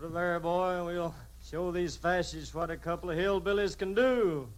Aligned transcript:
Put 0.00 0.06
it 0.06 0.12
there, 0.14 0.40
boy, 0.40 0.76
and 0.76 0.86
we'll 0.86 1.14
show 1.44 1.70
these 1.70 1.94
fascists 1.94 2.54
what 2.54 2.70
a 2.70 2.76
couple 2.78 3.10
of 3.10 3.18
hillbillies 3.18 3.76
can 3.76 3.92
do. 3.92 4.48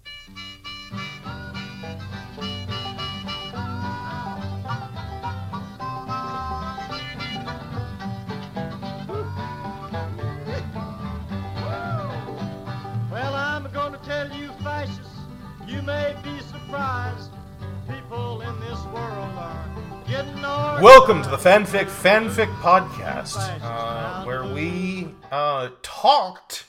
Welcome 20.83 21.23
to 21.23 21.31
the 21.31 21.37
Fanfic 21.37 21.85
Fanfic 21.85 22.53
Podcast, 22.57 23.37
uh, 23.63 24.25
where 24.25 24.43
we 24.43 25.15
uh, 25.31 25.69
talked, 25.81 26.65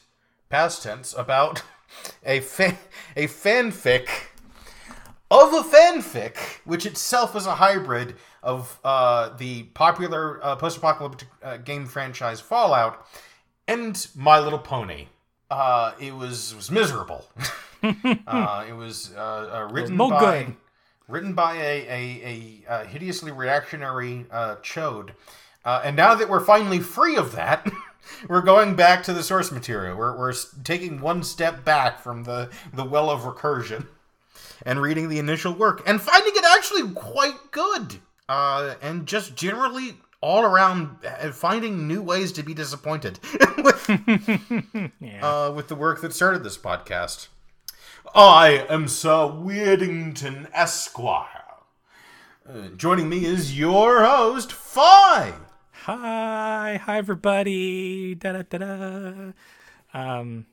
past 0.50 0.84
tense, 0.84 1.16
about 1.18 1.64
a 2.24 2.38
a 2.38 3.26
fanfic 3.26 4.08
of 5.32 5.54
a 5.54 5.64
fanfic, 5.64 6.38
which 6.64 6.86
itself 6.86 7.36
is 7.36 7.48
a 7.48 7.56
hybrid 7.56 8.14
of 8.44 8.80
uh, 8.84 9.36
the 9.36 9.64
popular 9.64 10.40
uh, 10.46 10.58
post-apocalyptic 10.58 11.30
uh, 11.42 11.58
game 11.58 11.88
franchise 11.88 12.40
Fallout 12.40 13.08
and 13.68 14.08
My 14.16 14.38
Little 14.38 14.60
Pony. 14.60 15.08
Uh, 15.50 15.94
it 16.00 16.14
was 16.14 16.52
it 16.52 16.58
was 16.58 16.70
miserable. 16.70 17.26
uh, 17.84 18.64
it 18.70 18.74
was 18.74 19.12
written 19.72 19.98
no 19.98 20.12
by 20.12 20.44
good. 20.44 20.56
Written 21.08 21.34
by 21.34 21.56
a 21.56 21.88
a, 21.88 22.22
a, 22.68 22.72
uh 22.72 22.86
hideously 22.86 23.32
reactionary 23.32 24.26
uh, 24.32 24.56
chode. 24.58 25.12
Uh, 25.66 25.82
and 25.86 25.96
now 25.96 26.14
that 26.16 26.28
we're 26.30 26.44
finally 26.44 26.80
free 26.80 27.16
of 27.16 27.32
that, 27.34 27.66
we're 28.28 28.42
going 28.42 28.76
back 28.76 29.02
to 29.04 29.14
the 29.14 29.24
source 29.24 29.50
material. 29.52 29.96
We're, 29.96 30.18
we're 30.18 30.34
taking 30.64 31.00
one 31.00 31.24
step 31.24 31.64
back 31.64 32.02
from 32.02 32.24
the, 32.26 32.50
the 32.74 32.84
well 32.84 33.10
of 33.10 33.22
recursion 33.22 33.88
and 34.66 34.82
reading 34.82 35.08
the 35.08 35.20
initial 35.20 35.54
work 35.54 35.82
and 35.88 36.02
finding 36.02 36.34
it 36.36 36.44
actually 36.56 36.92
quite 36.94 37.52
good. 37.52 37.96
Uh, 38.28 38.76
and 38.82 39.06
just 39.06 39.36
generally 39.36 39.96
all 40.22 40.44
around 40.44 40.98
uh, 41.06 41.32
finding 41.32 41.88
new 41.88 42.02
ways 42.02 42.32
to 42.34 42.44
be 42.44 42.54
disappointed 42.54 43.20
with, 43.58 43.90
Yeah. 45.00 45.22
uh, 45.48 45.52
with 45.52 45.68
the 45.68 45.76
work 45.76 46.02
that 46.02 46.14
started 46.14 46.44
this 46.44 46.58
podcast. 46.58 47.28
I 48.16 48.68
am 48.70 48.88
Sir 48.88 49.10
Weirdington 49.10 50.48
Esquire. 50.54 51.28
Uh, 52.48 52.68
joining 52.78 53.10
me 53.10 53.26
is 53.26 53.58
your 53.58 54.04
host, 54.06 54.52
Fi. 54.52 55.34
hi, 55.72 56.80
hi 56.84 56.98
everybody. 56.98 58.14
Da 58.14 58.34
da 58.34 58.42
da 58.44 58.58
da. 58.60 59.32
Um, 59.96 60.46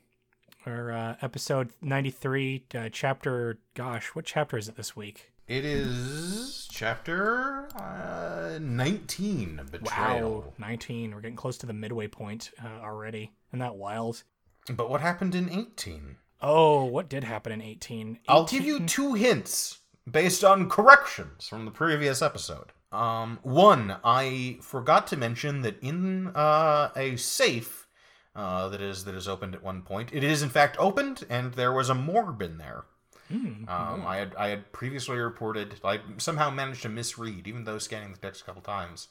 or 0.64 0.90
uh, 0.90 1.16
episode 1.20 1.70
ninety 1.82 2.10
three, 2.10 2.64
uh, 2.74 2.88
chapter. 2.90 3.58
Gosh, 3.74 4.06
what 4.14 4.24
chapter 4.24 4.56
is 4.56 4.68
it 4.68 4.76
this 4.76 4.96
week? 4.96 5.32
It 5.46 5.64
is 5.66 6.66
chapter 6.70 7.68
uh, 7.76 8.58
19, 8.60 9.60
Betrayal. 9.70 10.30
Wow, 10.30 10.52
nineteen. 10.56 11.14
We're 11.14 11.20
getting 11.20 11.36
close 11.36 11.58
to 11.58 11.66
the 11.66 11.74
midway 11.74 12.06
point 12.06 12.52
uh, 12.64 12.82
already. 12.82 13.32
Isn't 13.50 13.58
that 13.58 13.74
wild? 13.74 14.22
But 14.70 14.88
what 14.88 15.00
happened 15.02 15.34
in 15.34 15.50
18? 15.50 16.16
Oh, 16.42 16.84
what 16.84 17.08
did 17.08 17.24
happen 17.24 17.52
in 17.52 17.60
eighteen? 17.62 18.18
I'll 18.28 18.44
give 18.44 18.64
you 18.64 18.80
two 18.80 19.14
hints 19.14 19.78
based 20.10 20.42
on 20.42 20.68
corrections 20.68 21.46
from 21.48 21.64
the 21.64 21.70
previous 21.70 22.22
episode. 22.22 22.72
Um, 22.92 23.38
one, 23.42 23.96
I 24.02 24.58
forgot 24.62 25.06
to 25.08 25.16
mention 25.16 25.62
that 25.62 25.80
in 25.82 26.28
uh, 26.28 26.90
a 26.96 27.16
safe 27.16 27.86
uh, 28.34 28.68
that 28.68 28.80
is 28.80 29.04
that 29.04 29.14
is 29.14 29.28
opened 29.28 29.54
at 29.54 29.62
one 29.62 29.82
point, 29.82 30.10
it 30.12 30.24
is 30.24 30.42
in 30.42 30.48
fact 30.48 30.76
opened, 30.78 31.24
and 31.28 31.54
there 31.54 31.72
was 31.72 31.90
a 31.90 31.94
morb 31.94 32.40
in 32.42 32.58
there. 32.58 32.84
Hmm, 33.28 33.68
Um, 33.68 34.04
I 34.06 34.16
had 34.16 34.34
I 34.36 34.48
had 34.48 34.72
previously 34.72 35.16
reported 35.18 35.76
I 35.84 36.00
somehow 36.18 36.50
managed 36.50 36.82
to 36.82 36.88
misread, 36.88 37.46
even 37.46 37.64
though 37.64 37.78
scanning 37.78 38.12
the 38.12 38.18
text 38.18 38.42
a 38.42 38.44
couple 38.44 38.62
times, 38.62 39.06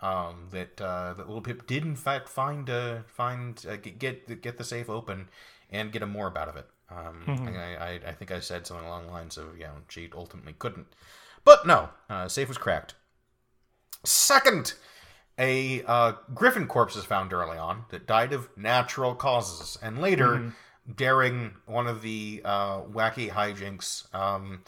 um, 0.00 0.46
that 0.52 0.80
uh, 0.80 1.14
that 1.14 1.26
little 1.26 1.42
Pip 1.42 1.66
did 1.66 1.82
in 1.84 1.96
fact 1.96 2.28
find 2.28 2.70
uh, 2.70 2.98
find 3.06 3.64
uh, 3.68 3.76
get 3.76 3.98
get 3.98 4.42
get 4.42 4.58
the 4.58 4.64
safe 4.64 4.88
open 4.88 5.28
and 5.70 5.92
get 5.92 6.02
a 6.02 6.06
morb 6.06 6.36
out 6.36 6.48
of 6.48 6.56
it. 6.56 6.66
Um, 6.90 7.22
I, 7.56 7.76
I 7.76 8.00
I 8.08 8.12
think 8.12 8.30
I 8.30 8.40
said 8.40 8.66
something 8.66 8.86
along 8.86 9.06
the 9.06 9.12
lines 9.12 9.36
of 9.36 9.56
you 9.58 9.64
know 9.64 9.74
she 9.88 10.08
ultimately 10.14 10.54
couldn't, 10.58 10.86
but 11.44 11.66
no, 11.66 11.90
uh, 12.08 12.28
safe 12.28 12.48
was 12.48 12.56
cracked. 12.58 12.94
Second, 14.04 14.74
a 15.38 15.82
uh, 15.84 16.12
griffin 16.34 16.66
corpse 16.66 16.96
is 16.96 17.04
found 17.04 17.32
early 17.32 17.58
on 17.58 17.84
that 17.90 18.06
died 18.06 18.32
of 18.32 18.48
natural 18.56 19.14
causes, 19.14 19.76
and 19.82 20.00
later, 20.00 20.52
during 20.96 21.52
one 21.66 21.86
of 21.86 22.00
the 22.02 22.40
uh, 22.44 22.80
wacky 22.82 23.28
hijinks 23.30 24.12
um, 24.14 24.62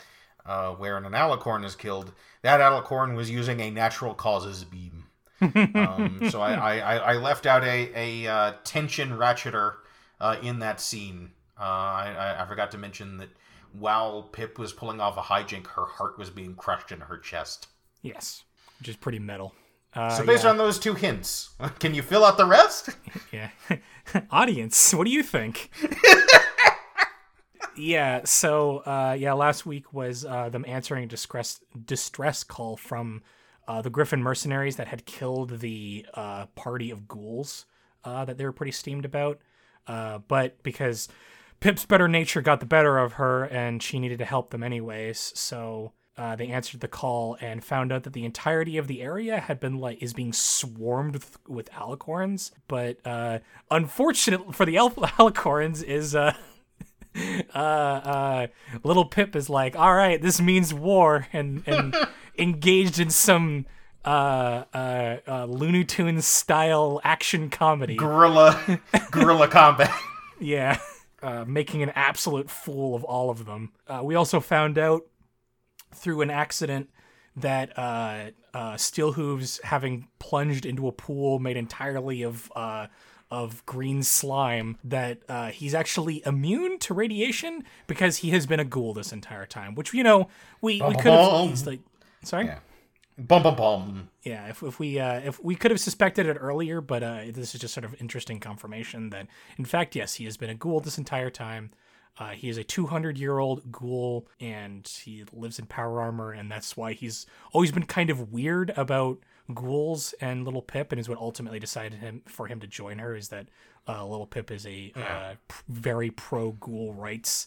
uh, 0.45 0.73
wherein 0.73 1.05
an 1.07 1.13
alicorn 1.13 1.65
is 1.65 1.75
killed, 1.77 2.13
that 2.43 2.61
alicorn 2.61 3.15
was 3.17 3.31
using 3.31 3.61
a 3.61 3.71
natural 3.71 4.15
causes 4.15 4.65
beam. 4.65 5.05
um, 5.41 6.29
so 6.31 6.43
I, 6.43 6.53
I, 6.53 6.79
I- 6.97 7.13
I 7.13 7.15
left 7.15 7.47
out 7.47 7.65
a, 7.65 7.91
a 8.27 8.31
uh, 8.31 8.53
tension 8.63 9.11
ratcheter 9.11 9.77
uh, 10.21 10.37
in 10.43 10.59
that 10.61 10.81
scene. 10.81 11.33
Uh, 11.59 11.63
I, 11.63 12.37
I- 12.41 12.47
forgot 12.47 12.71
to 12.73 12.79
mention 12.79 13.19
that 13.19 13.29
while 13.73 14.23
Pip 14.23 14.59
was 14.59 14.73
pulling 14.73 15.01
off 15.01 15.17
a 15.17 15.23
hijink, 15.23 15.67
her 15.69 15.85
heart 15.87 16.19
was 16.19 16.31
being 16.31 16.55
crushed 16.55 16.91
in 16.93 17.01
her 17.01 17.19
chest. 17.19 17.69
Yes, 18.03 18.45
which 18.79 18.89
is 18.89 18.97
pretty 18.97 19.19
metal. 19.19 19.55
Uh, 19.95 20.09
So 20.11 20.25
based 20.25 20.45
yeah. 20.45 20.51
on 20.51 20.57
those 20.57 20.79
two 20.79 20.95
hints, 20.95 21.51
can 21.81 21.95
you 21.95 22.03
fill 22.03 22.25
out 22.25 22.37
the 22.39 22.47
rest? 22.47 22.91
Yeah. 23.33 23.51
Audience, 24.31 24.93
what 24.95 25.05
do 25.05 25.11
you 25.13 25.23
think? 25.23 25.71
yeah, 27.77 28.23
so 28.25 28.79
uh 28.79 29.17
yeah, 29.19 29.33
last 29.35 29.65
week 29.67 29.93
was 29.93 30.25
uh 30.25 30.49
them 30.49 30.65
answering 30.67 31.05
a 31.05 31.07
distress 31.07 31.61
distress 31.85 32.43
call 32.45 32.77
from 32.77 33.23
uh 33.69 33.81
the 33.83 33.91
Griffin 33.91 34.23
mercenaries 34.23 34.77
that 34.77 34.89
had 34.89 35.07
killed 35.07 35.61
the 35.61 36.05
uh 36.15 36.47
party 36.57 36.91
of 36.91 37.07
ghouls 37.07 37.67
uh 38.05 38.25
that 38.25 38.37
they 38.39 38.45
were 38.45 38.53
pretty 38.53 38.73
steamed 38.73 39.05
about. 39.05 39.39
Uh 39.91 40.19
but 40.19 40.63
because 40.63 41.09
Pip's 41.61 41.85
better 41.85 42.09
nature 42.09 42.41
got 42.41 42.61
the 42.61 42.67
better 42.67 42.99
of 42.99 43.15
her 43.15 43.45
and 43.45 43.83
she 43.83 43.99
needed 43.99 44.19
to 44.19 44.25
help 44.25 44.51
them 44.51 44.63
anyways, 44.63 45.33
so 45.35 45.93
uh, 46.17 46.37
they 46.37 46.49
answered 46.49 46.81
the 46.81 46.89
call 46.89 47.39
and 47.41 47.65
found 47.65 47.91
out 47.91 48.03
that 48.03 48.13
the 48.13 48.27
entirety 48.27 48.77
of 48.77 48.87
the 48.89 49.01
area 49.01 49.41
had 49.41 49.59
been 49.59 49.79
like 49.79 50.03
is 50.03 50.13
being 50.13 50.35
swarmed 50.35 51.15
with, 51.15 51.39
with 51.49 51.71
alicorns. 51.73 52.51
But 52.69 52.99
uh, 53.07 53.39
unfortunate 53.71 54.55
for 54.55 54.67
the 54.67 54.77
al- 54.77 54.91
alicorns 55.19 55.83
is 55.83 56.15
uh, 56.15 56.35
uh, 57.55 57.59
uh, 57.59 58.47
little 58.83 59.07
Pip 59.07 59.35
is 59.35 59.49
like, 59.49 59.77
all 59.77 59.95
right, 59.95 60.21
this 60.21 60.41
means 60.41 60.75
war, 60.75 61.27
and 61.33 61.63
and 61.67 61.97
engaged 62.39 62.99
in 62.99 63.09
some 63.09 63.65
uh, 64.05 64.65
uh, 64.73 65.17
uh, 65.27 65.45
Looney 65.45 65.85
Tunes 65.85 66.27
style 66.27 67.01
action 67.05 67.51
comedy. 67.51 67.97
Gorilla, 67.97 68.81
gorilla 69.11 69.49
combat. 69.49 69.95
Yeah. 70.43 70.79
Uh, 71.23 71.45
making 71.47 71.83
an 71.83 71.91
absolute 71.91 72.49
fool 72.49 72.95
of 72.95 73.05
all 73.05 73.29
of 73.29 73.45
them. 73.45 73.73
Uh, 73.87 74.01
we 74.03 74.15
also 74.15 74.41
found 74.41 74.79
out 74.79 75.03
through 75.95 76.23
an 76.23 76.31
accident 76.31 76.89
that 77.37 77.79
uh, 77.79 78.31
uh, 78.55 78.79
Steel 78.79 79.13
Hooves, 79.13 79.61
having 79.65 80.09
plunged 80.19 80.65
into 80.65 80.89
a 80.89 80.93
pool 80.93 81.39
made 81.39 81.59
entirely 81.59 82.23
of 82.23 82.51
uh, 82.57 82.87
of 83.31 83.65
green 83.67 84.03
slime, 84.03 84.79
that 84.83 85.19
uh, 85.29 85.51
he's 85.51 85.75
actually 85.75 86.23
immune 86.25 86.79
to 86.79 86.95
radiation 86.95 87.65
because 87.87 88.19
he 88.19 88.31
has 88.31 88.47
been 88.47 88.59
a 88.59 88.65
ghoul 88.65 88.95
this 88.95 89.13
entire 89.13 89.45
time. 89.45 89.75
Which 89.75 89.93
you 89.93 90.03
know 90.03 90.29
we, 90.63 90.81
we 90.81 90.95
could 90.95 91.13
have 91.13 91.51
easily. 91.51 91.83
Sorry. 92.25 92.47
Yeah. 92.47 92.61
Bum 93.27 93.43
bum 93.43 93.57
bum. 93.57 94.09
Yeah, 94.23 94.49
if, 94.49 94.63
if 94.63 94.79
we 94.79 94.99
uh, 94.99 95.21
if 95.21 95.43
we 95.45 95.55
could 95.55 95.71
have 95.71 95.81
suspected 95.81 96.27
it 96.27 96.39
earlier, 96.41 96.81
but 96.81 97.03
uh, 97.03 97.21
this 97.29 97.55
is 97.55 97.61
just 97.61 97.75
sort 97.75 97.85
of 97.85 97.95
interesting 98.01 98.41
confirmation 98.41 99.11
that 99.11 99.27
in 99.59 99.67
fact, 99.67 99.95
yes, 99.95 100.15
he 100.15 100.25
has 100.25 100.39
been 100.39 100.49
a 100.49 100.55
ghoul 100.55 100.81
this 100.81 100.97
entire 100.97 101.29
time. 101.29 101.71
Uh, 102.19 102.31
he 102.31 102.49
is 102.49 102.57
a 102.57 102.65
200 102.65 103.19
year 103.19 103.39
old 103.39 103.71
ghoul, 103.71 104.27
and 104.41 104.87
he 105.05 105.25
lives 105.33 105.59
in 105.59 105.67
power 105.67 106.01
armor, 106.01 106.33
and 106.33 106.51
that's 106.51 106.77
why 106.77 106.95
he's 106.95 107.27
always 107.53 107.73
been 107.73 107.85
kind 107.85 108.09
of 108.09 108.33
weird 108.33 108.73
about 108.77 109.19
ghouls 109.55 110.15
and 110.21 110.45
Little 110.45 110.63
Pip, 110.63 110.91
and 110.91 110.99
is 110.99 111.09
what 111.09 111.19
ultimately 111.19 111.59
decided 111.59 112.01
him 112.01 112.23
for 112.27 112.47
him 112.47 112.59
to 112.61 112.67
join 112.67 112.99
her. 112.99 113.15
Is 113.15 113.29
that 113.29 113.49
uh, 113.87 114.07
Little 114.07 114.27
Pip 114.27 114.51
is 114.51 114.67
a 114.67 114.93
uh, 114.97 115.35
very 115.69 116.11
pro 116.11 116.53
ghoul 116.53 116.95
rights 116.95 117.47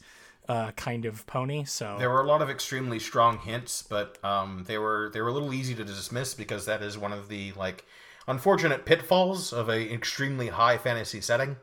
uh, 0.50 0.72
kind 0.72 1.06
of 1.06 1.26
pony. 1.26 1.64
So 1.66 1.96
There 2.00 2.10
were 2.10 2.22
a 2.22 2.28
lot 2.28 2.42
of 2.42 2.50
extremely 2.50 3.00
strong 3.00 3.40
hints, 3.40 3.84
but 3.84 4.24
um, 4.24 4.64
they 4.68 4.78
were 4.78 5.10
they 5.14 5.22
were 5.22 5.30
a 5.30 5.34
little 5.34 5.54
easy 5.54 5.76
to 5.76 5.84
dismiss 5.84 6.34
because 6.34 6.66
that 6.66 6.82
is 6.82 6.98
one 6.98 7.14
of 7.14 7.30
the 7.30 7.52
like 7.54 7.86
unfortunate 8.28 8.86
pitfalls 8.86 9.54
of 9.54 9.70
a 9.70 9.94
extremely 9.94 10.48
high 10.50 10.78
fantasy 10.78 11.22
setting. 11.22 11.58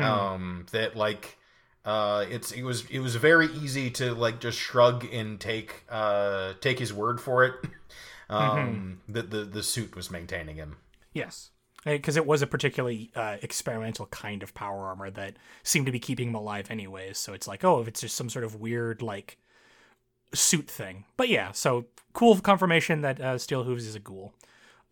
Um, 0.00 0.66
that 0.72 0.96
like 0.96 1.38
uh, 1.84 2.24
it's 2.30 2.52
it 2.52 2.62
was 2.62 2.86
it 2.90 3.00
was 3.00 3.16
very 3.16 3.46
easy 3.48 3.90
to 3.92 4.14
like 4.14 4.40
just 4.40 4.58
shrug 4.58 5.04
and 5.12 5.38
take 5.38 5.84
uh 5.90 6.54
take 6.60 6.78
his 6.78 6.92
word 6.92 7.20
for 7.20 7.44
it. 7.44 7.54
Um, 8.30 9.00
that 9.08 9.30
the 9.30 9.44
the 9.44 9.62
suit 9.62 9.94
was 9.94 10.10
maintaining 10.10 10.56
him. 10.56 10.76
Yes. 11.12 11.50
Because 11.84 12.16
it 12.16 12.26
was 12.26 12.42
a 12.42 12.46
particularly 12.46 13.10
uh, 13.14 13.36
experimental 13.42 14.06
kind 14.06 14.42
of 14.42 14.54
power 14.54 14.86
armor 14.86 15.10
that 15.10 15.36
seemed 15.62 15.86
to 15.86 15.92
be 15.92 16.00
keeping 16.00 16.28
him 16.28 16.34
alive 16.34 16.70
anyways. 16.70 17.18
So 17.18 17.32
it's 17.32 17.46
like, 17.46 17.64
oh, 17.64 17.80
if 17.80 17.88
it's 17.88 18.00
just 18.00 18.16
some 18.16 18.30
sort 18.30 18.44
of 18.44 18.56
weird 18.56 19.02
like 19.02 19.38
suit 20.32 20.68
thing. 20.68 21.04
But 21.16 21.28
yeah, 21.28 21.52
so 21.52 21.86
cool 22.12 22.38
confirmation 22.40 23.02
that 23.02 23.20
uh, 23.20 23.38
Steel 23.38 23.64
Hooves 23.64 23.86
is 23.86 23.94
a 23.94 24.00
ghoul. 24.00 24.34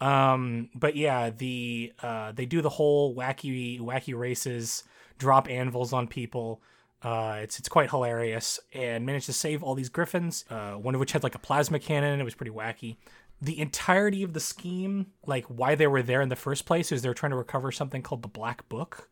Um, 0.00 0.68
but 0.74 0.96
yeah, 0.96 1.30
the 1.30 1.92
uh, 2.02 2.32
they 2.32 2.44
do 2.44 2.60
the 2.60 2.68
whole 2.68 3.14
wacky 3.14 3.80
wacky 3.80 4.18
races, 4.18 4.84
drop 5.18 5.48
anvils 5.48 5.92
on 5.92 6.08
people. 6.08 6.60
Uh, 7.02 7.38
it's 7.42 7.58
it's 7.58 7.68
quite 7.68 7.90
hilarious 7.90 8.60
and 8.72 9.06
managed 9.06 9.26
to 9.26 9.32
save 9.32 9.62
all 9.62 9.74
these 9.74 9.88
griffins. 9.88 10.44
Uh, 10.50 10.72
one 10.72 10.94
of 10.94 11.00
which 11.00 11.12
had 11.12 11.22
like 11.22 11.34
a 11.34 11.38
plasma 11.38 11.78
cannon. 11.78 12.20
It 12.20 12.24
was 12.24 12.34
pretty 12.34 12.52
wacky. 12.52 12.96
The 13.42 13.58
entirety 13.58 14.22
of 14.22 14.34
the 14.34 14.40
scheme, 14.40 15.06
like 15.26 15.44
why 15.46 15.74
they 15.74 15.88
were 15.88 16.02
there 16.02 16.22
in 16.22 16.28
the 16.28 16.36
first 16.36 16.64
place, 16.64 16.92
is 16.92 17.02
they're 17.02 17.12
trying 17.12 17.30
to 17.30 17.36
recover 17.36 17.72
something 17.72 18.00
called 18.00 18.22
the 18.22 18.28
Black 18.28 18.68
Book, 18.68 19.10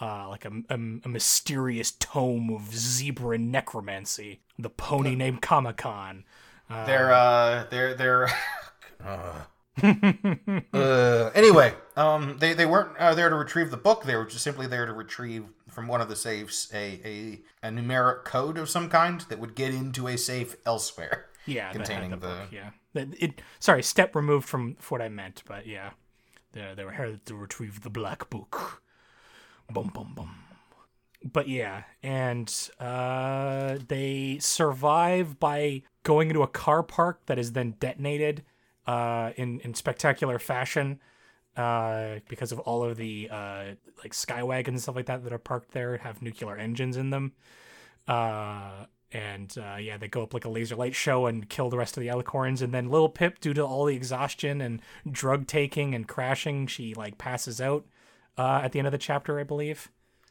uh, 0.00 0.28
like 0.28 0.44
a, 0.44 0.52
a, 0.70 0.74
a 0.74 1.08
mysterious 1.08 1.90
tome 1.90 2.48
of 2.50 2.72
zebra 2.72 3.38
necromancy. 3.38 4.40
The 4.56 4.70
pony 4.70 5.16
named 5.16 5.42
Kamakan. 5.42 6.22
they're 6.68 7.12
uh 7.12 7.64
they're 7.68 7.94
they're 7.94 8.28
uh, 9.82 11.30
anyway, 11.34 11.74
um, 11.96 12.38
they 12.38 12.54
they 12.54 12.66
weren't 12.66 12.96
uh, 12.98 13.14
there 13.14 13.28
to 13.28 13.36
retrieve 13.36 13.70
the 13.70 13.76
book. 13.76 14.04
They 14.04 14.16
were 14.16 14.24
just 14.24 14.44
simply 14.44 14.66
there 14.66 14.86
to 14.86 14.92
retrieve 14.92 15.44
from 15.68 15.86
one 15.86 16.00
of 16.00 16.08
the 16.08 16.16
safes 16.16 16.70
a 16.72 17.00
a, 17.04 17.40
a 17.68 17.70
numeric 17.70 18.24
code 18.24 18.58
of 18.58 18.70
some 18.70 18.88
kind 18.88 19.20
that 19.28 19.38
would 19.38 19.54
get 19.54 19.74
into 19.74 20.08
a 20.08 20.16
safe 20.16 20.56
elsewhere. 20.64 21.26
Yeah, 21.46 21.72
containing 21.72 22.10
the, 22.10 22.16
the, 22.16 22.26
book. 22.26 22.48
Yeah, 22.50 22.70
it. 22.94 23.42
Sorry, 23.58 23.82
step 23.82 24.14
removed 24.14 24.48
from 24.48 24.76
what 24.88 25.00
I 25.00 25.08
meant, 25.08 25.42
but 25.46 25.66
yeah, 25.66 25.90
they 26.52 26.72
they 26.76 26.84
were 26.84 26.92
here 26.92 27.18
to 27.24 27.34
retrieve 27.34 27.82
the 27.82 27.90
black 27.90 28.28
book. 28.30 28.82
Bum 29.72 29.90
bum 29.94 30.12
bum. 30.14 30.34
But 31.24 31.48
yeah, 31.48 31.84
and 32.02 32.52
uh, 32.78 33.78
they 33.88 34.38
survive 34.40 35.40
by 35.40 35.82
going 36.02 36.28
into 36.28 36.42
a 36.42 36.48
car 36.48 36.82
park 36.82 37.20
that 37.26 37.38
is 37.38 37.52
then 37.52 37.74
detonated 37.80 38.44
uh, 38.86 39.32
in 39.36 39.60
in 39.60 39.74
spectacular 39.74 40.38
fashion 40.38 41.00
uh, 41.56 42.16
because 42.28 42.52
of 42.52 42.60
all 42.60 42.84
of 42.84 42.96
the 42.96 43.28
uh, 43.30 43.64
like 44.02 44.12
skywagons 44.12 44.68
and 44.68 44.82
stuff 44.82 44.96
like 44.96 45.06
that 45.06 45.24
that 45.24 45.32
are 45.32 45.38
parked 45.38 45.72
there 45.72 45.94
and 45.94 46.02
have 46.02 46.22
nuclear 46.22 46.56
engines 46.56 46.96
in 46.96 47.10
them. 47.10 47.32
Uh, 48.06 48.86
and 49.12 49.54
uh, 49.58 49.76
yeah, 49.76 49.96
they 49.96 50.08
go 50.08 50.22
up 50.22 50.34
like 50.34 50.44
a 50.44 50.48
laser 50.48 50.76
light 50.76 50.94
show 50.94 51.26
and 51.26 51.48
kill 51.48 51.70
the 51.70 51.76
rest 51.78 51.96
of 51.96 52.02
the 52.02 52.08
alicorns. 52.08 52.60
And 52.62 52.72
then 52.74 52.90
Little 52.90 53.08
Pip, 53.08 53.40
due 53.40 53.54
to 53.54 53.62
all 53.62 53.84
the 53.84 53.94
exhaustion 53.96 54.60
and 54.60 54.82
drug 55.10 55.46
taking 55.46 55.94
and 55.94 56.06
crashing, 56.08 56.66
she 56.66 56.94
like 56.94 57.18
passes 57.18 57.60
out 57.60 57.84
uh, 58.36 58.60
at 58.62 58.72
the 58.72 58.78
end 58.80 58.86
of 58.88 58.92
the 58.92 58.98
chapter, 58.98 59.38
I 59.38 59.44
believe. 59.44 59.90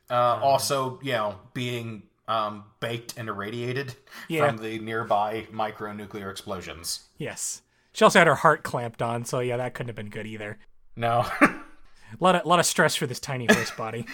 Uh, 0.09 0.39
also, 0.41 0.99
you 1.01 1.13
know, 1.13 1.35
being 1.53 2.03
um, 2.27 2.65
baked 2.79 3.15
and 3.17 3.29
irradiated 3.29 3.95
Yeah. 4.27 4.47
from 4.47 4.57
the 4.57 4.77
nearby 4.79 5.47
micronuclear 5.51 6.29
explosions. 6.29 7.05
Yes, 7.17 7.61
she 7.93 8.03
also 8.03 8.19
had 8.19 8.27
her 8.27 8.35
heart 8.35 8.63
clamped 8.63 9.01
on, 9.01 9.25
so 9.25 9.39
yeah, 9.39 9.57
that 9.57 9.73
couldn't 9.73 9.87
have 9.89 9.95
been 9.95 10.09
good 10.09 10.27
either. 10.27 10.57
No. 10.95 11.25
A 11.41 11.55
lot 12.19 12.35
of 12.35 12.45
lot 12.45 12.59
of 12.59 12.65
stress 12.65 12.95
for 12.95 13.07
this 13.07 13.19
tiny 13.19 13.45
horse 13.45 13.71
body. 13.71 14.05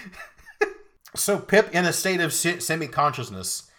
so 1.15 1.39
Pip, 1.39 1.73
in 1.73 1.85
a 1.85 1.91
state 1.93 2.19
of 2.21 2.31
se- 2.31 2.59
semi-consciousness, 2.59 3.69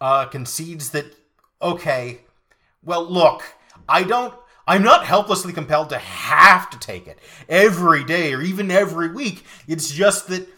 uh, 0.00 0.26
concedes 0.26 0.90
that 0.90 1.14
okay, 1.60 2.20
well, 2.82 3.04
look, 3.04 3.42
I 3.88 4.02
don't. 4.02 4.34
I'm 4.68 4.82
not 4.82 5.06
helplessly 5.06 5.52
compelled 5.52 5.90
to 5.90 5.98
have 5.98 6.70
to 6.70 6.78
take 6.78 7.06
it 7.06 7.20
every 7.48 8.02
day 8.02 8.34
or 8.34 8.42
even 8.42 8.70
every 8.70 9.12
week. 9.12 9.44
It's 9.68 9.90
just 9.90 10.26
that 10.28 10.48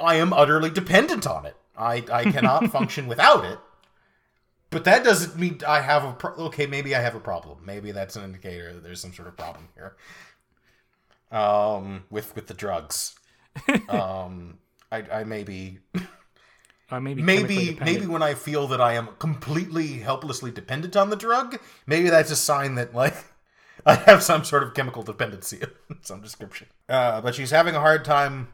I 0.00 0.16
am 0.16 0.32
utterly 0.32 0.68
dependent 0.68 1.28
on 1.28 1.46
it. 1.46 1.56
I, 1.78 2.04
I 2.10 2.24
cannot 2.24 2.70
function 2.72 3.06
without 3.06 3.44
it. 3.44 3.58
But 4.70 4.82
that 4.84 5.04
doesn't 5.04 5.38
mean 5.38 5.60
I 5.66 5.80
have 5.80 6.04
a 6.04 6.12
pro- 6.12 6.34
okay. 6.46 6.66
Maybe 6.66 6.94
I 6.96 7.00
have 7.00 7.14
a 7.14 7.20
problem. 7.20 7.58
Maybe 7.64 7.92
that's 7.92 8.16
an 8.16 8.24
indicator 8.24 8.72
that 8.72 8.82
there's 8.82 9.00
some 9.00 9.12
sort 9.12 9.28
of 9.28 9.36
problem 9.36 9.68
here. 9.74 9.96
Um, 11.30 12.04
with 12.10 12.34
with 12.34 12.48
the 12.48 12.54
drugs. 12.54 13.14
um, 13.88 14.58
I 14.90 15.04
I 15.12 15.24
maybe 15.24 15.78
Uh, 16.88 17.00
maybe 17.00 17.20
maybe 17.20 17.76
maybe 17.80 18.06
when 18.06 18.22
I 18.22 18.34
feel 18.34 18.68
that 18.68 18.80
I 18.80 18.94
am 18.94 19.08
completely 19.18 19.98
helplessly 19.98 20.52
dependent 20.52 20.96
on 20.96 21.10
the 21.10 21.16
drug, 21.16 21.58
maybe 21.86 22.10
that's 22.10 22.30
a 22.30 22.36
sign 22.36 22.76
that 22.76 22.94
like 22.94 23.14
I 23.86 23.96
have 23.96 24.22
some 24.22 24.44
sort 24.44 24.62
of 24.62 24.72
chemical 24.72 25.02
dependency 25.02 25.60
of 25.62 25.72
some 26.02 26.20
description. 26.20 26.68
Uh, 26.88 27.20
but 27.20 27.34
she's 27.34 27.50
having 27.50 27.74
a 27.74 27.80
hard 27.80 28.04
time 28.04 28.48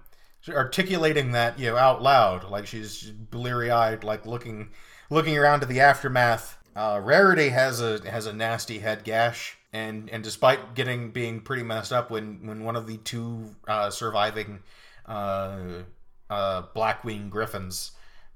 articulating 0.49 1.33
that 1.33 1.59
you 1.59 1.67
know 1.67 1.77
out 1.77 2.03
loud, 2.03 2.51
like 2.51 2.67
she's 2.67 3.11
bleary 3.11 3.71
eyed, 3.71 4.03
like 4.03 4.25
looking 4.25 4.71
looking 5.11 5.37
around 5.37 5.61
to 5.61 5.67
the 5.67 5.81
aftermath. 5.81 6.57
Uh, 6.75 7.01
Rarity 7.03 7.51
has 7.51 7.83
a 7.83 8.01
has 8.11 8.25
a 8.25 8.33
nasty 8.33 8.79
head 8.79 9.05
gash, 9.05 9.59
and 9.75 10.09
and 10.09 10.25
despite 10.25 10.75
getting 10.75 11.11
being 11.11 11.41
pretty 11.41 11.65
messed 11.65 11.93
up 11.93 12.11
when 12.11 12.47
when 12.47 12.65
one 12.65 12.77
of 12.77 12.87
the 12.87 12.97
two 12.97 13.55
uh, 13.69 13.91
surviving 13.91 14.61
uh, 15.05 15.83
uh, 16.31 16.63
Blackwing 16.75 17.29
Griffins 17.29 17.93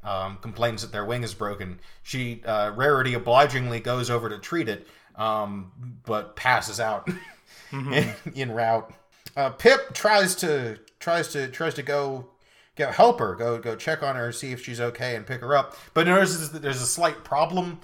um, 0.06 0.38
complains 0.40 0.82
that 0.82 0.92
their 0.92 1.04
wing 1.04 1.22
is 1.22 1.34
broken. 1.34 1.80
She 2.02 2.42
uh, 2.44 2.72
Rarity 2.74 3.14
obligingly 3.14 3.80
goes 3.80 4.08
over 4.08 4.28
to 4.28 4.38
treat 4.38 4.68
it, 4.68 4.86
um, 5.16 5.72
but 6.04 6.36
passes 6.36 6.80
out 6.80 7.08
in, 7.72 8.12
in 8.34 8.52
route. 8.52 8.92
Uh, 9.36 9.50
Pip 9.50 9.92
tries 9.92 10.34
to 10.36 10.78
tries 11.00 11.28
to 11.28 11.48
tries 11.48 11.74
to 11.74 11.82
go 11.82 12.28
go 12.76 12.90
help 12.90 13.18
her, 13.18 13.34
go 13.34 13.58
go 13.58 13.74
check 13.74 14.02
on 14.02 14.16
her, 14.16 14.32
see 14.32 14.52
if 14.52 14.64
she's 14.64 14.80
okay, 14.80 15.16
and 15.16 15.26
pick 15.26 15.40
her 15.40 15.56
up. 15.56 15.76
But 15.92 16.06
notices 16.06 16.52
that 16.52 16.62
there's 16.62 16.80
a 16.80 16.86
slight 16.86 17.24
problem 17.24 17.80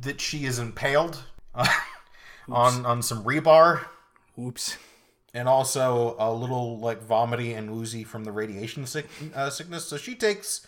that 0.00 0.20
she 0.20 0.44
is 0.44 0.58
impaled 0.58 1.22
uh, 1.54 1.68
on 2.48 2.84
on 2.84 3.02
some 3.02 3.22
rebar 3.24 3.84
Oops. 4.38 4.76
and 5.34 5.48
also 5.48 6.16
a 6.18 6.32
little 6.32 6.78
like 6.78 7.02
vomity 7.02 7.52
and 7.52 7.70
woozy 7.70 8.04
from 8.04 8.24
the 8.24 8.32
radiation 8.32 8.86
sick, 8.86 9.06
uh, 9.34 9.50
sickness. 9.50 9.84
So 9.84 9.96
she 9.96 10.14
takes 10.14 10.66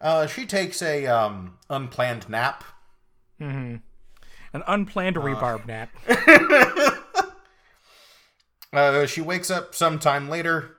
uh, 0.00 0.26
she 0.26 0.46
takes 0.46 0.82
a 0.82 1.06
um, 1.06 1.58
unplanned 1.70 2.28
nap. 2.28 2.64
An 4.52 4.62
unplanned 4.66 5.16
rebarb 5.16 5.66
nap. 5.66 5.90
Uh, 8.72 9.06
she 9.06 9.22
wakes 9.22 9.50
up 9.50 9.74
sometime 9.74 10.28
later 10.28 10.76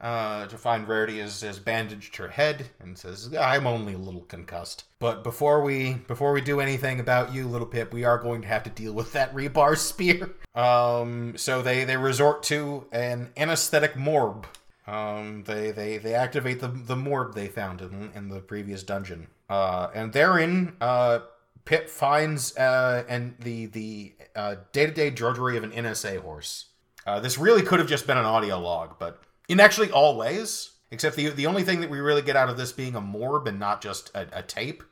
uh, 0.00 0.46
to 0.46 0.56
find 0.56 0.88
Rarity 0.88 1.18
has, 1.18 1.40
has 1.42 1.58
bandaged 1.58 2.16
her 2.16 2.28
head 2.28 2.70
and 2.80 2.96
says, 2.96 3.34
"I'm 3.38 3.66
only 3.66 3.94
a 3.94 3.98
little 3.98 4.22
concussed, 4.22 4.84
but 4.98 5.22
before 5.22 5.62
we 5.62 5.94
before 5.94 6.32
we 6.32 6.40
do 6.40 6.60
anything 6.60 7.00
about 7.00 7.34
you, 7.34 7.46
little 7.46 7.66
Pip, 7.66 7.92
we 7.92 8.04
are 8.04 8.18
going 8.18 8.42
to 8.42 8.48
have 8.48 8.62
to 8.64 8.70
deal 8.70 8.92
with 8.92 9.12
that 9.12 9.34
rebar 9.34 9.76
spear." 9.78 10.30
Um, 10.54 11.36
so 11.36 11.60
they 11.60 11.84
they 11.84 11.96
resort 11.96 12.42
to 12.44 12.86
an 12.92 13.30
anesthetic 13.36 13.94
morb. 13.94 14.44
Um, 14.86 15.44
they 15.44 15.70
they 15.70 15.98
they 15.98 16.14
activate 16.14 16.60
the 16.60 16.68
the 16.68 16.96
morb 16.96 17.34
they 17.34 17.48
found 17.48 17.80
in 17.80 18.10
in 18.14 18.28
the 18.28 18.40
previous 18.40 18.82
dungeon. 18.82 19.28
Uh, 19.48 19.88
and 19.94 20.12
therein, 20.12 20.76
uh, 20.80 21.20
Pip 21.64 21.88
finds 21.88 22.56
uh, 22.56 23.04
and 23.08 23.34
the 23.38 23.66
the 23.66 24.14
uh, 24.36 24.56
day-to-day 24.72 25.10
drudgery 25.10 25.56
of 25.56 25.64
an 25.64 25.70
NSA 25.70 26.18
horse. 26.18 26.66
Uh, 27.06 27.20
this 27.20 27.38
really 27.38 27.62
could 27.62 27.78
have 27.78 27.88
just 27.88 28.06
been 28.06 28.18
an 28.18 28.24
audio 28.24 28.58
log, 28.58 28.98
but 28.98 29.22
in 29.48 29.60
actually 29.60 29.90
all 29.90 30.16
ways, 30.16 30.72
except 30.90 31.16
the 31.16 31.30
the 31.30 31.46
only 31.46 31.62
thing 31.62 31.80
that 31.80 31.88
we 31.88 32.00
really 32.00 32.22
get 32.22 32.36
out 32.36 32.50
of 32.50 32.58
this 32.58 32.72
being 32.72 32.94
a 32.94 33.00
morb 33.00 33.46
and 33.46 33.58
not 33.58 33.80
just 33.80 34.10
a, 34.14 34.26
a 34.38 34.42
tape 34.42 34.82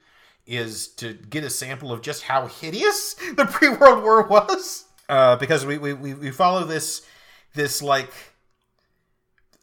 is 0.46 0.88
to 0.88 1.12
get 1.14 1.44
a 1.44 1.50
sample 1.50 1.92
of 1.92 2.02
just 2.02 2.22
how 2.22 2.46
hideous 2.46 3.14
the 3.36 3.44
pre-World 3.44 4.02
War 4.02 4.26
was. 4.26 4.86
Uh, 5.08 5.36
because 5.36 5.66
we, 5.66 5.76
we 5.76 5.92
we 5.92 6.30
follow 6.30 6.64
this 6.64 7.02
this 7.54 7.82
like 7.82 8.12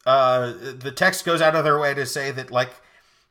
uh, 0.06 0.52
the 0.78 0.92
text 0.92 1.24
goes 1.24 1.40
out 1.40 1.54
of 1.54 1.64
their 1.64 1.78
way 1.78 1.94
to 1.94 2.06
say 2.06 2.30
that 2.30 2.50
like 2.50 2.70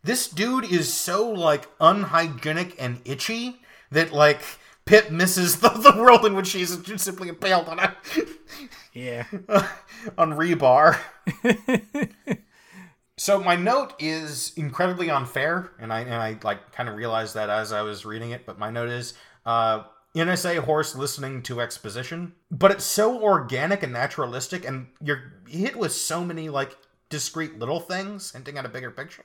this 0.03 0.27
dude 0.27 0.65
is 0.65 0.93
so 0.93 1.29
like 1.29 1.67
unhygienic 1.79 2.75
and 2.79 3.01
itchy 3.05 3.61
that 3.91 4.13
like 4.13 4.41
Pip 4.85 5.11
misses 5.11 5.59
the, 5.61 5.69
the 5.69 6.01
world 6.01 6.25
in 6.25 6.35
which 6.35 6.47
she's 6.47 6.75
just 6.77 7.05
simply 7.05 7.29
impaled 7.29 7.67
on 7.67 7.79
a 7.79 7.95
Yeah. 8.93 9.25
on 10.17 10.33
rebar. 10.33 10.97
so 13.17 13.39
my 13.39 13.55
note 13.55 13.93
is 13.99 14.53
incredibly 14.55 15.09
unfair, 15.09 15.71
and 15.79 15.93
I 15.93 16.01
and 16.01 16.15
I 16.15 16.37
like 16.43 16.71
kind 16.71 16.89
of 16.89 16.95
realized 16.95 17.35
that 17.35 17.49
as 17.49 17.71
I 17.71 17.81
was 17.81 18.05
reading 18.05 18.31
it. 18.31 18.45
But 18.45 18.57
my 18.57 18.69
note 18.71 18.89
is 18.89 19.13
uh, 19.45 19.83
NSA 20.15 20.59
horse 20.59 20.95
listening 20.95 21.43
to 21.43 21.61
exposition, 21.61 22.33
but 22.49 22.71
it's 22.71 22.83
so 22.85 23.21
organic 23.21 23.83
and 23.83 23.93
naturalistic, 23.93 24.65
and 24.65 24.87
you're 25.01 25.33
hit 25.47 25.75
with 25.75 25.91
so 25.91 26.23
many 26.25 26.49
like 26.49 26.75
discrete 27.09 27.57
little 27.59 27.79
things 27.79 28.31
hinting 28.31 28.57
at 28.57 28.65
a 28.65 28.69
bigger 28.69 28.91
picture. 28.91 29.23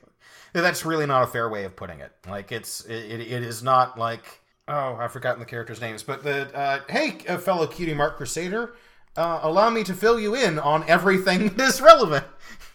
That's 0.53 0.85
really 0.85 1.05
not 1.05 1.23
a 1.23 1.27
fair 1.27 1.49
way 1.49 1.65
of 1.65 1.75
putting 1.75 1.99
it. 1.99 2.11
Like 2.27 2.51
it's 2.51 2.85
it, 2.85 3.19
it 3.21 3.43
is 3.43 3.63
not 3.63 3.97
like 3.97 4.41
oh 4.67 4.95
I've 4.99 5.11
forgotten 5.11 5.39
the 5.39 5.45
characters' 5.45 5.81
names, 5.81 6.03
but 6.03 6.23
the 6.23 6.55
uh, 6.55 6.79
hey 6.89 7.17
uh, 7.27 7.37
fellow 7.37 7.67
cutie 7.67 7.93
mark 7.93 8.17
crusader. 8.17 8.75
uh, 9.17 9.39
allow 9.43 9.69
me 9.69 9.83
to 9.83 9.93
fill 9.93 10.19
you 10.19 10.35
in 10.35 10.59
on 10.59 10.83
everything 10.87 11.49
that 11.55 11.67
is 11.67 11.81
relevant 11.81 12.25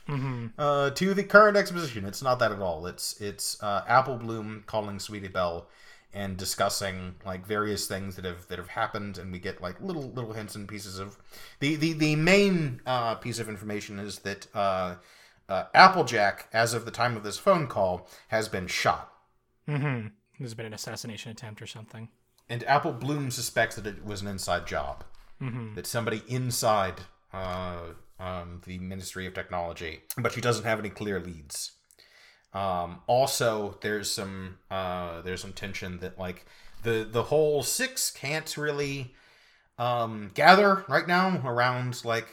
uh, 0.59 0.91
to 0.91 1.15
the 1.15 1.23
current 1.25 1.57
exposition. 1.57 2.05
It's 2.05 2.23
not 2.23 2.39
that 2.41 2.53
at 2.53 2.61
all. 2.61 2.87
It's 2.87 3.21
it's 3.21 3.63
uh, 3.63 3.85
Apple 3.87 4.17
Bloom 4.17 4.65
calling 4.67 4.99
Sweetie 4.99 5.29
Belle 5.29 5.67
and 6.13 6.37
discussing 6.37 7.15
like 7.25 7.47
various 7.47 7.87
things 7.87 8.17
that 8.17 8.25
have 8.25 8.49
that 8.49 8.59
have 8.59 8.69
happened, 8.69 9.19
and 9.19 9.31
we 9.33 9.39
get 9.39 9.63
like 9.63 9.81
little 9.81 10.11
little 10.11 10.33
hints 10.33 10.55
and 10.55 10.69
pieces 10.69 10.99
of 10.99 11.19
the 11.61 11.77
the 11.77 11.93
the 11.93 12.17
main 12.17 12.81
uh, 12.87 13.15
piece 13.17 13.39
of 13.39 13.49
information 13.49 13.99
is 13.99 14.21
that 14.21 14.47
uh, 14.55 14.97
uh, 15.49 15.65
Applejack, 15.75 16.49
as 16.53 16.75
of 16.75 16.85
the 16.85 16.91
time 16.91 17.17
of 17.17 17.23
this 17.23 17.39
phone 17.39 17.67
call, 17.67 18.09
has 18.29 18.49
been 18.49 18.67
shot. 18.67 19.13
Mm-hmm. 19.69 20.09
There's 20.39 20.55
been 20.55 20.67
an 20.67 20.75
assassination 20.75 21.31
attempt 21.31 21.61
or 21.61 21.67
something. 21.67 22.09
And 22.49 22.65
Apple 22.65 22.93
Bloom 22.93 23.31
suspects 23.31 23.77
that 23.77 23.87
it 23.87 24.05
was 24.05 24.23
an 24.23 24.29
inside 24.29 24.67
job. 24.67 25.05
That 25.75 25.87
somebody 25.87 26.23
inside 26.29 27.01
uh, 27.33 27.79
um, 28.19 28.61
the 28.67 28.79
Ministry 28.79 29.27
of 29.27 29.35
Technology, 29.35 30.01
but 30.19 30.33
she 30.33 30.41
doesn't 30.41 30.65
have 30.65 30.79
any 30.79 30.91
clear 30.91 31.19
leads. 31.19 31.73
Um, 32.53 33.01
also, 33.07 33.79
there's 33.81 34.11
some 34.11 34.59
uh, 34.71 35.23
there's 35.23 35.41
some 35.41 35.53
tension 35.53 35.99
that 36.01 36.19
like 36.19 36.47
the 36.83 37.09
the 37.11 37.25
whole 37.25 37.63
six 37.63 38.11
can't 38.11 38.57
really 38.57 39.15
um, 39.79 40.31
gather 40.35 40.85
right 40.89 41.07
now 41.07 41.41
around 41.45 42.05
like 42.05 42.29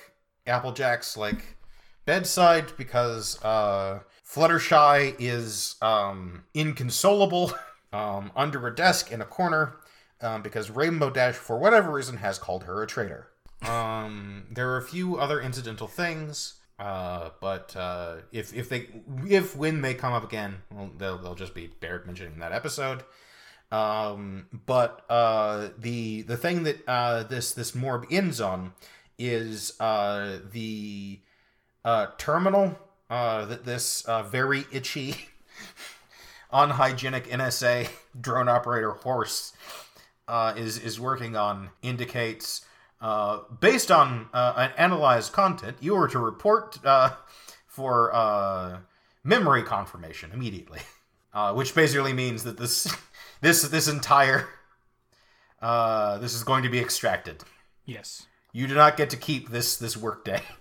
Applejack's 0.45 1.17
like 1.17 1.57
bedside 2.05 2.71
because 2.77 3.43
uh, 3.43 3.99
Fluttershy 4.25 5.15
is 5.19 5.75
um, 5.81 6.43
inconsolable 6.53 7.53
um, 7.93 8.31
under 8.35 8.65
a 8.67 8.75
desk 8.75 9.11
in 9.11 9.21
a 9.21 9.25
corner 9.25 9.77
um, 10.21 10.41
because 10.41 10.71
Rainbow 10.71 11.09
Dash, 11.09 11.35
for 11.35 11.59
whatever 11.59 11.91
reason, 11.91 12.17
has 12.17 12.39
called 12.39 12.63
her 12.63 12.81
a 12.81 12.87
traitor. 12.87 13.27
Um, 13.61 14.45
there 14.51 14.69
are 14.69 14.77
a 14.77 14.83
few 14.83 15.17
other 15.17 15.41
incidental 15.41 15.87
things, 15.87 16.55
uh, 16.79 17.29
but 17.39 17.75
uh, 17.75 18.17
if 18.31 18.53
if 18.53 18.69
they 18.69 18.87
if 19.27 19.55
when 19.55 19.81
they 19.81 19.93
come 19.93 20.13
up 20.13 20.23
again, 20.23 20.57
well, 20.73 20.91
they'll 20.97 21.17
they'll 21.17 21.35
just 21.35 21.53
be 21.53 21.67
Barrett 21.67 22.05
mentioning 22.05 22.39
that 22.39 22.51
episode. 22.51 23.03
Um, 23.71 24.47
but 24.65 25.03
uh, 25.09 25.69
the 25.77 26.21
the 26.21 26.37
thing 26.37 26.63
that 26.63 26.87
uh, 26.87 27.23
this 27.23 27.53
this 27.53 27.71
morb 27.71 28.05
ends 28.09 28.39
on 28.39 28.73
is 29.17 29.73
uh, 29.79 30.39
the 30.51 31.19
uh, 31.83 32.07
terminal 32.17 32.77
uh, 33.09 33.45
that 33.45 33.65
this 33.65 34.03
uh, 34.05 34.23
very 34.23 34.65
itchy, 34.71 35.15
unhygienic 36.51 37.27
NSA 37.27 37.89
drone 38.21 38.49
operator 38.49 38.91
horse 38.91 39.53
uh, 40.27 40.53
is 40.55 40.77
is 40.77 40.99
working 40.99 41.35
on 41.35 41.69
indicates, 41.81 42.65
uh, 42.99 43.39
based 43.59 43.91
on 43.91 44.27
uh, 44.33 44.53
an 44.57 44.71
analyzed 44.77 45.31
content, 45.33 45.77
you 45.79 45.95
are 45.95 46.07
to 46.07 46.19
report 46.19 46.79
uh, 46.85 47.11
for 47.67 48.13
uh, 48.13 48.79
memory 49.23 49.63
confirmation 49.63 50.31
immediately, 50.31 50.79
uh, 51.33 51.53
which 51.53 51.75
basically 51.75 52.13
means 52.13 52.43
that 52.43 52.57
this 52.57 52.93
this 53.41 53.61
this 53.63 53.87
entire 53.87 54.47
uh, 55.61 56.17
this 56.17 56.33
is 56.33 56.43
going 56.43 56.63
to 56.63 56.69
be 56.69 56.79
extracted. 56.79 57.43
Yes. 57.85 58.25
You 58.51 58.67
do 58.67 58.75
not 58.75 58.97
get 58.97 59.09
to 59.11 59.17
keep 59.17 59.49
this 59.49 59.77
this 59.77 59.95
workday. 59.97 60.41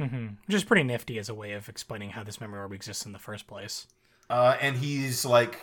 Mm-hmm. 0.00 0.26
Which 0.46 0.54
is 0.54 0.64
pretty 0.64 0.82
nifty 0.82 1.18
as 1.18 1.28
a 1.28 1.34
way 1.34 1.52
of 1.52 1.68
explaining 1.68 2.08
how 2.08 2.22
this 2.22 2.40
memory 2.40 2.60
orb 2.60 2.72
exists 2.72 3.04
in 3.04 3.12
the 3.12 3.18
first 3.18 3.46
place. 3.46 3.86
Uh, 4.30 4.56
and 4.58 4.78
he's 4.78 5.26
like 5.26 5.60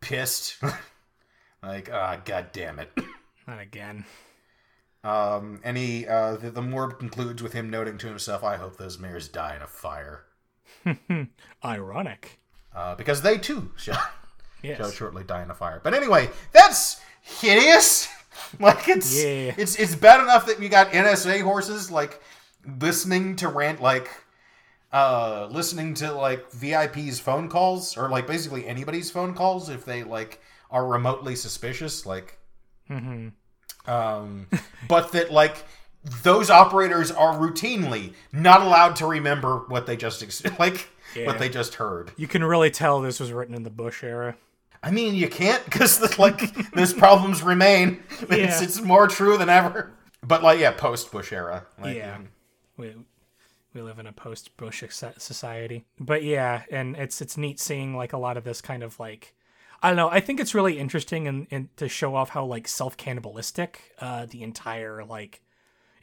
pissed, 0.00 0.62
like 1.60 1.90
ah, 1.92 2.20
god 2.24 2.52
damn 2.52 2.78
it. 2.78 2.96
Not 3.48 3.58
again. 3.58 4.04
Um, 5.04 5.60
and 5.64 5.76
he, 5.76 6.06
uh, 6.06 6.36
the, 6.36 6.50
the 6.50 6.60
morb 6.60 6.98
concludes 6.98 7.42
with 7.42 7.52
him 7.54 7.68
noting 7.70 7.98
to 7.98 8.06
himself, 8.06 8.44
"I 8.44 8.56
hope 8.56 8.76
those 8.76 8.98
mares 8.98 9.28
die 9.28 9.56
in 9.56 9.62
a 9.62 9.66
fire, 9.66 10.24
Ironic. 11.64 12.38
uh, 12.74 12.94
because 12.94 13.22
they 13.22 13.38
too 13.38 13.72
shall, 13.76 14.00
Yes. 14.62 14.78
shall 14.78 14.90
shortly 14.90 15.24
die 15.24 15.42
in 15.42 15.50
a 15.50 15.54
fire." 15.54 15.80
But 15.82 15.94
anyway, 15.94 16.30
that's 16.52 17.00
hideous. 17.20 18.08
like 18.60 18.88
it's 18.88 19.14
Yeah. 19.22 19.54
it's 19.56 19.76
it's 19.76 19.94
bad 19.94 20.20
enough 20.20 20.46
that 20.46 20.60
you 20.62 20.68
got 20.68 20.92
NSA 20.92 21.42
horses 21.42 21.90
like 21.90 22.20
listening 22.80 23.36
to 23.36 23.48
rant 23.48 23.82
like 23.82 24.08
uh 24.92 25.48
listening 25.50 25.94
to 25.94 26.12
like 26.12 26.50
VIP's 26.52 27.18
phone 27.20 27.48
calls 27.48 27.96
or 27.96 28.08
like 28.08 28.26
basically 28.26 28.66
anybody's 28.66 29.10
phone 29.10 29.34
calls 29.34 29.68
if 29.68 29.84
they 29.84 30.02
like 30.04 30.40
are 30.70 30.86
remotely 30.86 31.34
suspicious 31.36 32.06
like 32.06 32.38
um 33.86 34.46
but 34.88 35.12
that 35.12 35.30
like 35.32 35.64
those 36.22 36.50
operators 36.50 37.10
are 37.10 37.34
routinely 37.38 38.12
not 38.32 38.62
allowed 38.62 38.96
to 38.96 39.06
remember 39.06 39.58
what 39.68 39.86
they 39.86 39.96
just 39.96 40.22
ex- 40.22 40.42
like 40.58 40.88
Yeah. 41.16 41.26
what 41.26 41.38
they 41.38 41.48
just 41.48 41.74
heard 41.74 42.12
You 42.16 42.26
can 42.28 42.42
really 42.44 42.70
tell 42.70 43.00
this 43.00 43.20
was 43.20 43.32
written 43.32 43.54
in 43.54 43.62
the 43.64 43.70
Bush 43.70 44.02
era. 44.04 44.36
i 44.82 44.90
mean 44.90 45.14
you 45.14 45.28
can't 45.28 45.64
because 45.64 46.18
like 46.18 46.54
those 46.74 46.92
problems 46.92 47.42
remain 47.42 48.02
it's, 48.22 48.30
Yeah. 48.30 48.62
it's 48.62 48.80
more 48.80 49.08
true 49.08 49.36
than 49.36 49.48
ever 49.48 49.90
but 50.22 50.42
like 50.42 50.58
yeah 50.60 50.72
post 50.72 51.10
bush 51.12 51.32
era 51.32 51.66
like, 51.80 51.96
yeah. 51.96 52.18
We, 52.76 52.94
we 53.74 53.82
live 53.82 53.98
in 53.98 54.06
a 54.06 54.12
post 54.12 54.56
Bush 54.56 54.82
society. 55.18 55.84
But 56.00 56.22
yeah, 56.24 56.62
and 56.70 56.96
it's 56.96 57.20
it's 57.20 57.36
neat 57.36 57.60
seeing 57.60 57.94
like 57.94 58.12
a 58.12 58.18
lot 58.18 58.36
of 58.36 58.44
this 58.44 58.60
kind 58.62 58.82
of 58.82 58.98
like 58.98 59.34
I 59.82 59.88
don't 59.88 59.96
know. 59.96 60.08
I 60.08 60.20
think 60.20 60.38
it's 60.38 60.54
really 60.54 60.78
interesting 60.78 61.26
and, 61.26 61.46
and 61.50 61.76
to 61.76 61.88
show 61.88 62.14
off 62.14 62.30
how 62.30 62.44
like 62.44 62.68
self 62.68 62.96
cannibalistic 62.96 63.92
uh, 64.00 64.26
the 64.26 64.42
entire 64.42 65.04
like 65.04 65.42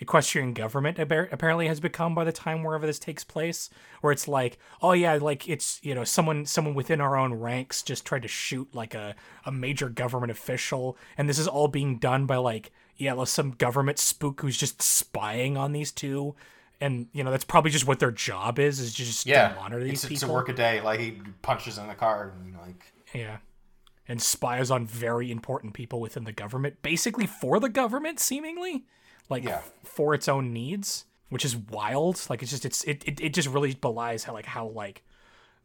equestrian 0.01 0.53
government 0.53 0.97
apparently 0.97 1.67
has 1.67 1.81
become 1.81 2.15
by 2.15 2.23
the 2.23 2.31
time 2.31 2.63
wherever 2.63 2.85
this 2.85 2.99
takes 2.99 3.25
place 3.25 3.69
where 3.99 4.13
it's 4.13 4.29
like 4.29 4.57
oh 4.81 4.93
yeah 4.93 5.15
like 5.15 5.49
it's 5.49 5.77
you 5.83 5.93
know 5.93 6.05
someone 6.05 6.45
someone 6.45 6.73
within 6.73 7.01
our 7.01 7.17
own 7.17 7.33
ranks 7.33 7.83
just 7.83 8.05
tried 8.05 8.21
to 8.21 8.27
shoot 8.27 8.73
like 8.73 8.93
a, 8.93 9.13
a 9.45 9.51
major 9.51 9.89
government 9.89 10.31
official 10.31 10.97
and 11.17 11.27
this 11.27 11.37
is 11.37 11.49
all 11.49 11.67
being 11.67 11.97
done 11.97 12.25
by 12.25 12.37
like 12.37 12.71
yeah 12.95 13.11
like 13.11 13.27
some 13.27 13.51
government 13.51 13.99
spook 13.99 14.39
who's 14.39 14.55
just 14.55 14.81
spying 14.81 15.57
on 15.57 15.73
these 15.73 15.91
two 15.91 16.33
and 16.79 17.07
you 17.11 17.21
know 17.21 17.31
that's 17.31 17.43
probably 17.43 17.69
just 17.69 17.85
what 17.85 17.99
their 17.99 18.11
job 18.11 18.57
is 18.57 18.79
is 18.79 18.93
just 18.93 19.25
yeah 19.25 19.49
to 19.49 19.55
monitor 19.55 19.83
these 19.83 20.05
it's, 20.05 20.13
it's 20.13 20.23
a 20.23 20.31
work 20.31 20.47
a 20.47 20.53
day 20.53 20.79
like 20.79 21.01
he 21.01 21.19
punches 21.41 21.77
in 21.77 21.87
the 21.87 21.93
car 21.93 22.31
and 22.41 22.55
like 22.57 22.93
yeah. 23.13 23.37
And 24.09 24.19
spies 24.21 24.69
on 24.71 24.85
very 24.87 25.31
important 25.31 25.73
people 25.73 26.01
within 26.01 26.23
the 26.25 26.31
government, 26.33 26.81
basically 26.81 27.27
for 27.27 27.59
the 27.59 27.69
government, 27.69 28.19
seemingly, 28.19 28.85
like 29.29 29.43
Yeah. 29.43 29.57
f- 29.57 29.71
for 29.83 30.13
its 30.15 30.27
own 30.27 30.51
needs, 30.51 31.05
which 31.29 31.45
is 31.45 31.55
wild. 31.55 32.19
Like 32.29 32.41
it's 32.41 32.49
just 32.51 32.65
it's 32.65 32.83
it, 32.85 33.03
it, 33.07 33.21
it 33.21 33.33
just 33.35 33.47
really 33.47 33.75
belies 33.75 34.23
how 34.23 34.33
like 34.33 34.47
how 34.47 34.65
like 34.69 35.03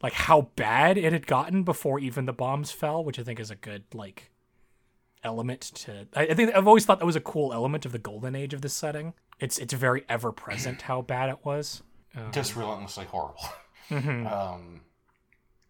like 0.03 0.13
how 0.13 0.51
bad 0.57 0.99
it 0.99 1.13
had 1.15 1.27
gotten 1.27 1.63
before 1.63 1.99
even 1.99 2.27
the 2.27 2.35
bombs 2.35 2.71
fell, 2.71 3.03
which 3.03 3.19
I 3.19 3.23
think 3.23 3.41
is 3.41 3.51
a 3.51 3.57
good 3.57 3.85
like 3.95 4.31
element 5.23 5.63
to. 5.75 6.07
I, 6.15 6.23
I 6.27 6.35
think 6.35 6.55
I've 6.55 6.69
always 6.69 6.85
thought 6.85 6.99
that 6.99 7.07
was 7.07 7.17
a 7.17 7.21
cool 7.21 7.53
element 7.53 7.87
of 7.87 7.93
the 7.93 7.99
golden 7.99 8.35
age 8.35 8.53
of 8.53 8.61
this 8.61 8.75
setting. 8.75 9.15
It's 9.41 9.59
it's 9.59 9.73
very 9.73 10.05
ever 10.09 10.33
present 10.33 10.83
how 10.83 11.01
bad 11.03 11.31
it 11.31 11.39
was. 11.45 11.83
just 12.33 12.55
relentlessly 12.57 13.07
horrible 13.07 13.41
Mm-hmm. 13.91 14.27
um 14.39 14.81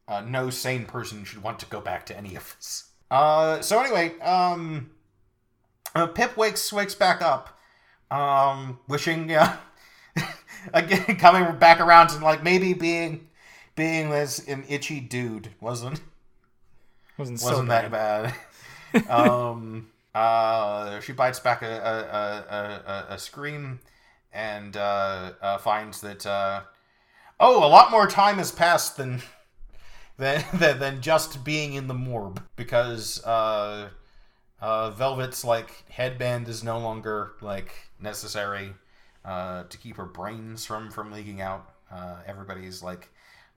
uh, 0.08 0.20
no 0.20 0.50
sane 0.50 0.84
person 0.84 1.24
should 1.24 1.42
want 1.42 1.58
to 1.58 1.66
go 1.66 1.80
back 1.80 2.06
to 2.06 2.16
any 2.16 2.34
of 2.36 2.54
this 2.56 2.90
uh 3.10 3.60
so 3.60 3.80
anyway 3.80 4.18
um 4.20 4.90
uh, 5.94 6.06
pip 6.06 6.36
wakes 6.36 6.72
wakes 6.72 6.94
back 6.94 7.22
up 7.22 7.58
um 8.10 8.78
wishing 8.88 9.32
uh, 9.32 9.56
again 10.72 11.16
coming 11.18 11.56
back 11.58 11.80
around 11.80 12.08
to 12.08 12.18
like 12.22 12.42
maybe 12.42 12.72
being 12.72 13.28
being 13.74 14.10
this 14.10 14.46
an 14.48 14.64
itchy 14.68 15.00
dude 15.00 15.50
wasn't 15.60 16.00
wasn't 17.18 17.40
so 17.40 17.50
wasn't 17.50 17.68
bad. 17.68 17.92
that 17.92 18.34
bad. 18.92 19.08
um, 19.10 19.88
uh, 20.14 21.00
she 21.00 21.12
bites 21.12 21.40
back 21.40 21.62
a 21.62 21.66
a, 21.66 22.54
a, 22.54 22.92
a, 23.10 23.14
a 23.14 23.18
scream 23.18 23.80
and 24.32 24.76
uh, 24.76 25.32
uh, 25.40 25.58
finds 25.58 26.00
that 26.00 26.24
uh, 26.26 26.62
oh, 27.40 27.66
a 27.66 27.68
lot 27.68 27.90
more 27.90 28.06
time 28.06 28.38
has 28.38 28.52
passed 28.52 28.96
than 28.96 29.22
than 30.16 30.44
than, 30.54 30.78
than 30.78 31.00
just 31.00 31.44
being 31.44 31.74
in 31.74 31.88
the 31.88 31.94
morb 31.94 32.42
because 32.56 33.24
uh, 33.24 33.88
uh, 34.60 34.90
Velvet's 34.90 35.44
like 35.44 35.84
headband 35.90 36.48
is 36.48 36.62
no 36.62 36.78
longer 36.78 37.32
like 37.40 37.72
necessary 38.00 38.74
uh, 39.24 39.64
to 39.64 39.78
keep 39.78 39.96
her 39.96 40.06
brains 40.06 40.64
from 40.64 40.90
from 40.90 41.12
leaking 41.12 41.40
out. 41.40 41.70
Uh, 41.90 42.16
everybody's 42.26 42.82
like 42.82 43.10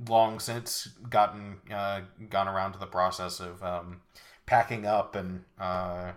long 0.08 0.40
since 0.40 0.88
gotten 1.10 1.58
uh, 1.74 2.02
gone 2.30 2.48
around 2.48 2.74
to 2.74 2.80
the 2.80 2.86
process 2.86 3.40
of 3.40 3.64
um, 3.64 4.02
packing 4.46 4.86
up 4.86 5.16
and 5.16 5.44
uh, 5.60 6.12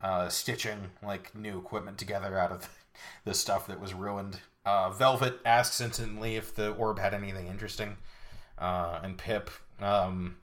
uh, 0.00 0.28
stitching 0.28 0.90
like 1.02 1.34
new 1.34 1.58
equipment 1.58 1.98
together 1.98 2.38
out 2.38 2.52
of 2.52 2.68
the 3.24 3.34
stuff 3.34 3.66
that 3.66 3.80
was 3.80 3.94
ruined. 3.94 4.40
Uh, 4.64 4.90
Velvet 4.90 5.40
asks 5.44 5.80
instantly 5.80 6.36
if 6.36 6.54
the 6.54 6.72
orb 6.72 6.98
had 6.98 7.12
anything 7.12 7.48
interesting, 7.48 7.96
uh, 8.58 8.98
and 9.02 9.18
Pip 9.18 9.50
um, 9.80 10.36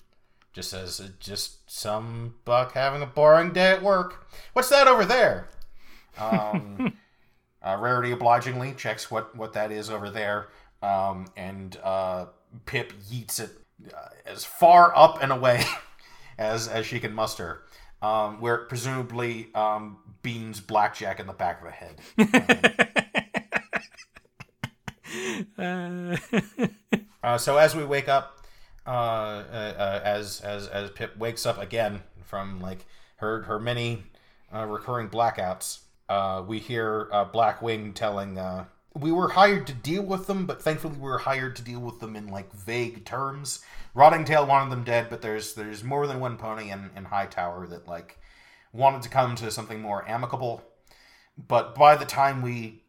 just 0.53 0.69
says, 0.69 0.99
"Uh, 0.99 1.09
"Just 1.19 1.69
some 1.71 2.35
buck 2.45 2.73
having 2.73 3.01
a 3.01 3.07
boring 3.07 3.53
day 3.53 3.71
at 3.71 3.83
work." 3.83 4.27
What's 4.53 4.69
that 4.69 4.87
over 4.87 5.05
there? 5.05 5.49
Um, 6.17 6.93
Uh, 7.63 7.77
Rarity 7.79 8.11
obligingly 8.11 8.73
checks 8.73 9.11
what 9.11 9.35
what 9.35 9.53
that 9.53 9.71
is 9.71 9.89
over 9.91 10.09
there, 10.09 10.47
um, 10.81 11.27
and 11.37 11.77
uh, 11.83 12.25
Pip 12.65 12.91
yeets 13.03 13.39
it 13.39 13.51
uh, 13.93 14.09
as 14.25 14.43
far 14.43 14.91
up 14.95 15.21
and 15.21 15.31
away 15.31 15.63
as 16.39 16.67
as 16.67 16.87
she 16.87 16.99
can 16.99 17.13
muster, 17.13 17.61
um, 18.01 18.41
where 18.41 18.55
it 18.55 18.67
presumably 18.67 19.49
um, 19.53 19.97
beans 20.23 20.59
Blackjack 20.59 21.19
in 21.19 21.27
the 21.27 21.33
back 21.33 21.61
of 21.61 21.67
the 21.67 21.71
head. 21.71 22.97
Uh, 27.23 27.37
so 27.37 27.57
as 27.57 27.75
we 27.75 27.85
wake 27.85 28.07
up, 28.09 28.40
as 28.85 30.41
as 30.41 30.67
as 30.67 30.89
Pip 30.91 31.17
wakes 31.17 31.45
up 31.45 31.59
again 31.61 32.03
from 32.23 32.59
like 32.59 32.85
her 33.17 33.43
her 33.43 33.59
many 33.59 34.03
uh, 34.53 34.65
recurring 34.65 35.09
blackouts, 35.09 35.79
uh, 36.09 36.43
we 36.45 36.59
hear 36.59 37.07
uh, 37.11 37.25
Blackwing 37.25 37.93
telling, 37.93 38.37
uh, 38.37 38.65
"We 38.93 39.11
were 39.11 39.29
hired 39.29 39.67
to 39.67 39.73
deal 39.73 40.03
with 40.03 40.27
them, 40.27 40.45
but 40.45 40.61
thankfully 40.61 40.95
we 40.95 41.01
were 41.01 41.19
hired 41.19 41.55
to 41.57 41.61
deal 41.61 41.79
with 41.79 41.99
them 41.99 42.15
in 42.15 42.27
like 42.27 42.51
vague 42.53 43.05
terms. 43.05 43.63
Rotting 43.93 44.25
Tail 44.25 44.45
wanted 44.45 44.71
them 44.71 44.83
dead, 44.83 45.07
but 45.09 45.21
there's 45.21 45.53
there's 45.53 45.83
more 45.83 46.07
than 46.07 46.19
one 46.19 46.37
pony 46.37 46.69
in 46.69 46.91
in 46.95 47.05
Hightower 47.05 47.67
that 47.67 47.87
like 47.87 48.17
wanted 48.73 49.01
to 49.03 49.09
come 49.09 49.35
to 49.35 49.51
something 49.51 49.81
more 49.81 50.07
amicable. 50.07 50.63
But 51.37 51.75
by 51.75 51.95
the 51.95 52.05
time 52.05 52.41
we 52.41 52.83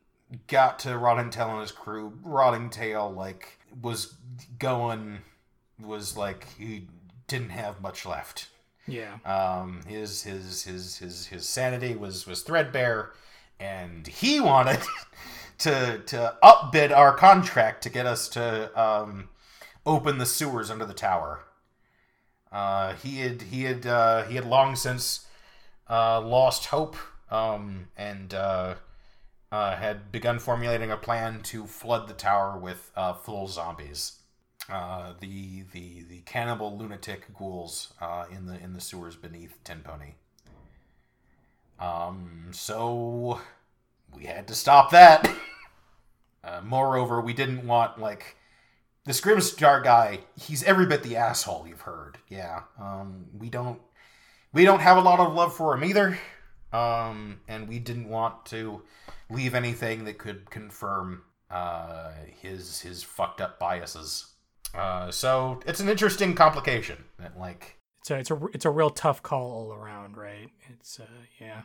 got 0.47 0.79
to 0.81 0.99
Rotting 0.99 1.31
Tail 1.31 1.51
and 1.51 1.61
his 1.61 1.73
crew, 1.73 2.19
Rotting 2.23 2.71
Tail 2.71 3.13
like 3.13 3.59
was 3.81 4.15
going 4.59 5.19
was 5.85 6.17
like 6.17 6.47
he 6.59 6.89
didn't 7.27 7.51
have 7.51 7.81
much 7.81 8.05
left. 8.07 8.49
Yeah. 8.87 9.19
Um, 9.25 9.81
his 9.87 10.23
his 10.23 10.65
his 10.65 10.97
his 10.99 11.27
his 11.27 11.49
sanity 11.49 11.95
was 11.95 12.27
was 12.27 12.43
threadbare, 12.43 13.13
and 13.61 14.07
he 14.07 14.41
wanted 14.53 14.81
to 15.59 16.03
to 16.07 16.37
upbid 16.43 16.95
our 16.97 17.15
contract 17.15 17.83
to 17.85 17.91
get 17.91 18.07
us 18.07 18.29
to 18.31 18.81
um, 18.81 19.29
open 19.87 20.19
the 20.19 20.27
sewers 20.27 20.71
under 20.71 20.85
the 20.85 20.95
tower. 20.95 21.45
Uh, 22.51 22.95
he 22.95 23.21
had 23.21 23.43
he 23.43 23.65
had 23.65 23.87
uh, 23.87 24.25
he 24.25 24.35
had 24.35 24.45
long 24.45 24.77
since 24.77 25.27
uh, 25.89 26.21
lost 26.21 26.67
hope 26.67 26.97
um, 27.31 27.89
and 27.97 28.35
uh, 28.35 28.75
uh, 29.51 29.77
had 29.77 30.13
begun 30.13 30.39
formulating 30.39 30.91
a 30.91 30.97
plan 30.97 31.41
to 31.43 31.67
flood 31.67 32.09
the 32.09 32.15
tower 32.15 32.59
with 32.59 32.91
uh, 32.97 33.15
full 33.15 33.47
zombies 33.47 34.19
uh, 34.71 35.15
the 35.21 35.65
the 35.73 36.03
the 36.09 36.21
cannibal 36.21 36.77
lunatic 36.77 37.33
ghouls 37.35 37.93
uh, 38.01 38.27
in 38.31 38.47
the 38.47 38.59
in 38.59 38.73
the 38.73 38.81
sewers 38.81 39.17
beneath 39.17 39.63
Tenpony. 39.65 40.15
Um, 41.79 42.51
so 42.53 43.41
we 44.15 44.25
had 44.25 44.49
to 44.49 44.55
stop 44.55 44.91
that. 44.91 45.31
Uh, 46.45 46.61
moreover, 46.65 47.21
we 47.21 47.33
didn't 47.33 47.65
want 47.65 48.01
like 48.01 48.35
the 49.05 49.13
Scrimstar 49.13 49.83
guy. 49.83 50.19
He's 50.37 50.65
every 50.65 50.87
bit 50.87 51.05
the 51.05 51.15
asshole 51.15 51.67
you've 51.69 51.83
heard. 51.83 52.19
Yeah. 52.29 52.63
Um, 52.81 53.27
we 53.39 53.49
don't 53.49 53.81
we 54.53 54.65
don't 54.65 54.81
have 54.81 54.97
a 54.97 55.01
lot 55.01 55.21
of 55.21 55.35
love 55.35 55.57
for 55.57 55.75
him 55.75 55.85
either. 55.85 56.19
Um, 56.73 57.41
and 57.49 57.69
we 57.69 57.79
didn't 57.79 58.09
want 58.09 58.47
to 58.47 58.83
leave 59.31 59.55
anything 59.55 60.05
that 60.07 60.19
could 60.19 60.51
confirm 60.51 61.23
uh, 61.51 62.13
his 62.41 62.81
his 62.81 63.03
fucked 63.03 63.41
up 63.41 63.59
biases. 63.59 64.32
Uh, 64.75 65.11
so 65.11 65.61
it's 65.67 65.81
an 65.81 65.89
interesting 65.89 66.35
complication. 66.35 67.05
That 67.19 67.39
like, 67.39 67.77
It's 68.01 68.11
a 68.11 68.19
it's 68.19 68.31
a 68.31 68.41
it's 68.55 68.65
a 68.65 68.71
real 68.71 68.91
tough 68.91 69.23
call 69.23 69.51
all 69.53 69.73
around, 69.75 70.17
right? 70.17 70.49
It's 70.71 70.99
uh 71.01 71.05
yeah. 71.41 71.63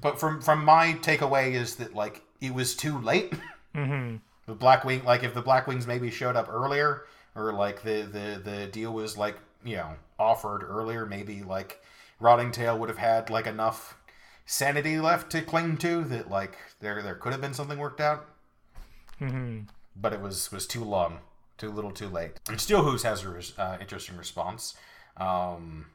but 0.00 0.18
from 0.18 0.40
from 0.40 0.64
my 0.64 0.94
takeaway 1.02 1.52
is 1.52 1.76
that 1.76 1.94
like 1.94 2.22
it 2.40 2.54
was 2.54 2.74
too 2.74 2.98
late. 2.98 3.32
Mm-hmm. 3.72 4.16
the 4.46 4.56
Blackwing, 4.56 5.04
like 5.04 5.22
if 5.22 5.32
the 5.32 5.42
Black 5.42 5.68
Wings 5.68 5.86
maybe 5.86 6.10
showed 6.10 6.34
up 6.34 6.48
earlier, 6.50 7.04
or 7.36 7.52
like 7.52 7.82
the 7.84 8.02
the 8.02 8.40
the 8.42 8.66
deal 8.66 8.92
was 8.92 9.16
like 9.16 9.36
you 9.62 9.76
know 9.76 9.94
offered 10.18 10.64
earlier, 10.64 11.06
maybe 11.06 11.42
like 11.44 11.80
Rotting 12.18 12.50
Tail 12.50 12.76
would 12.80 12.88
have 12.88 12.98
had 12.98 13.30
like 13.30 13.46
enough 13.46 13.96
sanity 14.44 14.98
left 14.98 15.30
to 15.30 15.42
cling 15.42 15.76
to 15.76 16.02
that 16.02 16.28
like 16.28 16.58
there 16.80 17.00
there 17.00 17.14
could 17.14 17.30
have 17.30 17.40
been 17.40 17.54
something 17.54 17.78
worked 17.78 18.00
out. 18.00 18.26
Mm-hmm. 19.20 19.60
but 19.94 20.12
it 20.12 20.20
was 20.20 20.50
was 20.50 20.66
too 20.66 20.82
long, 20.82 21.18
too 21.60 21.70
little, 21.70 21.92
too 21.92 22.08
late. 22.08 22.40
And 22.48 22.60
Steel 22.60 22.82
Hooves 22.82 23.02
has 23.04 23.22
an 23.22 23.32
res- 23.32 23.58
uh, 23.58 23.76
interesting 23.80 24.16
response. 24.16 24.74
Um, 25.16 25.86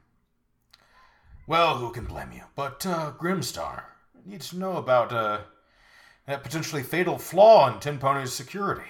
well, 1.47 1.77
who 1.77 1.91
can 1.91 2.05
blame 2.05 2.31
you? 2.31 2.43
But 2.55 2.85
uh, 2.85 3.13
Grimstar 3.19 3.83
needs 4.25 4.49
to 4.49 4.57
know 4.57 4.77
about 4.77 5.11
uh, 5.11 5.39
that 6.27 6.43
potentially 6.43 6.83
fatal 6.83 7.17
flaw 7.17 7.67
in 7.71 7.79
Tenpony's 7.79 8.31
security. 8.31 8.89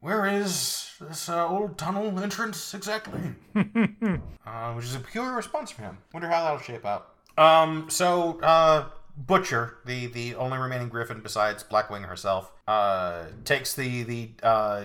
Where 0.00 0.26
is 0.26 0.90
this 1.00 1.28
uh, 1.28 1.48
old 1.48 1.78
tunnel 1.78 2.18
entrance 2.20 2.74
exactly? 2.74 3.20
uh, 3.56 4.72
which 4.72 4.84
is 4.84 4.94
a 4.94 5.00
peculiar 5.00 5.32
response 5.32 5.70
from 5.70 5.84
him. 5.84 5.98
Wonder 6.12 6.28
how 6.28 6.42
that'll 6.42 6.58
shape 6.58 6.84
out. 6.84 7.14
Um, 7.38 7.86
so 7.88 8.40
uh, 8.40 8.88
Butcher, 9.16 9.78
the 9.84 10.06
the 10.06 10.34
only 10.34 10.58
remaining 10.58 10.88
Griffin 10.88 11.20
besides 11.22 11.64
Blackwing 11.64 12.06
herself, 12.06 12.52
uh, 12.68 13.24
takes 13.44 13.74
the 13.74 14.02
the 14.02 14.30
uh, 14.42 14.84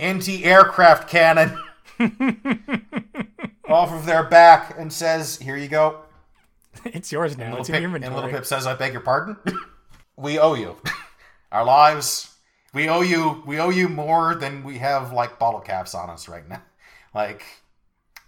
anti-aircraft 0.00 1.08
cannon 1.08 1.58
off 3.68 3.92
of 3.92 4.06
their 4.06 4.24
back 4.24 4.74
and 4.78 4.92
says, 4.92 5.38
"Here 5.38 5.56
you 5.56 5.68
go." 5.68 6.00
It's 6.84 7.12
yours 7.12 7.36
now. 7.36 7.46
Little 7.46 7.60
It's 7.60 7.68
in 7.68 7.74
Pip, 7.74 7.82
your 7.82 7.94
and 7.94 8.04
inventory. 8.04 8.24
Little 8.26 8.38
Pip 8.38 8.46
says, 8.46 8.66
"I 8.66 8.74
beg 8.74 8.92
your 8.92 9.02
pardon. 9.02 9.36
we 10.16 10.38
owe 10.38 10.54
you 10.54 10.76
our 11.52 11.64
lives. 11.64 12.34
We 12.72 12.88
owe 12.88 13.02
you. 13.02 13.42
We 13.46 13.58
owe 13.58 13.70
you 13.70 13.88
more 13.88 14.34
than 14.34 14.64
we 14.64 14.78
have 14.78 15.12
like 15.12 15.38
bottle 15.38 15.60
caps 15.60 15.94
on 15.94 16.08
us 16.10 16.28
right 16.28 16.48
now. 16.48 16.62
Like, 17.14 17.44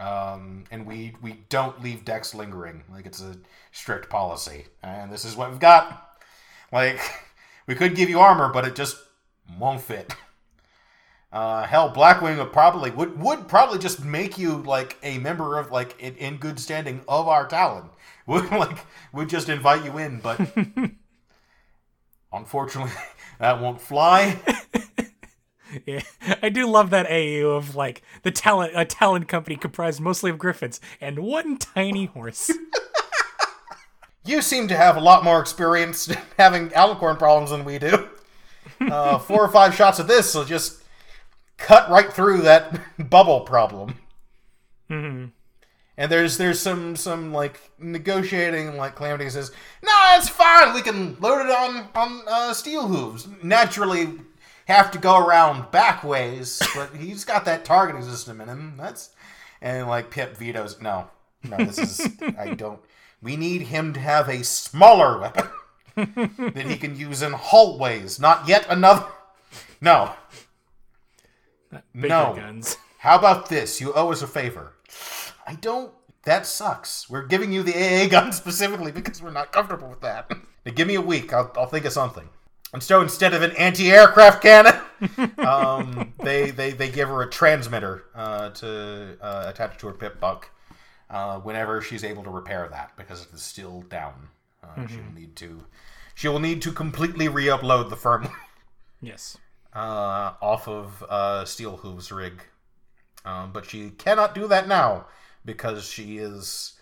um, 0.00 0.64
and 0.70 0.86
we 0.86 1.14
we 1.22 1.44
don't 1.48 1.82
leave 1.82 2.04
decks 2.04 2.34
lingering. 2.34 2.82
Like 2.92 3.06
it's 3.06 3.22
a 3.22 3.36
strict 3.70 4.10
policy, 4.10 4.66
and 4.82 5.12
this 5.12 5.24
is 5.24 5.36
what 5.36 5.50
we've 5.50 5.60
got. 5.60 6.08
Like, 6.72 7.00
we 7.66 7.74
could 7.74 7.94
give 7.94 8.08
you 8.08 8.20
armor, 8.20 8.52
but 8.52 8.66
it 8.66 8.74
just 8.74 8.96
won't 9.58 9.80
fit." 9.80 10.14
Uh, 11.32 11.66
hell, 11.66 11.90
Blackwing 11.90 12.36
would 12.36 12.52
probably 12.52 12.90
would 12.90 13.18
would 13.18 13.48
probably 13.48 13.78
just 13.78 14.04
make 14.04 14.36
you 14.36 14.58
like 14.62 14.98
a 15.02 15.16
member 15.18 15.58
of 15.58 15.70
like 15.70 15.98
in, 15.98 16.14
in 16.16 16.36
good 16.36 16.60
standing 16.60 17.00
of 17.08 17.26
our 17.26 17.46
Talon. 17.46 17.88
Would 18.26 18.52
like 18.52 18.78
would 19.12 19.28
just 19.28 19.48
invite 19.48 19.84
you 19.84 19.98
in, 19.98 20.20
but 20.20 20.38
unfortunately 22.32 22.92
that 23.40 23.60
won't 23.60 23.80
fly. 23.80 24.38
Yeah, 25.84 26.02
I 26.40 26.48
do 26.48 26.68
love 26.68 26.90
that 26.90 27.10
AU 27.10 27.48
of 27.48 27.74
like 27.74 28.02
the 28.22 28.30
talent 28.30 28.74
a 28.76 28.84
talent 28.84 29.26
company 29.26 29.56
comprised 29.56 30.00
mostly 30.00 30.30
of 30.30 30.38
griffins 30.38 30.80
and 31.00 31.18
one 31.18 31.56
tiny 31.56 32.04
horse. 32.04 32.52
You 34.24 34.40
seem 34.40 34.68
to 34.68 34.76
have 34.76 34.96
a 34.96 35.00
lot 35.00 35.24
more 35.24 35.40
experience 35.40 36.06
having 36.38 36.68
alicorn 36.70 37.18
problems 37.18 37.50
than 37.50 37.64
we 37.64 37.80
do. 37.80 38.08
Uh, 38.80 39.18
four 39.18 39.44
or 39.44 39.48
five 39.48 39.74
shots 39.74 39.98
of 39.98 40.06
this 40.06 40.32
will 40.32 40.44
just 40.44 40.81
cut 41.56 41.90
right 41.90 42.12
through 42.12 42.42
that 42.42 42.80
bubble 43.10 43.40
problem. 43.40 43.96
hmm 44.88 45.26
And 45.96 46.10
there's 46.10 46.36
there's 46.38 46.60
some 46.60 46.96
some 46.96 47.32
like 47.32 47.60
negotiating 47.78 48.76
like 48.76 48.96
Calamity 48.96 49.28
says, 49.30 49.52
"No, 49.82 49.92
it's 50.16 50.28
fine. 50.28 50.74
We 50.74 50.82
can 50.82 51.16
load 51.20 51.44
it 51.46 51.50
on 51.50 51.88
on 51.94 52.22
uh, 52.26 52.52
steel 52.54 52.88
hooves. 52.88 53.28
Naturally, 53.42 54.08
have 54.66 54.90
to 54.92 54.98
go 54.98 55.18
around 55.18 55.70
back 55.70 56.02
ways, 56.04 56.60
but 56.74 56.94
he's 56.94 57.24
got 57.24 57.44
that 57.44 57.64
targeting 57.64 58.02
system 58.02 58.40
in 58.40 58.48
him. 58.48 58.74
That's 58.76 59.10
and 59.60 59.86
like 59.88 60.10
Pip 60.10 60.36
vetoes. 60.36 60.80
No, 60.80 61.08
no, 61.42 61.56
this 61.58 61.78
is 61.78 62.08
I 62.38 62.54
don't. 62.56 62.80
We 63.22 63.36
need 63.36 63.62
him 63.62 63.92
to 63.92 64.00
have 64.00 64.28
a 64.28 64.42
smaller 64.42 65.20
weapon 65.20 65.48
that 65.94 66.66
he 66.66 66.76
can 66.76 66.96
use 66.98 67.22
in 67.22 67.32
hallways. 67.32 68.18
Not 68.18 68.48
yet 68.48 68.66
another. 68.68 69.06
No. 69.80 70.12
Bigger 71.94 72.08
No. 72.08 72.34
guns. 72.36 72.76
How 72.98 73.18
about 73.18 73.48
this? 73.48 73.80
You 73.80 73.92
owe 73.94 74.12
us 74.12 74.22
a 74.22 74.26
favor. 74.26 74.74
I 75.46 75.54
don't. 75.54 75.92
That 76.24 76.46
sucks. 76.46 77.10
We're 77.10 77.26
giving 77.26 77.52
you 77.52 77.62
the 77.64 77.74
AA 77.74 78.08
gun 78.08 78.32
specifically 78.42 78.92
because 78.92 79.20
we're 79.22 79.32
not 79.32 79.50
comfortable 79.52 79.88
with 79.88 80.00
that. 80.02 80.30
Now, 80.64 80.72
give 80.72 80.86
me 80.86 80.94
a 80.94 81.00
week. 81.00 81.32
I'll, 81.32 81.50
I'll 81.56 81.66
think 81.66 81.84
of 81.84 81.92
something. 81.92 82.28
And 82.72 82.82
so 82.82 83.02
instead 83.02 83.34
of 83.34 83.42
an 83.42 83.50
anti-aircraft 83.52 84.40
cannon, 84.42 84.74
um, 85.38 86.14
they, 86.22 86.50
they 86.52 86.70
they 86.70 86.88
give 86.90 87.08
her 87.08 87.20
a 87.22 87.28
transmitter 87.28 88.04
uh, 88.14 88.48
to 88.50 89.18
uh, 89.20 89.44
attach 89.48 89.76
to 89.78 89.88
her 89.88 89.92
PipBuck 89.92 90.44
uh, 91.10 91.38
whenever 91.40 91.82
she's 91.82 92.02
able 92.04 92.22
to 92.22 92.30
repair 92.30 92.68
that 92.70 92.92
because 92.96 93.22
it 93.22 93.28
is 93.34 93.42
still 93.42 93.82
down. 93.90 94.28
Uh, 94.62 94.86
She 94.86 94.96
will 94.96 95.12
need 95.12 95.36
to 95.36 95.64
she 96.14 96.28
will 96.28 96.38
need 96.38 96.62
to 96.62 96.72
completely 96.72 97.26
re-upload 97.28 97.90
the 97.90 97.96
firmware 97.96 98.32
Yes. 99.02 99.36
Uh, 99.74 100.34
off 100.40 100.68
of 100.68 101.02
uh, 101.08 101.44
Steel 101.44 101.78
Hooves 101.78 102.12
rig. 102.12 102.42
Um, 103.24 103.52
but 103.52 103.64
she 103.68 103.90
cannot 103.90 104.34
do 104.34 104.46
that 104.48 104.66
now 104.66 105.06
because 105.44 105.84
she 105.84 106.18
is 106.18 106.74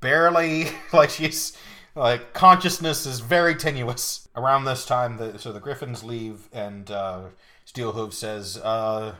barely 0.00 0.68
like 0.92 1.10
she's 1.10 1.56
like 1.94 2.32
consciousness 2.32 3.06
is 3.06 3.20
very 3.20 3.54
tenuous 3.54 4.28
around 4.36 4.64
this 4.64 4.86
time. 4.86 5.16
The, 5.16 5.38
so 5.38 5.52
the 5.52 5.60
Griffins 5.60 6.04
leave, 6.04 6.48
and 6.52 6.90
uh, 6.90 7.22
Steelhooves 7.66 8.14
says, 8.14 8.56
uh, 8.58 9.14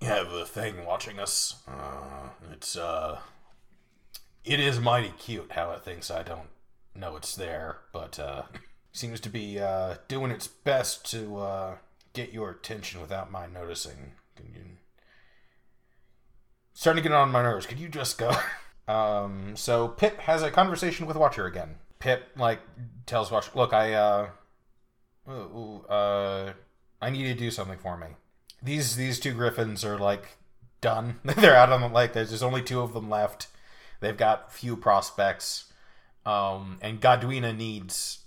"You 0.00 0.08
have 0.08 0.32
a 0.32 0.44
thing 0.44 0.84
watching 0.84 1.20
us. 1.20 1.56
Uh, 1.68 2.30
it's 2.52 2.76
uh, 2.76 3.18
it 4.44 4.60
is 4.60 4.80
mighty 4.80 5.12
cute 5.18 5.52
how 5.52 5.72
it 5.72 5.84
thinks 5.84 6.10
I 6.10 6.22
don't 6.22 6.48
know 6.94 7.16
it's 7.16 7.34
there, 7.36 7.78
but 7.92 8.18
uh, 8.18 8.42
seems 8.92 9.20
to 9.20 9.28
be 9.28 9.58
uh, 9.58 9.96
doing 10.08 10.30
its 10.30 10.46
best 10.46 11.10
to 11.12 11.38
uh, 11.38 11.74
get 12.12 12.32
your 12.32 12.50
attention 12.50 13.00
without 13.00 13.30
my 13.30 13.46
noticing. 13.46 14.12
Can 14.36 14.52
you?" 14.54 14.60
Starting 16.72 17.02
to 17.02 17.08
get 17.08 17.14
on 17.14 17.30
my 17.30 17.42
nerves. 17.42 17.66
Could 17.66 17.78
you 17.78 17.88
just 17.88 18.18
go? 18.18 18.32
Um, 18.88 19.54
so 19.54 19.86
Pip 19.86 20.18
has 20.18 20.42
a 20.42 20.50
conversation 20.50 21.06
with 21.06 21.16
Watcher 21.16 21.46
again. 21.46 21.76
Pip 22.00 22.26
like 22.36 22.58
tells 23.06 23.30
Watcher, 23.30 23.52
"Look, 23.54 23.72
I 23.72 23.92
uh, 23.92 24.30
ooh, 25.30 25.84
uh, 25.88 26.54
I 27.00 27.10
need 27.10 27.20
you 27.20 27.32
to 27.32 27.38
do 27.38 27.52
something 27.52 27.78
for 27.78 27.96
me. 27.96 28.08
These 28.62 28.96
these 28.96 29.20
two 29.20 29.32
griffins 29.32 29.84
are 29.84 29.96
like 29.96 30.38
done. 30.80 31.20
They're 31.24 31.56
out 31.56 31.70
on 31.70 31.80
the 31.80 31.88
lake. 31.88 32.14
There's, 32.14 32.30
there's 32.30 32.42
only 32.42 32.62
two 32.62 32.80
of 32.80 32.92
them 32.92 33.08
left. 33.08 33.46
They've 34.00 34.16
got 34.16 34.52
few 34.52 34.76
prospects, 34.76 35.72
um, 36.26 36.78
and 36.80 37.00
Gawdyna 37.00 37.56
needs 37.56 38.20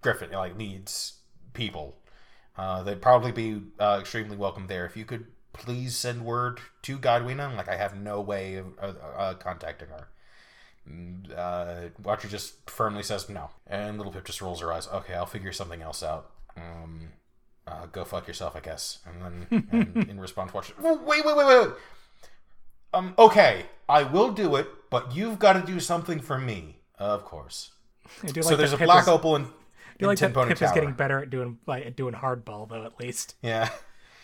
Griffin 0.00 0.30
like 0.32 0.56
needs 0.56 1.14
people. 1.52 1.96
Uh, 2.56 2.82
they'd 2.82 3.02
probably 3.02 3.32
be 3.32 3.60
uh, 3.78 3.98
extremely 4.00 4.36
welcome 4.36 4.66
there 4.66 4.86
if 4.86 4.96
you 4.96 5.04
could 5.04 5.26
please 5.52 5.96
send 5.96 6.24
word 6.24 6.60
to 6.82 6.98
Gawdyna. 6.98 7.56
Like 7.56 7.68
I 7.68 7.76
have 7.76 7.96
no 7.96 8.20
way 8.20 8.56
of 8.56 8.66
uh, 8.80 9.34
contacting 9.34 9.88
her. 9.88 10.08
Uh, 11.36 11.88
Watcher 12.02 12.28
just 12.28 12.70
firmly 12.70 13.02
says 13.02 13.28
no, 13.28 13.50
and 13.66 13.96
Little 13.98 14.12
Pip 14.12 14.24
just 14.24 14.40
rolls 14.40 14.60
her 14.60 14.72
eyes. 14.72 14.86
Okay, 14.88 15.14
I'll 15.14 15.26
figure 15.26 15.52
something 15.52 15.82
else 15.82 16.02
out. 16.02 16.30
Um, 16.56 17.08
uh, 17.66 17.86
go 17.86 18.04
fuck 18.04 18.28
yourself, 18.28 18.54
I 18.54 18.60
guess. 18.60 19.00
And 19.04 19.46
then 19.50 19.68
and 19.72 19.96
in 20.10 20.20
response, 20.20 20.54
Watcher, 20.54 20.74
"Wait, 20.80 21.00
wait, 21.04 21.24
wait, 21.26 21.36
wait, 21.36 21.46
wait. 21.46 21.68
Um, 22.94 23.14
okay, 23.18 23.66
I 23.88 24.04
will 24.04 24.30
do 24.32 24.54
it, 24.56 24.68
but 24.90 25.14
you've 25.14 25.38
got 25.40 25.54
to 25.54 25.60
do 25.60 25.80
something 25.80 26.20
for 26.20 26.38
me, 26.38 26.76
of 26.98 27.24
course. 27.24 27.72
Do 28.24 28.40
so 28.42 28.54
there's 28.54 28.70
that 28.70 28.80
a 28.80 28.84
black 28.84 29.02
is- 29.02 29.08
opal 29.08 29.34
and, 29.36 29.48
And 29.98 30.08
like 30.08 30.18
Tin 30.18 30.32
that 30.32 30.48
Pip 30.48 30.58
Tower. 30.58 30.68
is 30.68 30.72
getting 30.74 30.92
better 30.92 31.20
at 31.20 31.30
doing 31.30 31.58
like 31.66 31.86
at 31.86 31.96
doing 31.96 32.14
hardball 32.14 32.68
though. 32.68 32.84
At 32.84 32.98
least 33.00 33.34
Yeah. 33.42 33.70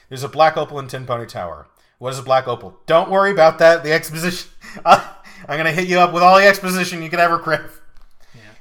There's 0.08 0.22
a 0.24 0.28
black 0.28 0.56
opal 0.56 0.78
in 0.78 0.86
Tenpony 0.88 1.26
Tower. 1.26 1.66
What 1.98 2.12
is 2.12 2.18
a 2.18 2.22
black 2.22 2.46
opal? 2.46 2.78
Don't 2.86 3.10
worry 3.10 3.30
about 3.30 3.58
that. 3.60 3.82
The 3.82 3.92
exposition. 3.92 4.50
I'm 4.84 4.98
going 5.48 5.64
to 5.64 5.72
hit 5.72 5.88
you 5.88 5.98
up 6.00 6.12
with 6.12 6.22
all 6.22 6.36
the 6.38 6.46
exposition 6.46 7.02
you 7.02 7.08
could 7.10 7.20
ever 7.20 7.38
crave. 7.38 7.80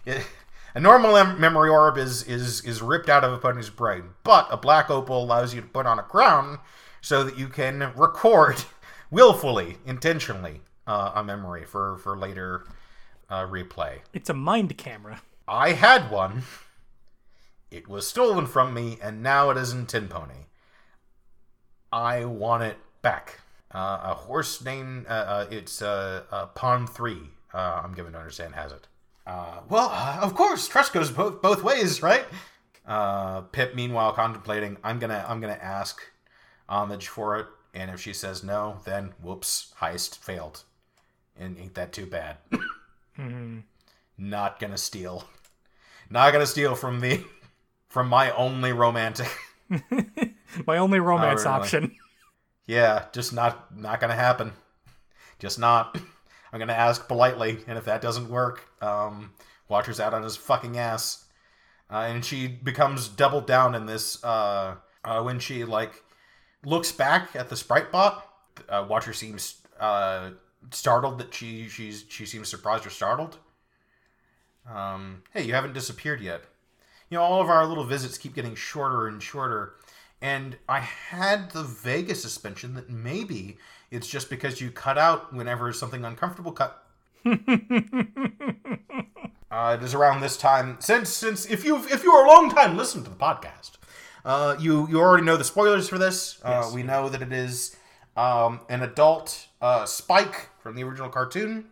It- 0.05 0.25
a 0.73 0.79
normal 0.79 1.11
mem- 1.11 1.37
memory 1.41 1.69
orb 1.69 1.97
is, 1.97 2.23
is, 2.23 2.61
is 2.63 2.81
ripped 2.81 3.09
out 3.09 3.25
of 3.25 3.33
a 3.33 3.37
pony's 3.37 3.69
brain, 3.69 4.03
but 4.23 4.47
a 4.49 4.55
black 4.55 4.89
opal 4.89 5.21
allows 5.21 5.53
you 5.53 5.59
to 5.59 5.67
put 5.67 5.85
on 5.85 5.99
a 5.99 6.03
crown 6.03 6.59
so 7.01 7.25
that 7.25 7.37
you 7.37 7.49
can 7.49 7.91
record 7.97 8.63
willfully, 9.11 9.79
intentionally, 9.85 10.61
uh, 10.87 11.11
a 11.15 11.23
memory 11.25 11.65
for, 11.65 11.97
for 11.97 12.17
later 12.17 12.63
uh, 13.29 13.45
replay. 13.47 13.99
it's 14.13 14.29
a 14.29 14.33
mind 14.33 14.77
camera. 14.77 15.21
I 15.45 15.73
had 15.73 16.09
one. 16.09 16.43
It 17.71 17.87
was 17.87 18.05
stolen 18.05 18.47
from 18.47 18.73
me, 18.73 18.97
and 19.01 19.23
now 19.23 19.49
it 19.49 19.57
is 19.57 19.71
in 19.71 19.85
Tenpony. 19.85 20.45
I 21.91 22.25
want 22.25 22.63
it 22.63 22.77
back. 23.01 23.39
Uh, 23.73 23.99
a 24.03 24.13
horse 24.13 24.61
named 24.61 25.05
uh, 25.07 25.11
uh, 25.11 25.45
it's 25.49 25.81
uh, 25.81 26.23
uh, 26.29 26.47
Pon3. 26.47 27.29
Uh, 27.53 27.81
I'm 27.83 27.93
given 27.93 28.11
to 28.11 28.19
understand 28.19 28.55
has 28.55 28.73
it. 28.73 28.87
Uh, 29.25 29.61
well, 29.69 29.89
uh, 29.89 30.19
of 30.21 30.35
course, 30.35 30.67
trust 30.67 30.91
goes 30.91 31.11
both 31.11 31.41
both 31.41 31.63
ways, 31.63 32.01
right? 32.01 32.25
Uh, 32.85 33.41
Pip, 33.41 33.73
meanwhile, 33.73 34.11
contemplating. 34.11 34.75
I'm 34.83 34.99
gonna 34.99 35.25
I'm 35.27 35.39
gonna 35.39 35.53
ask 35.61 36.01
homage 36.67 37.07
for 37.07 37.39
it, 37.39 37.45
and 37.73 37.89
if 37.89 38.01
she 38.01 38.11
says 38.11 38.43
no, 38.43 38.79
then 38.83 39.13
whoops, 39.21 39.73
heist 39.79 40.17
failed. 40.17 40.63
And 41.39 41.57
ain't 41.57 41.75
that 41.75 41.93
too 41.93 42.05
bad? 42.05 42.37
Not 44.17 44.59
gonna 44.59 44.77
steal. 44.77 45.23
Not 46.09 46.33
gonna 46.33 46.45
steal 46.45 46.75
from 46.75 46.99
the 46.99 47.23
from 47.91 48.07
my 48.07 48.31
only 48.31 48.71
romantic. 48.71 49.27
My 50.65 50.77
only 50.77 50.99
romance 50.99 51.45
really? 51.45 51.55
option. 51.55 51.95
Yeah, 52.65 53.05
just 53.13 53.33
not 53.33 53.77
not 53.77 53.99
gonna 53.99 54.15
happen. 54.15 54.53
Just 55.39 55.59
not. 55.59 55.97
I'm 56.51 56.59
gonna 56.59 56.73
ask 56.73 57.07
politely, 57.07 57.59
and 57.67 57.77
if 57.77 57.85
that 57.85 58.01
doesn't 58.01 58.29
work, 58.29 58.67
um, 58.81 59.31
Watcher's 59.69 59.99
out 59.99 60.13
on 60.13 60.23
his 60.23 60.35
fucking 60.35 60.77
ass, 60.77 61.25
uh, 61.89 62.05
and 62.09 62.23
she 62.25 62.47
becomes 62.47 63.07
doubled 63.07 63.47
down 63.47 63.75
in 63.75 63.85
this 63.85 64.21
uh, 64.23 64.75
uh, 65.05 65.21
when 65.21 65.39
she 65.39 65.63
like 65.63 66.03
looks 66.65 66.91
back 66.91 67.35
at 67.35 67.49
the 67.49 67.55
sprite 67.55 67.91
bot. 67.91 68.27
Uh, 68.67 68.85
Watcher 68.87 69.13
seems 69.13 69.61
uh, 69.79 70.31
startled 70.71 71.17
that 71.19 71.33
she 71.33 71.69
she's 71.69 72.05
she 72.09 72.25
seems 72.25 72.49
surprised 72.49 72.85
or 72.85 72.89
startled. 72.89 73.37
Um, 74.69 75.23
hey, 75.33 75.43
you 75.43 75.53
haven't 75.53 75.73
disappeared 75.73 76.21
yet. 76.21 76.43
You 77.11 77.17
know, 77.17 77.23
all 77.23 77.41
of 77.41 77.49
our 77.49 77.65
little 77.65 77.83
visits 77.83 78.17
keep 78.17 78.33
getting 78.33 78.55
shorter 78.55 79.05
and 79.05 79.21
shorter. 79.21 79.73
And 80.21 80.55
I 80.69 80.79
had 80.79 81.51
the 81.51 81.61
vague 81.61 82.15
suspicion 82.15 82.73
that 82.75 82.89
maybe 82.89 83.57
it's 83.91 84.07
just 84.07 84.29
because 84.29 84.61
you 84.61 84.71
cut 84.71 84.97
out 84.97 85.33
whenever 85.33 85.73
something 85.73 86.05
uncomfortable 86.05 86.53
cut. 86.53 86.85
uh, 87.25 87.33
it 89.77 89.83
is 89.83 89.93
around 89.93 90.21
this 90.21 90.37
time 90.37 90.77
since 90.79 91.09
since 91.09 91.45
if 91.45 91.65
you 91.65 91.83
if 91.87 92.03
you 92.03 92.11
are 92.13 92.25
a 92.25 92.29
long 92.29 92.49
time 92.49 92.77
listener 92.77 93.03
to 93.03 93.09
the 93.09 93.15
podcast, 93.17 93.71
uh, 94.23 94.55
you 94.57 94.87
you 94.89 94.97
already 94.97 95.25
know 95.25 95.35
the 95.35 95.43
spoilers 95.43 95.89
for 95.89 95.97
this. 95.97 96.39
Uh, 96.43 96.71
we 96.73 96.81
know 96.81 97.09
that 97.09 97.21
it 97.21 97.33
is 97.33 97.75
um, 98.15 98.61
an 98.69 98.83
adult 98.83 99.47
uh, 99.61 99.85
Spike 99.85 100.47
from 100.59 100.75
the 100.75 100.83
original 100.83 101.09
cartoon. 101.09 101.65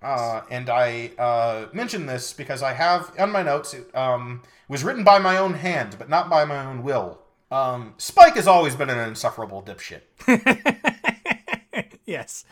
Uh, 0.00 0.42
and 0.48 0.70
I 0.70 1.10
uh, 1.18 1.66
mention 1.72 2.06
this 2.06 2.32
because 2.32 2.62
I 2.62 2.74
have 2.74 3.12
on 3.18 3.32
my 3.32 3.42
notes. 3.42 3.74
It 3.74 3.92
um, 3.96 4.42
was 4.68 4.84
written 4.84 5.04
by 5.04 5.18
my 5.18 5.36
own 5.38 5.54
hand, 5.54 5.96
but 5.98 6.08
not 6.08 6.28
by 6.30 6.44
my 6.44 6.64
own 6.64 6.82
will. 6.82 7.20
Um, 7.50 7.94
Spike 7.96 8.34
has 8.34 8.46
always 8.46 8.76
been 8.76 8.90
an 8.90 8.98
insufferable 9.08 9.62
dipshit. 9.62 10.02
yes, 12.06 12.44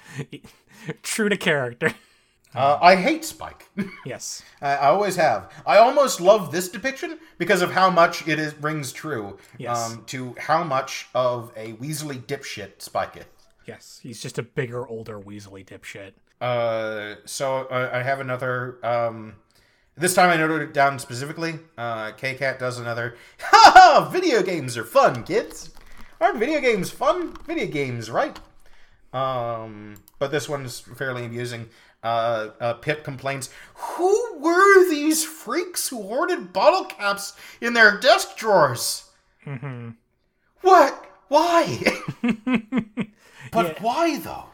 true 1.02 1.28
to 1.28 1.36
character. 1.36 1.94
Uh, 2.54 2.78
I 2.80 2.96
hate 2.96 3.22
Spike. 3.24 3.68
yes, 4.06 4.42
I, 4.62 4.76
I 4.76 4.86
always 4.88 5.16
have. 5.16 5.52
I 5.66 5.76
almost 5.76 6.20
love 6.22 6.52
this 6.52 6.70
depiction 6.70 7.18
because 7.36 7.60
of 7.60 7.72
how 7.72 7.90
much 7.90 8.26
it 8.26 8.38
is 8.38 8.54
rings 8.62 8.92
true 8.92 9.36
Yes. 9.58 9.92
um, 9.92 10.04
to 10.06 10.34
how 10.38 10.64
much 10.64 11.08
of 11.14 11.52
a 11.56 11.74
Weasley 11.74 12.18
dipshit 12.24 12.80
Spike 12.80 13.16
is. 13.18 13.24
yes, 13.66 14.00
he's 14.02 14.22
just 14.22 14.38
a 14.38 14.42
bigger, 14.42 14.86
older 14.88 15.20
Weasley 15.20 15.66
dipshit. 15.66 16.12
Uh, 16.40 17.16
so 17.26 17.66
uh, 17.66 17.90
I 17.92 18.02
have 18.02 18.20
another. 18.20 18.78
Um, 18.82 19.34
this 19.96 20.14
time 20.14 20.30
I 20.30 20.36
noted 20.36 20.62
it 20.62 20.74
down 20.74 20.98
specifically. 20.98 21.58
Uh, 21.76 22.12
Kkat 22.12 22.58
does 22.58 22.78
another. 22.78 23.16
Ha 23.40 23.72
ha! 23.74 24.08
Video 24.12 24.42
games 24.42 24.76
are 24.76 24.84
fun, 24.84 25.22
kids. 25.24 25.70
Aren't 26.20 26.38
video 26.38 26.60
games 26.60 26.90
fun? 26.90 27.34
Video 27.46 27.66
games, 27.66 28.10
right? 28.10 28.38
Um, 29.12 29.94
but 30.18 30.30
this 30.30 30.48
one's 30.48 30.80
fairly 30.80 31.24
amusing. 31.24 31.68
Uh, 32.02 32.50
uh, 32.60 32.74
Pip 32.74 33.04
complains, 33.04 33.50
"Who 33.74 34.38
were 34.38 34.88
these 34.88 35.24
freaks 35.24 35.88
who 35.88 36.02
hoarded 36.02 36.52
bottle 36.52 36.84
caps 36.84 37.34
in 37.60 37.72
their 37.74 37.98
desk 37.98 38.36
drawers? 38.36 39.10
Mm-hmm. 39.46 39.90
What? 40.62 41.04
Why? 41.28 41.78
but 43.52 43.66
Yeah. 43.66 43.82
why 43.82 44.18
though?" 44.18 44.46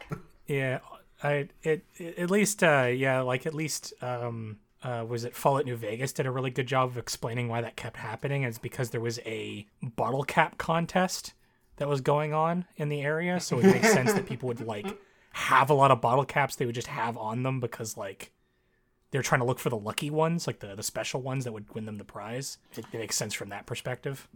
Yeah, 0.46 0.78
I 1.22 1.48
it, 1.62 1.84
it 1.96 2.18
at 2.18 2.30
least 2.30 2.62
uh 2.62 2.90
yeah 2.94 3.20
like 3.20 3.46
at 3.46 3.54
least 3.54 3.92
um 4.02 4.58
uh 4.84 5.04
was 5.06 5.24
it 5.24 5.34
Fallout 5.36 5.64
New 5.64 5.76
Vegas 5.76 6.12
did 6.12 6.26
a 6.26 6.30
really 6.30 6.50
good 6.50 6.66
job 6.66 6.88
of 6.90 6.98
explaining 6.98 7.48
why 7.48 7.60
that 7.60 7.76
kept 7.76 7.96
happening. 7.98 8.42
It's 8.42 8.58
because 8.58 8.90
there 8.90 9.00
was 9.00 9.18
a 9.20 9.66
bottle 9.82 10.24
cap 10.24 10.58
contest 10.58 11.34
that 11.76 11.88
was 11.88 12.00
going 12.00 12.32
on 12.34 12.66
in 12.76 12.88
the 12.88 13.00
area, 13.02 13.40
so 13.40 13.58
it 13.58 13.64
makes 13.64 13.92
sense 13.92 14.12
that 14.12 14.26
people 14.26 14.46
would 14.48 14.60
like 14.66 14.98
have 15.32 15.70
a 15.70 15.74
lot 15.74 15.90
of 15.90 16.00
bottle 16.00 16.24
caps 16.24 16.56
they 16.56 16.66
would 16.66 16.74
just 16.74 16.88
have 16.88 17.16
on 17.16 17.42
them 17.42 17.58
because 17.60 17.96
like 17.96 18.30
they're 19.10 19.22
trying 19.22 19.40
to 19.40 19.46
look 19.46 19.58
for 19.58 19.70
the 19.70 19.76
lucky 19.76 20.10
ones, 20.10 20.46
like 20.46 20.60
the 20.60 20.74
the 20.74 20.82
special 20.82 21.22
ones 21.22 21.44
that 21.44 21.52
would 21.52 21.72
win 21.74 21.86
them 21.86 21.98
the 21.98 22.04
prize. 22.04 22.58
It, 22.76 22.84
it 22.92 22.98
makes 22.98 23.16
sense 23.16 23.34
from 23.34 23.48
that 23.50 23.66
perspective. 23.66 24.28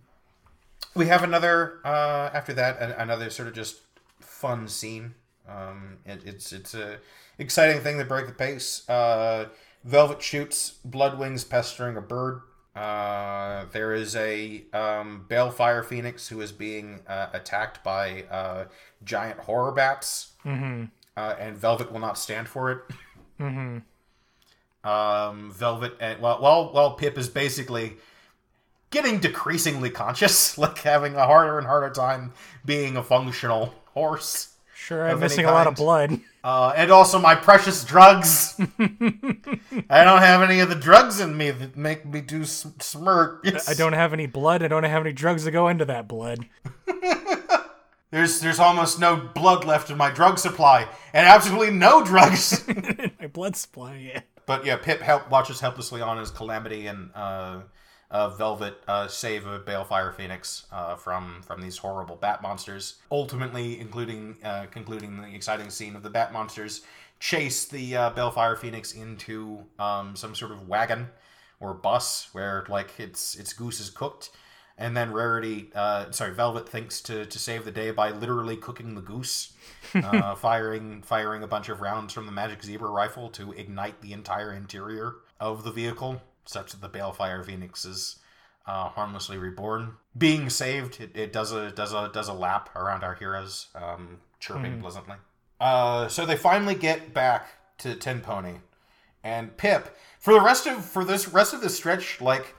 we 0.94 1.06
have 1.06 1.22
another 1.22 1.80
uh, 1.84 2.30
after 2.32 2.52
that 2.54 2.80
an, 2.80 2.92
another 2.92 3.30
sort 3.30 3.48
of 3.48 3.54
just 3.54 3.80
fun 4.20 4.68
scene 4.68 5.14
um, 5.48 5.98
it, 6.04 6.22
it's 6.24 6.52
it's 6.52 6.74
a 6.74 6.98
exciting 7.38 7.80
thing 7.82 7.98
to 7.98 8.04
break 8.04 8.26
the 8.26 8.32
pace 8.32 8.88
uh, 8.88 9.46
velvet 9.86 10.20
shoots 10.20 10.72
blood 10.84 11.18
wings 11.18 11.44
pestering 11.44 11.96
a 11.96 12.00
bird 12.02 12.42
uh, 12.74 13.64
there 13.72 13.94
is 13.94 14.14
a 14.16 14.64
um, 14.74 15.24
balefire 15.30 15.82
phoenix 15.82 16.28
who 16.28 16.42
is 16.42 16.52
being 16.52 17.00
uh, 17.08 17.28
attacked 17.32 17.82
by 17.82 18.24
uh, 18.24 18.64
giant 19.04 19.38
horror 19.40 19.72
bats 19.72 20.32
Mm-hmm. 20.44 20.84
uh, 21.16 21.34
and 21.40 21.56
velvet 21.56 21.90
will 21.90 22.00
not 22.00 22.18
stand 22.18 22.48
for 22.48 22.70
it 22.70 22.78
Mm-hmm. 23.40 24.88
um, 24.88 25.50
Velvet, 25.52 25.94
and 26.00 26.20
while 26.20 26.40
while 26.40 26.72
while 26.72 26.92
Pip 26.94 27.18
is 27.18 27.28
basically 27.28 27.94
getting 28.90 29.18
decreasingly 29.18 29.90
conscious, 29.90 30.56
like 30.64 30.78
having 30.78 31.14
a 31.16 31.26
harder 31.26 31.58
and 31.58 31.66
harder 31.66 31.90
time 31.90 32.32
being 32.64 32.96
a 32.96 33.02
functional 33.02 33.74
horse. 33.92 34.54
Sure, 34.74 35.06
I'm 35.08 35.20
missing 35.20 35.44
a 35.44 35.50
lot 35.50 35.66
of 35.66 35.74
blood. 35.74 36.18
Uh, 36.46 36.72
and 36.76 36.92
also 36.92 37.18
my 37.18 37.34
precious 37.34 37.82
drugs. 37.82 38.54
I 38.78 40.04
don't 40.04 40.20
have 40.20 40.42
any 40.42 40.60
of 40.60 40.68
the 40.68 40.76
drugs 40.76 41.18
in 41.18 41.36
me 41.36 41.50
that 41.50 41.76
make 41.76 42.06
me 42.06 42.20
do 42.20 42.44
smirk. 42.44 43.44
I 43.66 43.74
don't 43.74 43.94
have 43.94 44.12
any 44.12 44.26
blood. 44.26 44.62
I 44.62 44.68
don't 44.68 44.84
have 44.84 45.02
any 45.02 45.12
drugs 45.12 45.42
to 45.42 45.50
go 45.50 45.66
into 45.66 45.84
that 45.86 46.06
blood. 46.06 46.46
There's 48.12 48.38
there's 48.38 48.60
almost 48.60 49.00
no 49.00 49.16
blood 49.16 49.64
left 49.64 49.90
in 49.90 49.98
my 49.98 50.10
drug 50.10 50.38
supply, 50.38 50.88
and 51.12 51.26
absolutely 51.26 51.72
no 51.72 52.04
drugs. 52.04 52.66
in 52.68 53.10
My 53.20 53.26
blood 53.26 53.56
supply. 53.56 53.96
Yeah. 53.96 54.20
but 54.46 54.64
yeah, 54.64 54.76
Pip 54.76 55.00
help 55.00 55.28
watches 55.28 55.58
helplessly 55.58 56.00
on 56.00 56.16
as 56.20 56.30
Calamity 56.30 56.86
and 56.86 57.10
uh, 57.16 57.62
uh, 58.10 58.30
Velvet 58.30 58.82
uh, 58.86 59.08
save 59.08 59.46
a 59.46 59.58
Balefire 59.58 60.14
Phoenix 60.14 60.66
uh, 60.72 60.96
from 60.96 61.42
from 61.42 61.60
these 61.60 61.78
horrible 61.78 62.16
bat 62.16 62.42
monsters. 62.42 62.96
Ultimately, 63.10 63.80
including 63.80 64.36
uh, 64.44 64.66
concluding 64.70 65.20
the 65.20 65.34
exciting 65.34 65.70
scene 65.70 65.96
of 65.96 66.02
the 66.02 66.10
bat 66.10 66.32
monsters 66.32 66.82
chase 67.18 67.64
the 67.64 67.96
uh, 67.96 68.10
Balefire 68.10 68.56
Phoenix 68.56 68.92
into 68.92 69.64
um, 69.78 70.14
some 70.16 70.34
sort 70.34 70.52
of 70.52 70.68
wagon 70.68 71.08
or 71.60 71.74
bus 71.74 72.28
where 72.32 72.64
like 72.68 72.98
its 73.00 73.34
its 73.34 73.52
goose 73.52 73.80
is 73.80 73.90
cooked. 73.90 74.30
And 74.78 74.94
then 74.94 75.10
Rarity, 75.10 75.70
uh, 75.74 76.10
sorry, 76.10 76.34
Velvet 76.34 76.68
thinks 76.68 77.00
to, 77.02 77.24
to 77.24 77.38
save 77.38 77.64
the 77.64 77.70
day 77.70 77.92
by 77.92 78.10
literally 78.10 78.58
cooking 78.58 78.94
the 78.94 79.00
goose, 79.00 79.54
uh, 79.94 80.34
firing 80.34 81.02
firing 81.02 81.42
a 81.42 81.46
bunch 81.46 81.70
of 81.70 81.80
rounds 81.80 82.12
from 82.12 82.26
the 82.26 82.32
Magic 82.32 82.62
Zebra 82.62 82.90
rifle 82.90 83.30
to 83.30 83.52
ignite 83.52 84.02
the 84.02 84.12
entire 84.12 84.52
interior 84.52 85.14
of 85.40 85.64
the 85.64 85.70
vehicle, 85.70 86.20
such 86.46 86.72
that 86.72 86.80
the 86.80 86.98
Balefire 86.98 87.44
Phoenix 87.44 87.84
is 87.84 88.16
uh, 88.66 88.88
harmlessly 88.88 89.36
reborn. 89.36 89.94
Being 90.16 90.50
saved, 90.50 91.00
it, 91.00 91.10
it 91.14 91.32
does 91.32 91.52
a 91.52 91.70
does 91.70 91.92
a 91.92 92.10
does 92.12 92.28
a 92.28 92.32
lap 92.32 92.74
around 92.74 93.04
our 93.04 93.14
heroes, 93.14 93.68
um, 93.74 94.18
chirping 94.40 94.80
pleasantly. 94.80 95.16
Uh, 95.60 96.08
so 96.08 96.26
they 96.26 96.36
finally 96.36 96.74
get 96.74 97.14
back 97.14 97.48
to 97.78 97.94
Tenpony, 97.94 98.58
and 99.22 99.56
Pip 99.56 99.96
for 100.18 100.32
the 100.32 100.40
rest 100.40 100.66
of 100.66 100.84
for 100.84 101.04
this 101.04 101.28
rest 101.28 101.54
of 101.54 101.60
the 101.60 101.70
stretch, 101.70 102.20
like 102.20 102.54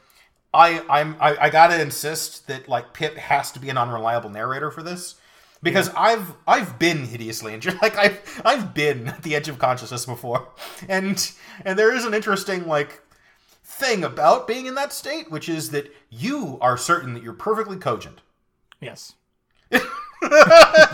I 0.53 0.81
I'm 0.89 1.17
I, 1.19 1.35
I 1.35 1.49
gotta 1.49 1.81
insist 1.81 2.47
that 2.47 2.69
like 2.69 2.93
Pip 2.93 3.17
has 3.17 3.51
to 3.51 3.59
be 3.59 3.69
an 3.69 3.77
unreliable 3.77 4.29
narrator 4.29 4.71
for 4.71 4.81
this 4.81 5.15
because 5.61 5.89
I've 5.89 6.33
I've 6.47 6.79
been 6.79 7.05
hideously 7.05 7.53
injured. 7.53 7.77
Like 7.81 7.97
I've 7.97 8.41
I've 8.45 8.73
been 8.73 9.09
at 9.09 9.23
the 9.23 9.35
edge 9.35 9.49
of 9.49 9.59
consciousness 9.59 10.05
before, 10.05 10.47
and 10.87 11.31
and 11.65 11.77
there 11.77 11.93
is 11.93 12.05
an 12.05 12.13
interesting 12.13 12.67
like 12.67 13.01
thing 13.77 14.03
about 14.03 14.47
being 14.47 14.65
in 14.65 14.75
that 14.75 14.93
state, 14.93 15.31
which 15.31 15.47
is 15.49 15.71
that 15.71 15.93
you 16.09 16.57
are 16.61 16.77
certain 16.77 17.13
that 17.13 17.23
you're 17.23 17.33
perfectly 17.33 17.77
cogent. 17.77 18.21
Yes. 18.79 19.13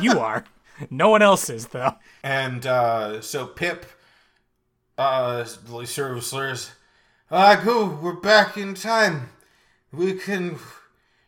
you 0.01 0.19
are. 0.19 0.45
No 0.89 1.09
one 1.09 1.21
else 1.21 1.49
is 1.49 1.67
though. 1.67 1.95
And 2.23 2.65
uh, 2.65 3.21
so 3.21 3.45
Pip 3.45 3.85
uh, 4.97 5.43
slurs, 5.45 6.71
Ah, 7.31 7.61
go, 7.63 7.85
we're 7.85 8.13
back 8.13 8.57
in 8.57 8.73
time. 8.73 9.29
We 9.91 10.13
can. 10.13 10.57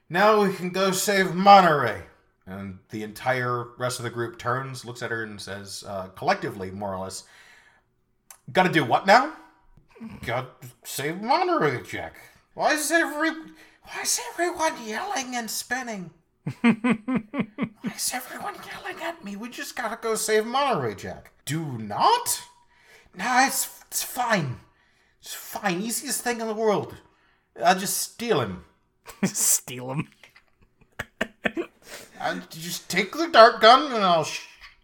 Now 0.10 0.44
we 0.44 0.54
can 0.54 0.70
go 0.70 0.92
save 0.92 1.34
Monterey. 1.34 2.04
And 2.48 2.78
the 2.90 3.02
entire 3.02 3.70
rest 3.78 3.98
of 4.00 4.04
the 4.04 4.12
group 4.12 4.38
turns, 4.38 4.86
looks 4.86 5.02
at 5.02 5.10
her, 5.10 5.24
and 5.24 5.42
says, 5.42 5.84
uh, 5.88 6.10
collectively, 6.10 6.70
more 6.70 6.94
or 6.94 7.00
less, 7.00 7.24
Gotta 8.52 8.70
do 8.70 8.86
what 8.86 9.08
now? 9.08 9.34
Gotta 10.26 10.48
save 10.84 11.22
Monterey, 11.22 11.82
Jack. 11.84 12.16
Why 12.54 12.74
is 12.74 12.92
every. 12.92 13.32
Why 13.32 14.02
is 14.02 14.20
everyone 14.32 14.74
yelling 14.86 15.36
and 15.36 15.50
spinning? 15.50 16.12
Why 16.62 17.94
is 17.96 18.12
everyone 18.14 18.56
yelling 18.56 19.02
at 19.02 19.24
me? 19.24 19.36
We 19.36 19.50
just 19.50 19.76
gotta 19.76 19.98
go 20.02 20.16
save 20.16 20.46
Monterey 20.46 20.96
Jack. 20.96 21.32
Do 21.46 21.78
not? 21.78 22.42
Nah, 23.16 23.48
it's, 23.48 23.70
it's 23.88 24.04
fine. 24.04 24.58
It's 25.22 25.34
fine. 25.34 25.82
Easiest 25.82 26.22
thing 26.22 26.42
in 26.42 26.48
the 26.48 26.54
world. 26.54 26.96
I'll 27.64 27.80
just 27.80 27.98
steal 27.98 28.42
him. 28.42 28.66
Steal 29.24 29.92
him. 29.92 30.10
I'll 32.20 32.42
just 32.50 32.90
take 32.90 33.12
the 33.16 33.28
dart 33.28 33.62
gun 33.62 33.92
and 33.94 34.04
I'll 34.04 34.28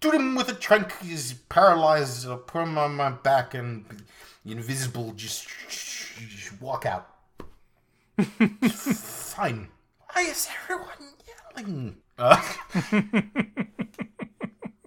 shoot 0.02 0.14
him 0.14 0.36
with 0.36 0.50
a 0.50 0.54
trunk. 0.54 0.94
He's 1.02 1.34
paralyzed. 1.34 2.28
I'll 2.28 2.38
put 2.38 2.64
him 2.64 2.78
on 2.78 2.96
my 2.96 3.12
back 3.12 3.54
and 3.54 3.86
invisible. 4.46 5.14
Just, 5.14 5.48
just 5.70 6.62
walk 6.62 6.86
out. 6.86 7.08
fine. 8.68 9.70
Why 10.14 10.24
is 10.24 10.48
everyone 10.64 10.88
yelling? 11.56 11.98
Uh, 12.18 12.42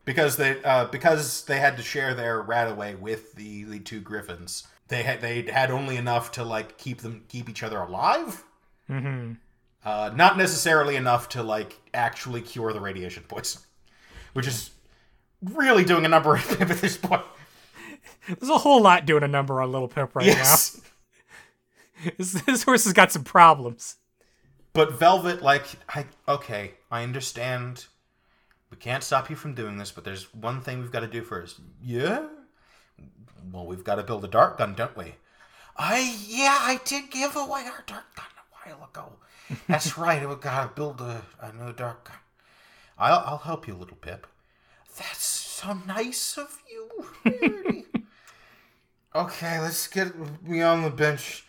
because 0.05 0.37
they 0.37 0.63
uh, 0.63 0.85
because 0.87 1.45
they 1.47 1.59
had 1.59 1.77
to 1.79 1.83
share 1.83 2.15
their 2.15 2.45
RadAway 2.45 2.99
with 2.99 3.35
the 3.35 3.65
the 3.65 3.81
two 3.81 4.01
griffins. 4.01 4.69
They 4.89 5.03
had 5.03 5.21
they 5.21 5.43
had 5.43 5.71
only 5.71 5.97
enough 5.97 6.31
to 6.33 6.45
like 6.45 6.79
keep 6.79 7.01
them 7.01 7.25
keep 7.29 7.49
each 7.49 7.63
other 7.63 7.79
alive. 7.79 8.45
Mm-hmm. 8.89 9.33
Uh, 9.85 10.11
not 10.15 10.37
necessarily 10.39 10.97
enough 10.97 11.29
to 11.31 11.43
like 11.43 11.81
actually 11.93 12.43
cure 12.43 12.73
the 12.73 12.81
radiation 12.81 13.25
poison, 13.27 13.63
which 14.35 14.47
is 14.47 14.71
really 15.53 15.85
doing 15.85 16.05
a 16.05 16.09
number 16.09 16.37
on 16.37 16.43
Pip 16.43 16.71
at 16.71 16.79
this 16.79 16.97
point. 16.97 17.23
There's 18.27 18.49
a 18.51 18.59
whole 18.59 18.81
lot 18.81 19.05
doing 19.07 19.23
a 19.23 19.29
number 19.29 19.61
on 19.61 19.71
Little 19.73 19.89
Pip 19.89 20.15
right 20.15 20.27
Yes. 20.27 20.77
now. 20.77 20.83
This, 22.19 22.33
this 22.43 22.63
horse 22.65 22.85
has 22.85 22.93
got 22.93 23.13
some 23.13 23.25
problems. 23.25 23.97
But 24.75 24.99
Velvet, 24.99 25.41
like, 25.43 25.65
I 25.89 26.05
okay, 26.29 26.73
I 26.91 27.03
understand. 27.03 27.87
We 28.71 28.77
can't 28.77 29.03
stop 29.03 29.31
you 29.31 29.37
from 29.37 29.55
doing 29.55 29.79
this, 29.79 29.91
but 29.93 30.05
there's 30.05 30.25
one 30.35 30.61
thing 30.61 30.81
we've 30.81 30.91
got 30.93 31.01
to 31.01 31.07
do 31.07 31.23
first. 31.23 31.61
Yeah. 31.83 32.27
Well, 33.53 33.65
we've 33.65 33.85
got 33.85 33.95
to 33.95 34.03
build 34.03 34.25
a 34.25 34.29
dart 34.29 34.59
gun, 34.59 34.75
don't 34.75 34.95
we? 34.97 35.15
I 35.77 36.17
yeah, 36.27 36.59
I 36.61 36.81
did 36.85 37.11
give 37.11 37.37
away 37.37 37.63
our 37.67 37.85
dart 37.87 38.05
gun 38.17 38.27
a 38.37 38.69
while 38.71 38.89
ago. 38.91 39.13
That's 39.69 39.97
right. 39.97 40.29
We've 40.29 40.41
got 40.41 40.63
to 40.69 40.75
build 40.75 41.01
a, 41.01 41.23
a 41.41 41.53
new 41.53 41.73
dart 41.73 42.05
gun. 42.05 42.17
I'll 42.99 43.23
I'll 43.27 43.39
help 43.39 43.67
you, 43.67 43.75
little 43.75 43.97
Pip. 43.97 44.27
That's 44.97 45.25
so 45.25 45.79
nice 45.87 46.39
of 46.39 46.61
you. 46.71 46.89
Rarity. 47.25 47.85
okay, 49.15 49.61
let's 49.61 49.87
get 49.89 50.13
me 50.43 50.63
on 50.63 50.83
the 50.83 50.91
bench. 50.91 51.45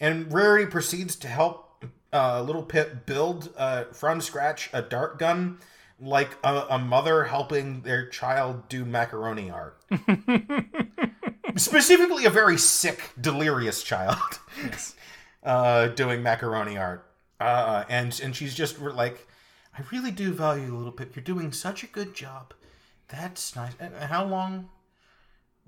And 0.00 0.32
Rarity 0.32 0.66
proceeds 0.66 1.16
to 1.16 1.28
help 1.28 1.84
uh, 2.12 2.42
little 2.42 2.62
Pip 2.62 3.06
build 3.06 3.52
uh, 3.56 3.84
from 3.92 4.20
scratch 4.20 4.70
a 4.72 4.82
dart 4.82 5.18
gun, 5.18 5.58
like 6.00 6.30
a, 6.44 6.66
a 6.70 6.78
mother 6.78 7.24
helping 7.24 7.82
their 7.82 8.06
child 8.08 8.68
do 8.68 8.84
macaroni 8.84 9.50
art. 9.50 9.78
Specifically, 11.56 12.26
a 12.26 12.30
very 12.30 12.58
sick, 12.58 13.12
delirious 13.20 13.82
child 13.82 14.16
uh, 15.42 15.88
doing 15.88 16.22
macaroni 16.22 16.76
art. 16.76 17.06
Uh, 17.38 17.84
and 17.88 18.18
and 18.22 18.34
she's 18.34 18.54
just 18.54 18.80
like, 18.80 19.26
I 19.76 19.82
really 19.92 20.10
do 20.10 20.32
value 20.32 20.66
you, 20.66 20.76
little 20.76 20.92
Pip. 20.92 21.14
You're 21.14 21.22
doing 21.22 21.52
such 21.52 21.82
a 21.82 21.86
good 21.86 22.14
job. 22.14 22.54
That's 23.08 23.54
nice. 23.54 23.72
And 23.78 23.94
how 23.94 24.24
long 24.24 24.68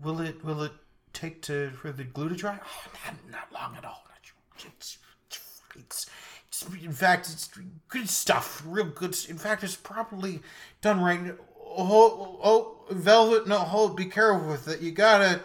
will 0.03 0.21
it 0.21 0.45
will 0.45 0.63
it 0.63 0.73
take 1.13 1.43
to 1.43 1.71
for 1.71 1.93
the 1.93 2.05
glue 2.05 2.29
to 2.29 2.35
dry? 2.35 2.59
Oh, 2.63 2.91
not, 3.05 3.31
not 3.31 3.53
long 3.53 3.77
at 3.77 3.85
all. 3.85 4.05
It's, 4.57 4.67
it's, 4.67 4.99
it's, 5.77 6.07
it's 6.49 6.67
in 6.83 6.93
fact 6.93 7.31
it's 7.31 7.49
good 7.89 8.09
stuff. 8.09 8.63
Real 8.67 8.87
good. 8.87 9.17
In 9.29 9.39
fact, 9.39 9.63
it's 9.63 9.77
probably 9.77 10.41
done 10.81 11.01
right. 11.01 11.21
Oh, 11.65 12.39
oh, 12.43 12.77
Velvet, 12.91 13.47
no, 13.47 13.59
hold. 13.59 13.97
Be 13.97 14.07
careful 14.07 14.49
with 14.49 14.67
it. 14.67 14.81
You 14.81 14.91
gotta 14.91 15.41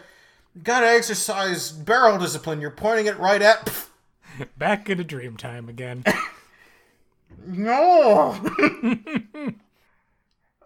gotta 0.64 0.88
exercise 0.88 1.72
barrel 1.72 2.18
discipline. 2.18 2.60
You're 2.60 2.72
pointing 2.72 3.06
it 3.06 3.20
right 3.20 3.42
at. 3.42 3.66
Pff, 3.66 3.90
Back 4.58 4.90
into 4.90 5.04
dream 5.04 5.38
time 5.38 5.70
again. 5.70 6.04
No. 7.46 8.40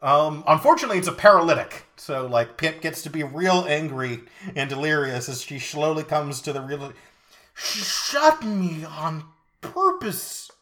um, 0.01 0.43
unfortunately, 0.47 0.97
it's 0.97 1.07
a 1.07 1.11
paralytic. 1.13 1.85
So, 1.95 2.27
like, 2.27 2.57
Pip 2.57 2.81
gets 2.81 3.01
to 3.03 3.09
be 3.09 3.23
real 3.23 3.65
angry 3.67 4.21
and 4.55 4.69
delirious 4.69 5.27
as 5.29 5.41
she 5.41 5.59
slowly 5.59 6.03
comes 6.03 6.41
to 6.41 6.53
the 6.53 6.61
real. 6.61 6.93
She 7.55 7.79
shot 7.79 8.45
me 8.45 8.85
on 8.85 9.23
purpose. 9.61 10.51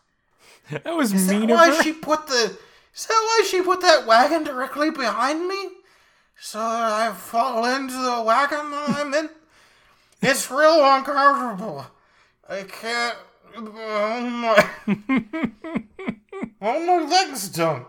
That 0.71 0.95
was 0.95 1.13
Is 1.13 1.27
that 1.27 1.39
mean 1.39 1.51
of 1.51 1.57
why 1.57 1.75
her. 1.75 1.83
she 1.83 1.93
put 1.93 2.25
the? 2.25 2.57
Is 2.95 3.05
that 3.05 3.21
why 3.23 3.45
she 3.47 3.61
put 3.61 3.81
that 3.81 4.07
wagon 4.07 4.43
directly 4.43 4.89
behind 4.89 5.47
me? 5.47 5.69
So 6.39 6.57
that 6.57 6.91
I 6.91 7.13
fall 7.13 7.65
into 7.65 7.93
the 7.93 8.23
wagon 8.25 8.71
that 8.71 8.89
I'm 8.89 9.13
in. 9.13 9.29
It's 10.23 10.49
real 10.49 10.83
uncomfortable. 10.83 11.85
I 12.49 12.63
can't. 12.63 13.15
Oh 13.55 14.29
my. 14.29 14.69
oh 16.61 16.85
my 16.85 17.05
legs 17.07 17.49
don't. 17.49 17.85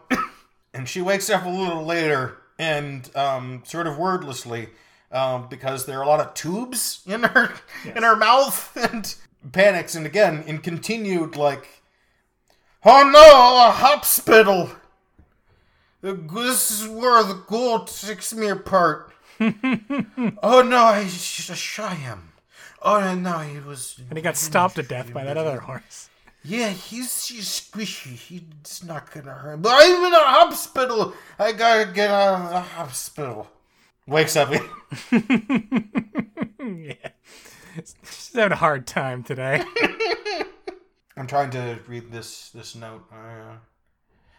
And 0.76 0.88
she 0.88 1.00
wakes 1.00 1.30
up 1.30 1.44
a 1.44 1.48
little 1.48 1.84
later 1.84 2.36
and, 2.58 3.10
um, 3.16 3.62
sort 3.64 3.86
of 3.86 3.98
wordlessly, 3.98 4.68
um, 5.12 5.48
because 5.48 5.86
there 5.86 5.98
are 5.98 6.02
a 6.02 6.06
lot 6.06 6.20
of 6.20 6.34
tubes 6.34 7.02
in 7.06 7.22
her 7.22 7.52
in 7.84 8.02
her 8.02 8.16
mouth 8.16 8.76
and 8.92 9.14
panics. 9.52 9.94
And 9.94 10.06
again 10.06 10.42
in 10.46 10.58
continued 10.58 11.36
like 11.36 11.68
oh 12.84 13.08
no 13.08 13.68
a 13.68 13.70
hospital! 13.72 14.70
This 16.02 16.70
is 16.70 16.88
where 16.88 17.22
the 17.24 17.42
gold 17.46 17.88
takes 17.88 18.34
me 18.34 18.48
apart. 18.48 19.12
Oh 20.42 20.62
no 20.62 20.78
I 20.78 21.02
he's 21.02 21.50
a 21.50 21.54
him 21.94 22.32
oh 22.82 23.14
no 23.14 23.38
he 23.40 23.58
was 23.58 24.00
And 24.08 24.16
he 24.16 24.22
got 24.22 24.36
stopped 24.36 24.76
to 24.76 24.82
death 24.82 25.12
by 25.12 25.24
that 25.24 25.36
other 25.36 25.60
horse. 25.60 26.08
Yeah, 26.46 26.68
he's, 26.70 27.26
he's 27.26 27.48
squishy. 27.48 28.14
He's 28.14 28.84
not 28.84 29.10
gonna 29.10 29.32
hurt. 29.32 29.62
But 29.62 29.72
I'm 29.74 30.04
in 30.04 30.12
a 30.12 30.18
hospital. 30.18 31.12
I 31.38 31.52
gotta 31.52 31.90
get 31.92 32.10
out 32.10 32.40
of 32.40 32.50
the 32.50 32.60
hospital. 32.60 33.48
Wakes 34.06 34.36
up. 34.36 34.50
yeah. 35.12 36.94
She's 37.76 38.30
having 38.34 38.52
a 38.52 38.56
hard 38.56 38.86
time 38.86 39.24
today. 39.24 39.62
I'm 41.16 41.26
trying 41.26 41.50
to 41.50 41.78
read 41.88 42.12
this 42.12 42.50
this 42.50 42.74
note. 42.74 43.04
Uh, 43.12 43.56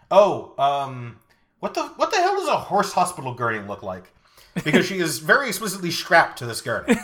oh, 0.09 0.53
um, 0.57 1.19
what 1.59 1.73
the 1.73 1.83
what 1.83 2.11
the 2.11 2.17
hell 2.17 2.35
does 2.35 2.47
a 2.47 2.57
horse 2.57 2.93
hospital 2.93 3.33
gurney 3.33 3.59
look 3.67 3.83
like? 3.83 4.05
Because 4.63 4.85
she 4.85 4.99
is 4.99 5.19
very 5.19 5.49
explicitly 5.49 5.91
strapped 5.91 6.39
to 6.39 6.45
this 6.45 6.61
gurney, 6.61 6.95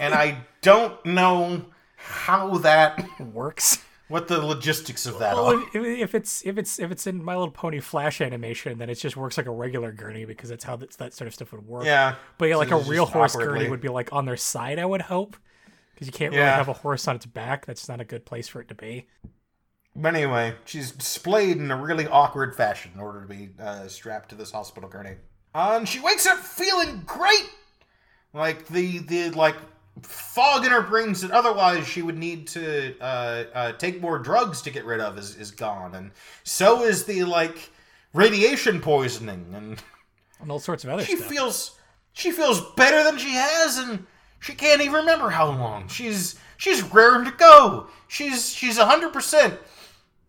and 0.00 0.12
I 0.12 0.38
don't 0.60 1.04
know 1.06 1.66
how 1.96 2.58
that 2.58 3.08
Works. 3.20 3.82
What 4.08 4.28
the 4.28 4.38
logistics 4.44 5.06
of 5.06 5.18
that 5.18 5.34
Well, 5.34 5.64
if, 5.72 5.82
if 5.82 6.14
it's 6.14 6.44
if 6.46 6.58
it's 6.58 6.78
if 6.78 6.90
it's 6.90 7.06
in 7.06 7.22
My 7.24 7.34
Little 7.34 7.50
Pony 7.52 7.80
Flash 7.80 8.20
animation, 8.20 8.78
then 8.78 8.90
it 8.90 8.96
just 8.96 9.16
works 9.16 9.36
like 9.36 9.46
a 9.46 9.50
regular 9.50 9.92
gurney 9.92 10.24
because 10.24 10.50
that's 10.50 10.64
how 10.64 10.76
that, 10.76 10.90
that 10.98 11.14
sort 11.14 11.28
of 11.28 11.34
stuff 11.34 11.52
would 11.52 11.66
work. 11.66 11.84
Yeah, 11.86 12.16
But 12.38 12.46
yeah, 12.50 12.56
like 12.56 12.70
a 12.70 12.78
real 12.78 13.06
horse 13.06 13.34
awkwardly- 13.34 13.58
gurney 13.60 13.70
would 13.70 13.80
be 13.80 13.88
like 13.88 14.12
on 14.12 14.26
their 14.26 14.36
side, 14.36 14.78
I 14.78 14.84
would 14.84 15.02
hope, 15.02 15.36
because 15.94 16.06
you 16.06 16.12
can't 16.12 16.32
really 16.32 16.44
have 16.44 16.68
a 16.68 16.72
horse 16.74 17.08
on 17.08 17.16
its 17.16 17.26
back. 17.26 17.66
That's 17.66 17.88
not 17.88 18.00
a 18.00 18.04
good 18.04 18.24
place 18.26 18.48
for 18.48 18.60
it 18.60 18.68
to 18.68 18.74
be. 18.74 19.06
But 19.96 20.16
anyway, 20.16 20.54
she's 20.64 20.90
displayed 20.90 21.56
in 21.56 21.70
a 21.70 21.76
really 21.76 22.06
awkward 22.08 22.56
fashion 22.56 22.90
in 22.94 23.00
order 23.00 23.22
to 23.22 23.28
be 23.28 23.50
uh, 23.60 23.86
strapped 23.86 24.28
to 24.30 24.34
this 24.34 24.50
hospital 24.50 24.88
gurney. 24.88 25.14
And 25.54 25.88
she 25.88 26.00
wakes 26.00 26.26
up 26.26 26.38
feeling 26.40 27.02
great, 27.06 27.48
like 28.32 28.66
the 28.66 28.98
the 28.98 29.30
like 29.30 29.54
fog 30.02 30.64
in 30.64 30.70
her 30.72 30.82
brains 30.82 31.20
that 31.20 31.30
otherwise 31.30 31.86
she 31.86 32.02
would 32.02 32.18
need 32.18 32.46
to 32.48 32.98
uh, 33.00 33.44
uh, 33.54 33.72
take 33.72 34.00
more 34.00 34.18
drugs 34.18 34.62
to 34.62 34.70
get 34.70 34.84
rid 34.84 35.00
of 35.00 35.18
is, 35.18 35.36
is 35.36 35.50
gone, 35.50 35.94
and 35.94 36.10
so 36.42 36.82
is 36.82 37.04
the 37.04 37.24
like 37.24 37.70
radiation 38.12 38.80
poisoning, 38.80 39.46
and 39.54 39.82
And 40.40 40.50
all 40.50 40.58
sorts 40.58 40.84
of 40.84 40.90
other 40.90 41.04
she 41.04 41.16
stuff. 41.16 41.28
feels 41.28 41.78
she 42.12 42.30
feels 42.30 42.60
better 42.74 43.02
than 43.04 43.18
she 43.18 43.30
has, 43.30 43.78
and 43.78 44.06
she 44.40 44.54
can't 44.54 44.80
even 44.82 44.94
remember 44.94 45.30
how 45.30 45.46
long. 45.48 45.88
She's 45.88 46.38
she's 46.56 46.82
raring 46.82 47.24
to 47.24 47.30
go. 47.32 47.86
She's 48.08 48.52
she's 48.52 48.78
hundred 48.78 49.12
percent. 49.12 49.54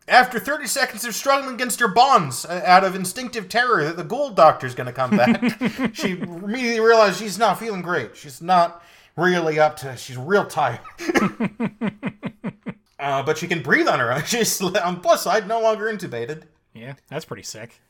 After 0.08 0.38
30 0.38 0.68
seconds 0.68 1.04
of 1.04 1.16
struggling 1.16 1.56
against 1.56 1.80
her 1.80 1.88
bonds 1.88 2.46
uh, 2.46 2.62
out 2.64 2.84
of 2.84 2.94
instinctive 2.94 3.50
terror 3.50 3.84
that 3.86 3.98
the 3.98 4.04
gold 4.04 4.36
doctor's 4.36 4.76
going 4.76 4.86
to 4.86 4.94
come 4.94 5.18
back, 5.18 5.94
she 5.96 6.12
immediately 6.12 6.80
realized 6.80 7.18
she's 7.18 7.40
not 7.40 7.58
feeling 7.58 7.82
great. 7.82 8.16
She's 8.16 8.40
not 8.40 8.84
really 9.16 9.60
up 9.60 9.78
to. 9.78 9.96
She's 9.98 10.18
real 10.18 10.46
tired. 10.46 10.80
uh, 13.00 13.24
but 13.24 13.38
she 13.38 13.48
can 13.48 13.62
breathe 13.62 13.88
on 13.88 14.00
her 14.00 14.12
own. 14.14 14.24
She's 14.26 14.62
on 14.62 15.02
plus 15.02 15.24
side, 15.24 15.48
no 15.48 15.62
longer 15.62 15.86
intubated. 15.86 16.44
yeah, 16.74 16.94
that's 17.08 17.26
pretty 17.26 17.44
sick. 17.44 17.82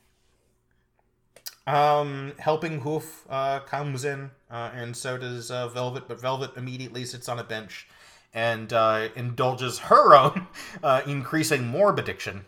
Um, 1.66 2.32
helping 2.38 2.80
Hoof 2.80 3.26
uh, 3.28 3.58
comes 3.60 4.04
in, 4.04 4.30
uh, 4.50 4.70
and 4.72 4.96
so 4.96 5.18
does 5.18 5.50
uh, 5.50 5.68
Velvet. 5.68 6.06
But 6.06 6.20
Velvet 6.20 6.56
immediately 6.56 7.04
sits 7.04 7.28
on 7.28 7.40
a 7.40 7.44
bench 7.44 7.88
and 8.32 8.72
uh, 8.72 9.08
indulges 9.16 9.78
her 9.80 10.14
own 10.14 10.46
uh, 10.82 11.02
increasing 11.06 11.62
morb 11.62 11.98
addiction. 11.98 12.44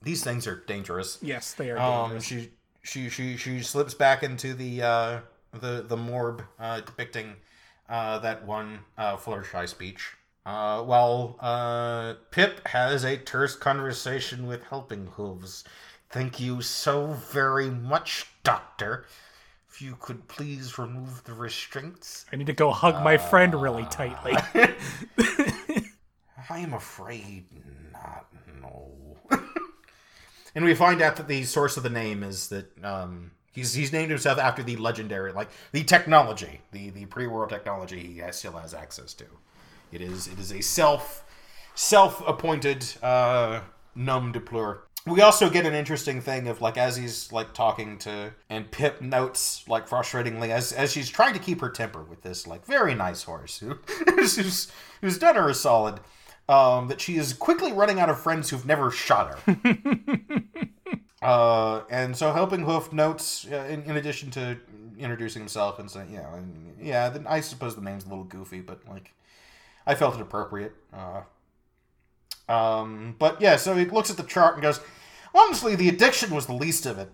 These 0.00 0.24
things 0.24 0.46
are 0.46 0.56
dangerous. 0.66 1.18
Yes, 1.20 1.52
they 1.52 1.70
are 1.70 1.78
Um, 1.78 2.20
she 2.20 2.50
she 2.82 3.10
she 3.10 3.36
she 3.36 3.60
slips 3.60 3.92
back 3.92 4.22
into 4.22 4.54
the 4.54 4.82
uh, 4.82 5.18
the 5.52 5.84
the 5.86 5.96
morb 5.96 6.44
uh, 6.58 6.80
depicting 6.80 7.36
uh, 7.92 8.18
that 8.20 8.44
one 8.46 8.80
uh, 8.96 9.16
Fluttershy 9.16 9.68
speech. 9.68 10.14
Uh, 10.44 10.82
while 10.82 11.36
uh, 11.40 12.14
Pip 12.32 12.66
has 12.66 13.04
a 13.04 13.18
terse 13.18 13.54
conversation 13.54 14.46
with 14.46 14.64
Helping 14.64 15.06
Hooves. 15.08 15.62
Thank 16.10 16.40
you 16.40 16.62
so 16.62 17.18
very 17.30 17.70
much, 17.70 18.26
Doctor. 18.42 19.06
If 19.70 19.80
you 19.80 19.96
could 20.00 20.26
please 20.26 20.78
remove 20.78 21.22
the 21.24 21.34
restraints. 21.34 22.26
I 22.32 22.36
need 22.36 22.48
to 22.48 22.52
go 22.52 22.70
hug 22.70 23.04
my 23.04 23.18
friend 23.18 23.54
really 23.54 23.84
tightly. 23.84 24.32
I 26.50 26.58
am 26.58 26.74
afraid 26.74 27.44
not. 27.92 28.26
No. 28.60 28.90
and 30.54 30.64
we 30.64 30.74
find 30.74 31.00
out 31.00 31.16
that 31.16 31.28
the 31.28 31.44
source 31.44 31.76
of 31.76 31.82
the 31.82 31.90
name 31.90 32.22
is 32.22 32.48
that 32.48 32.84
um, 32.84 33.32
he's 33.52 33.74
he's 33.74 33.92
named 33.92 34.10
himself 34.10 34.38
after 34.38 34.62
the 34.62 34.76
legendary, 34.76 35.32
like 35.32 35.48
the 35.72 35.84
technology, 35.84 36.60
the 36.72 36.90
the 36.90 37.06
pre 37.06 37.26
world 37.26 37.50
technology 37.50 38.00
he 38.00 38.18
has, 38.18 38.36
still 38.36 38.52
has 38.52 38.74
access 38.74 39.14
to. 39.14 39.24
It 39.92 40.00
is 40.00 40.26
it 40.26 40.38
is 40.38 40.52
a 40.52 40.62
self 40.62 41.24
self 41.74 42.26
appointed 42.26 42.84
uh, 43.02 43.60
nom 43.94 44.32
de 44.32 44.40
plume. 44.40 44.78
We 45.04 45.20
also 45.20 45.50
get 45.50 45.66
an 45.66 45.74
interesting 45.74 46.20
thing 46.20 46.46
of 46.46 46.60
like 46.60 46.76
as 46.76 46.96
he's 46.96 47.32
like 47.32 47.54
talking 47.54 47.98
to 47.98 48.32
and 48.48 48.70
Pip 48.70 49.00
notes 49.00 49.64
like 49.68 49.88
frustratingly 49.88 50.50
as 50.50 50.72
as 50.72 50.92
she's 50.92 51.08
trying 51.08 51.34
to 51.34 51.40
keep 51.40 51.60
her 51.60 51.70
temper 51.70 52.02
with 52.02 52.22
this 52.22 52.46
like 52.46 52.64
very 52.64 52.94
nice 52.94 53.24
horse 53.24 53.58
who 53.58 53.78
who's, 54.14 54.70
who's 55.00 55.18
done 55.18 55.34
her 55.34 55.48
a 55.48 55.54
solid 55.54 55.98
um, 56.48 56.88
that 56.88 57.00
she 57.00 57.16
is 57.16 57.32
quickly 57.32 57.72
running 57.72 57.98
out 57.98 58.10
of 58.10 58.20
friends 58.20 58.50
who've 58.50 58.66
never 58.66 58.90
shot 58.90 59.38
her. 59.38 59.56
uh, 61.22 61.82
and 61.88 62.16
so 62.16 62.32
Helping 62.32 62.64
Hoof 62.64 62.92
notes, 62.92 63.46
uh, 63.50 63.66
in, 63.70 63.82
in 63.84 63.96
addition 63.96 64.30
to 64.32 64.58
introducing 64.98 65.40
himself 65.40 65.78
and 65.78 65.90
saying, 65.90 66.10
yeah, 66.12 66.34
and, 66.34 66.76
yeah, 66.80 67.16
I 67.26 67.40
suppose 67.40 67.76
the 67.76 67.80
name's 67.80 68.04
a 68.04 68.08
little 68.08 68.24
goofy, 68.24 68.60
but 68.60 68.80
like, 68.88 69.12
I 69.86 69.94
felt 69.94 70.16
it 70.16 70.20
appropriate. 70.20 70.74
Uh, 70.92 71.22
um, 72.48 73.14
but 73.18 73.40
yeah, 73.40 73.56
so 73.56 73.76
he 73.76 73.84
looks 73.84 74.10
at 74.10 74.16
the 74.16 74.24
chart 74.24 74.54
and 74.54 74.62
goes, 74.62 74.80
honestly, 75.34 75.76
the 75.76 75.88
addiction 75.88 76.34
was 76.34 76.46
the 76.46 76.54
least 76.54 76.86
of 76.86 76.98
it. 76.98 77.10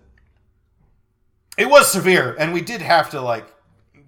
It 1.57 1.69
was 1.69 1.91
severe, 1.91 2.35
and 2.39 2.53
we 2.53 2.61
did 2.61 2.81
have 2.81 3.09
to 3.11 3.21
like 3.21 3.45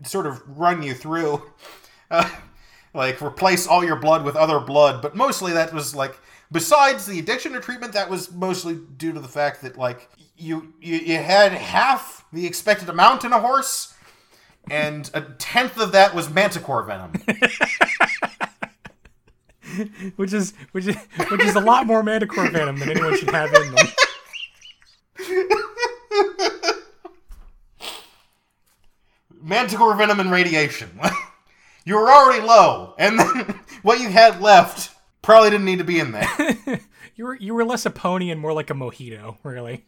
sort 0.04 0.26
of 0.26 0.42
run 0.58 0.82
you 0.82 0.94
through, 0.94 1.44
uh, 2.12 2.30
like 2.94 3.22
replace 3.22 3.68
all 3.68 3.84
your 3.84 3.98
blood 3.98 4.24
with 4.24 4.36
other 4.36 4.60
blood. 4.60 5.02
But 5.02 5.16
mostly 5.16 5.54
that 5.54 5.74
was 5.74 5.94
like, 5.94 6.18
besides 6.52 7.06
the 7.06 7.20
addiction 7.20 7.56
or 7.56 7.60
treatment, 7.60 7.94
that 7.94 8.10
was 8.10 8.32
mostly 8.32 8.80
due 8.98 9.14
to 9.14 9.20
the 9.20 9.28
fact 9.28 9.62
that 9.62 9.78
like 9.78 10.10
you 10.38 10.74
you, 10.82 10.98
you 10.98 11.18
had 11.18 11.52
half 11.52 12.26
the 12.34 12.46
expected 12.46 12.90
amount 12.90 13.24
in 13.24 13.34
a 13.34 13.40
horse, 13.40 13.94
and 14.70 15.10
a 15.14 15.22
tenth 15.22 15.80
of 15.80 15.92
that 15.92 16.14
was 16.16 16.30
manticore 16.30 16.84
venom. 16.84 17.14
which 20.16 20.34
is 20.34 20.54
which 20.72 20.88
is 20.88 20.96
which 21.30 21.44
is 21.44 21.56
a 21.56 21.62
lot 21.62 21.88
more 21.88 22.04
manticore 22.04 22.50
venom 22.50 22.78
than 22.78 22.90
anyone 22.90 23.18
should 23.18 23.32
have 23.32 23.54
in 23.54 23.76
them. 23.76 23.88
manticore 29.42 29.96
venom 29.96 30.20
and 30.20 30.32
radiation. 30.32 30.90
you 31.86 31.96
were 31.96 32.10
already 32.10 32.46
low, 32.46 32.94
and 32.98 33.20
then 33.20 33.60
what 33.82 34.00
you 34.00 34.10
had 34.10 34.42
left 34.42 34.91
probably 35.22 35.50
didn't 35.50 35.66
need 35.66 35.80
to 35.80 35.84
be 35.84 36.00
in 36.00 36.12
there. 36.12 36.80
You 37.14 37.26
were 37.26 37.36
you 37.36 37.54
were 37.54 37.66
less 37.66 37.86
a 37.86 37.90
pony 37.90 38.32
and 38.32 38.40
more 38.40 38.54
like 38.54 38.70
a 38.70 38.74
mojito, 38.74 39.38
really. 39.44 39.86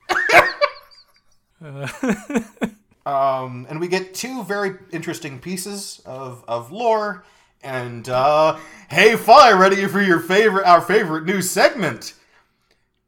Um, 3.05 3.67
and 3.69 3.79
we 3.79 3.87
get 3.87 4.13
two 4.13 4.43
very 4.43 4.75
interesting 4.91 5.39
pieces 5.39 6.01
of, 6.05 6.43
of 6.47 6.71
lore. 6.71 7.25
And 7.61 8.07
uh, 8.09 8.57
hey, 8.89 9.15
Fi, 9.15 9.51
ready 9.51 9.85
for 9.87 10.01
your 10.01 10.19
favorite, 10.19 10.65
our 10.65 10.81
favorite 10.81 11.25
new 11.25 11.41
segment? 11.41 12.13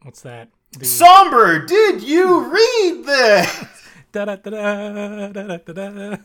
What's 0.02 0.22
that? 0.22 0.50
The 0.78 0.86
Somber, 0.86 1.66
did 1.66 2.04
you 2.04 2.52
read 2.52 3.06
this? 3.06 3.66
da 4.12 4.26
da 4.26 4.36
da 4.36 4.50
da 4.50 5.28
da 5.30 5.58
da 5.58 5.90
da. 5.90 6.18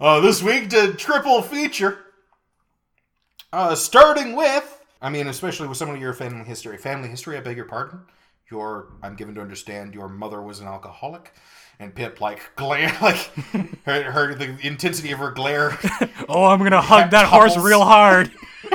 Uh, 0.00 0.20
this 0.20 0.42
week, 0.42 0.68
did 0.68 0.98
triple 0.98 1.42
feature. 1.42 1.98
Uh, 3.52 3.74
starting 3.74 4.36
with, 4.36 4.77
I 5.00 5.10
mean, 5.10 5.28
especially 5.28 5.68
with 5.68 5.78
some 5.78 5.90
of 5.90 6.00
your 6.00 6.12
family 6.12 6.44
history. 6.44 6.76
Family 6.76 7.08
history, 7.08 7.36
I 7.36 7.40
beg 7.40 7.56
your 7.56 7.66
pardon. 7.66 8.00
Your, 8.50 8.94
I'm 9.02 9.14
given 9.14 9.34
to 9.36 9.40
understand 9.40 9.94
your 9.94 10.08
mother 10.08 10.42
was 10.42 10.60
an 10.60 10.66
alcoholic. 10.66 11.34
And 11.78 11.94
Pip, 11.94 12.20
like, 12.20 12.40
glare, 12.56 12.96
like, 13.00 13.16
her, 13.84 14.10
her, 14.10 14.34
the 14.34 14.58
intensity 14.66 15.12
of 15.12 15.18
her 15.20 15.30
glare 15.30 15.78
Oh, 16.28 16.44
I'm 16.44 16.58
gonna 16.62 16.80
hug 16.80 17.10
that 17.10 17.26
horse 17.26 17.56
real 17.56 17.84
hard. 17.84 18.32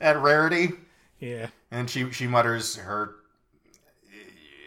at 0.00 0.20
rarity. 0.20 0.72
Yeah. 1.18 1.48
And 1.70 1.88
she, 1.88 2.10
she 2.12 2.26
mutters 2.26 2.76
her, 2.76 3.16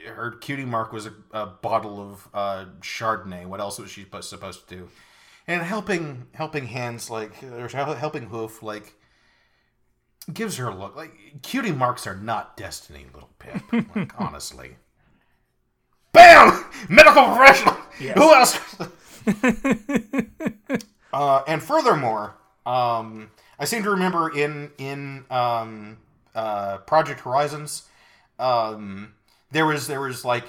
her 0.08 0.32
cutie 0.32 0.66
mark 0.66 0.92
was 0.92 1.06
a, 1.06 1.14
a 1.32 1.46
bottle 1.46 2.02
of 2.02 2.28
uh, 2.34 2.66
Chardonnay. 2.82 3.46
What 3.46 3.60
else 3.60 3.78
was 3.78 3.92
she 3.92 4.06
supposed 4.22 4.68
to 4.68 4.76
do? 4.76 4.90
and 5.48 5.64
helping 5.64 6.28
helping 6.34 6.68
hands 6.68 7.10
like 7.10 7.42
or 7.44 7.68
helping 7.70 8.24
hoof 8.24 8.62
like 8.62 8.94
gives 10.34 10.58
her 10.58 10.68
a 10.68 10.76
look 10.76 10.96
like 10.96 11.42
cutie 11.42 11.72
marks 11.72 12.06
are 12.06 12.16
not 12.16 12.58
destiny, 12.58 13.06
little 13.14 13.30
Pip. 13.40 13.62
Like 13.96 14.12
honestly. 14.22 14.78
Bam! 16.12 16.66
Medical 16.90 17.26
professional. 17.36 17.78
Yes. 18.00 18.18
Who 18.18 18.34
else? 18.34 18.60
uh, 21.14 21.44
and 21.48 21.62
furthermore, 21.62 22.36
um, 22.66 23.30
I 23.60 23.66
seem 23.66 23.84
to 23.84 23.92
remember 23.92 24.30
in 24.36 24.72
in 24.78 25.26
um, 25.30 25.98
uh, 26.36 26.78
Project 26.80 27.22
Horizons, 27.22 27.84
um, 28.40 29.14
there 29.52 29.66
was 29.66 29.88
there 29.88 30.02
was 30.02 30.26
like 30.26 30.46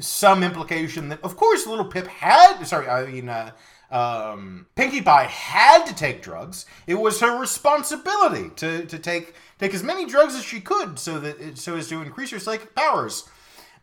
some 0.00 0.42
implication 0.42 1.08
that, 1.08 1.22
of 1.22 1.36
course, 1.36 1.66
little 1.66 1.84
Pip 1.84 2.06
had. 2.06 2.62
Sorry, 2.64 2.88
I 2.88 3.06
mean, 3.06 3.28
uh, 3.28 3.52
um, 3.90 4.66
Pinkie 4.74 5.02
Pie 5.02 5.24
had 5.24 5.84
to 5.86 5.94
take 5.94 6.22
drugs. 6.22 6.66
It 6.86 6.94
was 6.94 7.20
her 7.20 7.38
responsibility 7.40 8.50
to, 8.56 8.84
to 8.84 8.98
take 8.98 9.34
take 9.58 9.74
as 9.74 9.82
many 9.82 10.06
drugs 10.06 10.34
as 10.34 10.44
she 10.44 10.60
could, 10.60 10.98
so 10.98 11.18
that 11.20 11.58
so 11.58 11.76
as 11.76 11.88
to 11.88 12.02
increase 12.02 12.30
her 12.30 12.38
psychic 12.38 12.74
powers. 12.74 13.28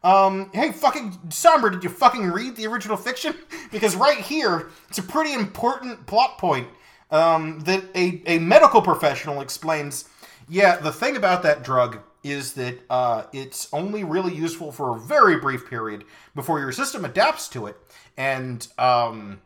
Um, 0.04 0.52
hey, 0.54 0.72
fucking 0.72 1.18
Somber, 1.30 1.72
did 1.72 1.84
you 1.84 1.90
fucking 1.90 2.30
read 2.30 2.56
the 2.56 2.68
original 2.68 2.98
fiction? 2.98 3.36
Because 3.72 3.96
right 3.96 4.20
here, 4.20 4.70
it's 4.88 5.00
a 5.00 5.04
pretty 5.04 5.34
important 5.34 6.06
plot 6.06 6.38
point 6.38 6.68
um, 7.12 7.60
that 7.62 7.84
a, 7.94 8.22
a 8.26 8.40
medical 8.40 8.82
professional 8.82 9.42
explains. 9.42 10.08
Yeah, 10.48 10.78
the 10.78 10.94
thing 10.94 11.18
about 11.18 11.44
that 11.44 11.64
drug 11.64 12.00
is 12.24 12.54
that 12.54 12.80
uh, 12.90 13.24
it's 13.34 13.68
only 13.74 14.04
really 14.04 14.34
useful 14.34 14.72
for 14.72 14.96
a 14.96 15.00
very 15.00 15.38
brief 15.38 15.70
period 15.70 16.06
before 16.36 16.60
your 16.60 16.72
system 16.72 17.04
adapts 17.04 17.50
to 17.50 17.66
it, 17.66 17.76
and 18.16 18.68
um, 18.78 19.42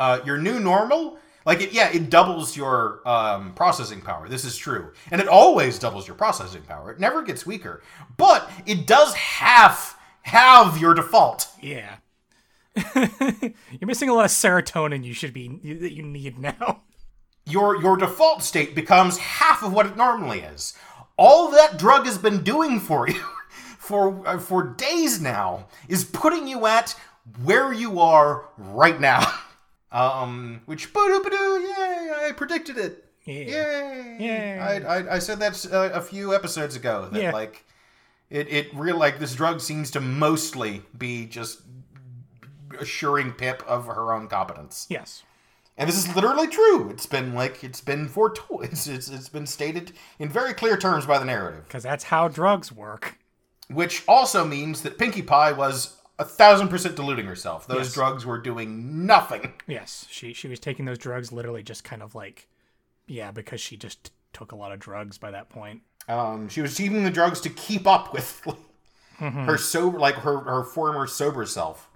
uh, 0.00 0.20
your 0.24 0.38
new 0.38 0.58
normal, 0.58 1.18
like 1.44 1.60
it, 1.60 1.72
yeah, 1.72 1.90
it 1.92 2.10
doubles 2.10 2.56
your 2.56 3.06
um, 3.06 3.52
processing 3.54 4.00
power. 4.00 4.28
This 4.28 4.44
is 4.44 4.56
true, 4.56 4.92
and 5.10 5.20
it 5.20 5.28
always 5.28 5.78
doubles 5.78 6.08
your 6.08 6.16
processing 6.16 6.62
power. 6.62 6.90
It 6.90 6.98
never 6.98 7.22
gets 7.22 7.46
weaker, 7.46 7.82
but 8.16 8.50
it 8.66 8.86
does 8.86 9.14
half 9.14 9.98
have 10.22 10.78
your 10.78 10.94
default. 10.94 11.48
Yeah. 11.60 11.96
You're 12.94 13.86
missing 13.86 14.08
a 14.08 14.14
lot 14.14 14.24
of 14.24 14.30
serotonin 14.30 15.04
you 15.04 15.12
should 15.12 15.34
be 15.34 15.48
that 15.80 15.92
you 15.92 16.02
need 16.02 16.38
now. 16.38 16.82
your 17.46 17.80
your 17.82 17.96
default 17.96 18.42
state 18.42 18.74
becomes 18.74 19.18
half 19.18 19.62
of 19.62 19.72
what 19.72 19.86
it 19.86 19.96
normally 19.96 20.40
is. 20.40 20.74
All 21.18 21.50
that 21.50 21.78
drug 21.78 22.06
has 22.06 22.16
been 22.16 22.42
doing 22.42 22.80
for 22.80 23.06
you 23.08 23.20
for 23.78 24.26
uh, 24.26 24.38
for 24.38 24.62
days 24.62 25.20
now 25.20 25.66
is 25.88 26.04
putting 26.04 26.46
you 26.48 26.64
at 26.66 26.94
where 27.42 27.72
you 27.72 28.00
are 28.00 28.48
right 28.56 28.98
now. 29.00 29.30
Um, 29.92 30.62
which 30.66 30.86
yay! 30.94 32.12
I 32.28 32.32
predicted 32.36 32.78
it. 32.78 33.04
Yeah. 33.24 33.34
Yay! 33.34 34.16
Yay. 34.20 34.58
I, 34.58 34.76
I, 34.98 35.14
I 35.16 35.18
said 35.18 35.38
that 35.40 35.66
uh, 35.72 35.90
a 35.92 36.00
few 36.00 36.34
episodes 36.34 36.76
ago. 36.76 37.08
That 37.12 37.20
Yeah. 37.22 37.32
like 37.32 37.64
it 38.30 38.46
it 38.52 38.68
real 38.74 38.96
like 38.96 39.18
this 39.18 39.34
drug 39.34 39.60
seems 39.60 39.90
to 39.92 40.00
mostly 40.00 40.82
be 40.96 41.26
just 41.26 41.62
assuring 42.78 43.32
Pip 43.32 43.62
of 43.66 43.86
her 43.86 44.12
own 44.12 44.28
competence. 44.28 44.86
Yes. 44.88 45.22
And 45.76 45.88
this 45.88 45.96
is 45.96 46.14
literally 46.14 46.46
true. 46.46 46.90
It's 46.90 47.06
been 47.06 47.34
like 47.34 47.64
it's 47.64 47.80
been 47.80 48.06
foretold. 48.08 48.64
It's, 48.64 48.86
it's 48.86 49.08
it's 49.08 49.28
been 49.28 49.46
stated 49.46 49.92
in 50.18 50.28
very 50.28 50.52
clear 50.54 50.76
terms 50.76 51.06
by 51.06 51.18
the 51.18 51.24
narrative, 51.24 51.64
Because 51.64 51.82
that's 51.82 52.04
how 52.04 52.28
drugs 52.28 52.70
work. 52.70 53.18
which 53.68 54.04
also 54.06 54.44
means 54.44 54.82
that 54.82 54.98
Pinkie 54.98 55.22
Pie 55.22 55.52
was 55.52 55.96
a 56.20 56.24
thousand 56.24 56.68
percent 56.68 56.94
deluding 56.94 57.26
herself. 57.26 57.66
Those 57.66 57.86
Yes. 57.86 57.94
drugs 57.94 58.26
were 58.26 58.38
doing 58.38 59.06
nothing. 59.06 59.54
Yes. 59.66 60.06
She 60.10 60.32
she 60.34 60.46
was 60.46 60.60
taking 60.60 60.84
those 60.84 60.98
drugs 60.98 61.32
literally 61.32 61.62
just 61.62 61.82
kind 61.82 62.02
of 62.02 62.14
like 62.14 62.46
yeah, 63.06 63.32
because 63.32 63.60
she 63.60 63.76
just 63.76 64.12
took 64.32 64.52
a 64.52 64.56
lot 64.56 64.70
of 64.70 64.78
drugs 64.78 65.18
by 65.18 65.32
that 65.32 65.48
point. 65.48 65.80
Um, 66.08 66.48
she 66.48 66.60
was 66.60 66.76
taking 66.76 67.02
the 67.02 67.10
drugs 67.10 67.40
to 67.40 67.50
keep 67.50 67.86
up 67.86 68.12
with 68.12 68.46
her 69.18 69.56
sober, 69.58 69.98
like 69.98 70.16
her 70.16 70.38
her 70.40 70.62
former 70.62 71.06
sober 71.06 71.46
self, 71.46 71.88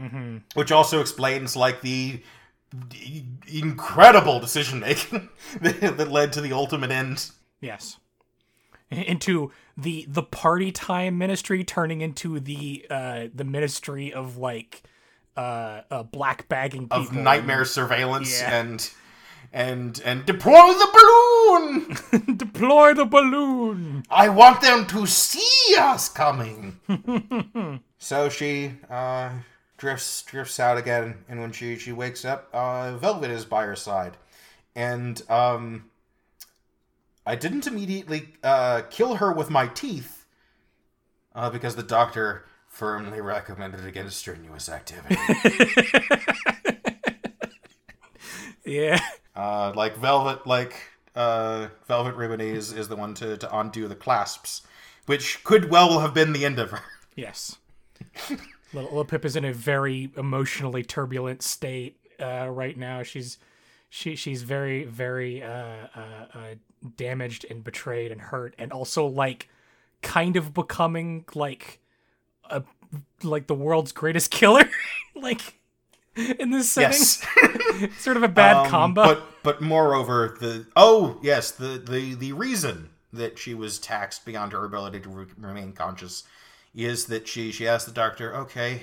mm-hmm. 0.00 0.38
which 0.54 0.72
also 0.72 1.00
explains 1.00 1.54
like 1.54 1.82
the 1.82 2.22
incredible 3.46 4.40
decision 4.40 4.80
making 4.80 5.28
that 5.60 6.10
led 6.10 6.32
to 6.32 6.40
the 6.40 6.52
ultimate 6.52 6.90
end. 6.90 7.30
Yes. 7.60 7.98
Into 8.90 9.52
the 9.76 10.04
the 10.08 10.22
party 10.24 10.72
time 10.72 11.16
ministry 11.16 11.62
turning 11.62 12.00
into 12.00 12.40
the 12.40 12.86
uh 12.90 13.26
the 13.32 13.44
ministry 13.44 14.12
of 14.12 14.36
like 14.36 14.82
uh, 15.36 15.82
uh 15.90 16.02
black 16.02 16.48
bagging 16.48 16.82
people 16.88 16.98
of 16.98 17.12
nightmare 17.14 17.64
surveillance 17.64 18.40
Yeah. 18.40 18.60
and 18.60 18.90
and 19.52 20.00
and 20.04 20.26
deploy 20.26 20.72
the 20.72 20.88
balloon. 22.12 22.36
deploy 22.36 22.94
the 22.94 23.04
balloon. 23.04 24.04
I 24.10 24.28
want 24.28 24.60
them 24.60 24.86
to 24.88 25.06
see 25.06 25.76
us 25.78 26.08
coming. 26.08 26.80
so 27.98 28.28
she 28.28 28.72
uh, 28.90 29.30
drifts 29.76 30.22
drifts 30.22 30.58
out 30.60 30.78
again, 30.78 31.24
and 31.28 31.40
when 31.40 31.52
she 31.52 31.76
she 31.76 31.92
wakes 31.92 32.24
up, 32.24 32.48
uh, 32.52 32.96
Velvet 32.96 33.30
is 33.30 33.44
by 33.44 33.64
her 33.64 33.76
side, 33.76 34.16
and 34.74 35.22
um, 35.30 35.89
I 37.26 37.36
didn't 37.36 37.66
immediately 37.66 38.28
uh, 38.42 38.82
kill 38.90 39.16
her 39.16 39.32
with 39.32 39.50
my 39.50 39.66
teeth, 39.66 40.26
uh, 41.34 41.50
because 41.50 41.76
the 41.76 41.82
doctor 41.82 42.44
firmly 42.66 43.20
recommended 43.20 43.84
against 43.84 44.18
strenuous 44.18 44.68
activity. 44.68 45.16
Yeah. 48.70 49.00
Uh, 49.34 49.72
like 49.74 49.96
Velvet, 49.96 50.46
like 50.46 50.74
uh, 51.14 51.68
Velvet 51.86 52.14
Remedy 52.14 52.50
is, 52.50 52.72
is 52.72 52.88
the 52.88 52.96
one 52.96 53.14
to, 53.14 53.36
to 53.36 53.58
undo 53.58 53.88
the 53.88 53.94
clasps, 53.94 54.62
which 55.06 55.42
could 55.44 55.70
well 55.70 56.00
have 56.00 56.14
been 56.14 56.32
the 56.32 56.44
end 56.44 56.58
of 56.58 56.70
her. 56.70 56.82
Yes. 57.16 57.56
little, 58.72 58.90
little 58.90 59.04
Pip 59.04 59.24
is 59.24 59.36
in 59.36 59.44
a 59.44 59.52
very 59.52 60.10
emotionally 60.16 60.82
turbulent 60.82 61.42
state 61.42 61.96
uh, 62.20 62.48
right 62.48 62.76
now. 62.76 63.02
She's 63.02 63.38
she 63.90 64.16
she's 64.16 64.42
very 64.42 64.84
very 64.84 65.42
uh, 65.42 65.88
uh, 65.94 66.24
uh, 66.34 66.54
damaged 66.96 67.44
and 67.50 67.62
betrayed 67.62 68.10
and 68.12 68.20
hurt, 68.20 68.54
and 68.56 68.72
also 68.72 69.04
like 69.06 69.48
kind 70.00 70.36
of 70.36 70.54
becoming 70.54 71.24
like 71.34 71.80
a 72.48 72.62
like 73.22 73.46
the 73.48 73.54
world's 73.54 73.92
greatest 73.92 74.30
killer, 74.40 74.64
like 75.14 75.58
in 76.16 76.50
this 76.50 76.70
setting. 76.70 76.92
Yes, 76.92 77.26
sort 77.98 78.16
of 78.16 78.22
a 78.22 78.28
bad 78.28 78.56
Um, 78.56 78.66
combo. 78.68 79.02
But 79.04 79.22
but 79.42 79.60
moreover, 79.60 80.36
the 80.40 80.66
oh 80.76 81.18
yes, 81.22 81.50
the 81.50 81.78
the 81.84 82.14
the 82.14 82.32
reason 82.32 82.90
that 83.12 83.38
she 83.38 83.54
was 83.54 83.78
taxed 83.78 84.24
beyond 84.24 84.52
her 84.52 84.64
ability 84.64 85.00
to 85.00 85.08
re- 85.08 85.26
remain 85.36 85.72
conscious 85.72 86.22
is 86.74 87.06
that 87.06 87.26
she 87.26 87.50
she 87.50 87.66
asked 87.66 87.86
the 87.86 87.92
doctor, 87.92 88.34
okay, 88.36 88.82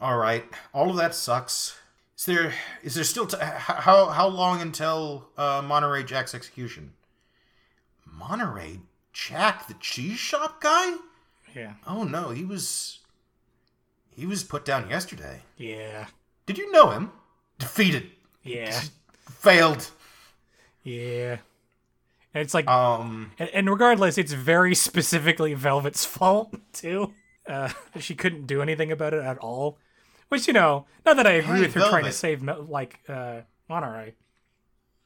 all 0.00 0.18
right, 0.18 0.44
all 0.74 0.90
of 0.90 0.96
that 0.96 1.14
sucks. 1.14 1.78
Is 2.16 2.26
there 2.26 2.52
is 2.82 2.94
there 2.94 3.04
still 3.04 3.26
t- 3.26 3.36
how 3.40 4.06
how 4.06 4.28
long 4.28 4.60
until 4.60 5.28
uh, 5.36 5.62
Monterey 5.64 6.04
Jack's 6.04 6.34
execution? 6.34 6.92
Monterey 8.06 8.80
Jack, 9.12 9.66
the 9.68 9.74
cheese 9.74 10.18
shop 10.18 10.60
guy? 10.60 10.94
yeah, 11.54 11.74
Oh 11.86 12.04
no, 12.04 12.30
he 12.30 12.44
was 12.44 13.00
he 14.10 14.26
was 14.26 14.44
put 14.44 14.64
down 14.64 14.88
yesterday. 14.88 15.42
yeah, 15.56 16.06
Did 16.46 16.58
you 16.58 16.70
know 16.72 16.90
him? 16.90 17.10
Defeated, 17.58 18.10
yeah, 18.42 18.80
failed. 19.28 19.90
yeah. 20.82 21.38
And 22.32 22.42
it's 22.42 22.54
like 22.54 22.66
Um, 22.68 23.32
And, 23.38 23.48
and 23.50 23.70
regardless, 23.70 24.18
it's 24.18 24.32
very 24.32 24.74
specifically 24.74 25.54
Velvet's 25.54 26.04
fault 26.04 26.54
too. 26.72 27.12
Uh, 27.46 27.70
she 28.00 28.14
couldn't 28.14 28.46
do 28.46 28.60
anything 28.62 28.90
about 28.90 29.14
it 29.14 29.22
at 29.22 29.38
all. 29.38 29.78
Which 30.34 30.48
you 30.48 30.52
know, 30.52 30.86
not 31.06 31.14
that 31.14 31.28
I 31.28 31.34
agree 31.34 31.58
Hey, 31.58 31.62
with 31.62 31.74
her 31.74 31.88
trying 31.88 32.02
to 32.06 32.10
save 32.10 32.42
like 32.42 32.98
uh, 33.08 33.42
Monterey. 33.68 34.14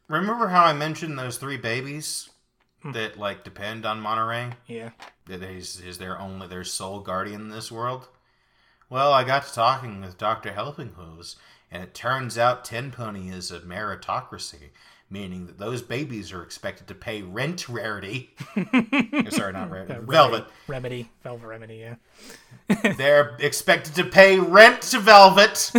remember 0.09 0.49
how 0.49 0.65
I 0.65 0.73
mentioned 0.73 1.19
those 1.19 1.37
three 1.37 1.59
babies 1.59 2.31
that 2.83 3.19
like 3.19 3.45
depend 3.45 3.85
on 3.85 4.01
Monterey? 4.01 4.53
Yeah, 4.67 4.93
that 5.27 5.43
he's 5.43 5.81
is 5.83 5.99
their 5.99 6.19
only 6.19 6.47
their 6.47 6.65
sole 6.65 7.01
guardian 7.01 7.43
in 7.43 7.49
this 7.51 7.71
world? 7.71 8.09
Well, 8.89 9.13
I 9.13 9.23
got 9.23 9.47
to 9.47 9.53
talking 9.53 10.01
with 10.01 10.17
Doctor 10.17 10.53
Helping 10.55 10.93
Hooves, 10.97 11.37
and 11.71 11.83
it 11.83 11.93
turns 11.93 12.39
out 12.39 12.65
Tenpony 12.65 13.31
is 13.31 13.51
a 13.51 13.61
meritocracy, 13.61 14.71
meaning 15.11 15.47
that 15.47 15.59
those 15.59 15.83
babies 15.83 16.33
are 16.33 16.43
expected 16.43 16.87
to 16.89 16.95
pay 16.95 17.23
rent 17.23 17.69
rarity. 17.69 18.35
Sorry, 19.31 19.53
not 19.53 19.71
rarity. 19.71 19.95
Velvet. 20.03 20.47
Remedy, 20.67 21.11
Velvet 21.23 21.47
Remedy. 21.47 21.77
Yeah, 21.77 22.93
They're 22.97 23.37
expected 23.41 23.95
to 23.97 24.05
pay 24.05 24.39
rent 24.39 24.83
to 24.83 25.01
Velvet. 25.01 25.73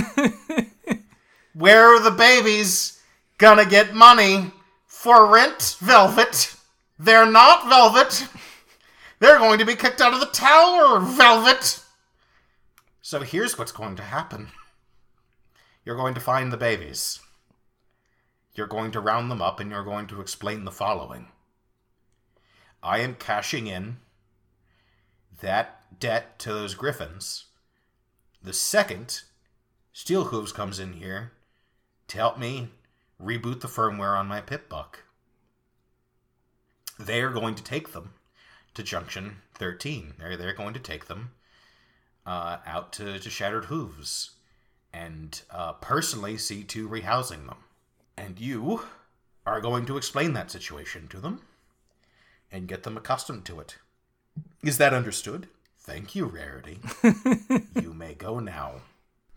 Where 1.54 1.96
are 1.96 2.00
the 2.00 2.12
babies 2.12 3.02
gonna 3.38 3.66
get 3.66 3.94
money 3.94 4.52
for 4.88 5.28
rent, 5.28 5.78
Velvet? 5.80 6.56
They're 6.98 7.30
not 7.30 7.68
Velvet. 7.70 8.28
They're 9.20 9.38
going 9.38 9.60
to 9.60 9.66
be 9.66 9.76
kicked 9.76 10.02
out 10.02 10.14
of 10.14 10.20
the 10.20 10.26
tower, 10.28 11.00
Velvet. 11.00 11.84
So 13.02 13.22
here's 13.22 13.58
what's 13.58 13.72
going 13.72 13.96
to 13.98 14.04
happen. 14.04 14.50
You're 15.84 15.96
going 15.96 16.14
to 16.14 16.22
find 16.22 16.52
the 16.52 16.58
babies. 16.58 17.20
You're 18.56 18.68
going 18.68 18.92
to 18.92 19.00
round 19.00 19.30
them 19.30 19.42
up 19.42 19.60
and 19.60 19.72
you're 19.72 19.84
going 19.84 20.08
to 20.08 20.22
explain 20.22 20.66
the 20.66 20.72
following 20.72 21.28
I 22.82 23.00
am 23.00 23.16
cashing 23.16 23.68
in 23.68 23.98
that 25.42 26.00
debt 26.00 26.40
to 26.40 26.54
those 26.54 26.74
griffins. 26.74 27.46
The 28.42 28.54
second, 28.54 29.22
Steelhooves 29.94 30.54
comes 30.54 30.80
in 30.80 30.94
here 30.94 31.34
to 32.08 32.18
help 32.18 32.40
me 32.40 32.70
reboot 33.22 33.62
the 33.62 33.68
firmware 33.68 34.18
on 34.18 34.28
my 34.28 34.42
PipBuck. 34.42 34.96
They 36.98 37.22
are 37.22 37.32
going 37.32 37.56
to 37.56 37.64
take 37.64 37.92
them 37.92 38.14
to 38.74 38.84
Junction 38.84 39.38
13. 39.56 40.14
They're, 40.18 40.38
they're 40.38 40.54
going 40.54 40.74
to 40.74 40.80
take 40.80 41.08
them 41.08 41.32
uh, 42.26 42.58
out 42.66 42.94
to, 42.94 43.20
to 43.20 43.30
Shattered 43.30 43.66
Hooves 43.66 44.32
and 44.94 45.42
uh, 45.52 45.74
personally 45.74 46.38
see 46.38 46.64
to 46.64 46.88
rehousing 46.88 47.48
them. 47.48 47.58
And 48.20 48.40
you 48.40 48.82
are 49.46 49.62
going 49.62 49.86
to 49.86 49.96
explain 49.96 50.34
that 50.34 50.52
situation 50.52 51.08
to 51.08 51.20
them 51.20 51.42
and 52.52 52.68
get 52.68 52.84
them 52.84 52.98
accustomed 52.98 53.46
to 53.46 53.60
it. 53.62 53.78
Is 54.62 54.78
that 54.78 54.94
understood? 54.94 55.48
Thank 55.80 56.16
you, 56.16 56.26
Rarity. 56.26 56.80
you 57.82 57.94
may 57.94 58.14
go 58.14 58.40
now. 58.40 58.82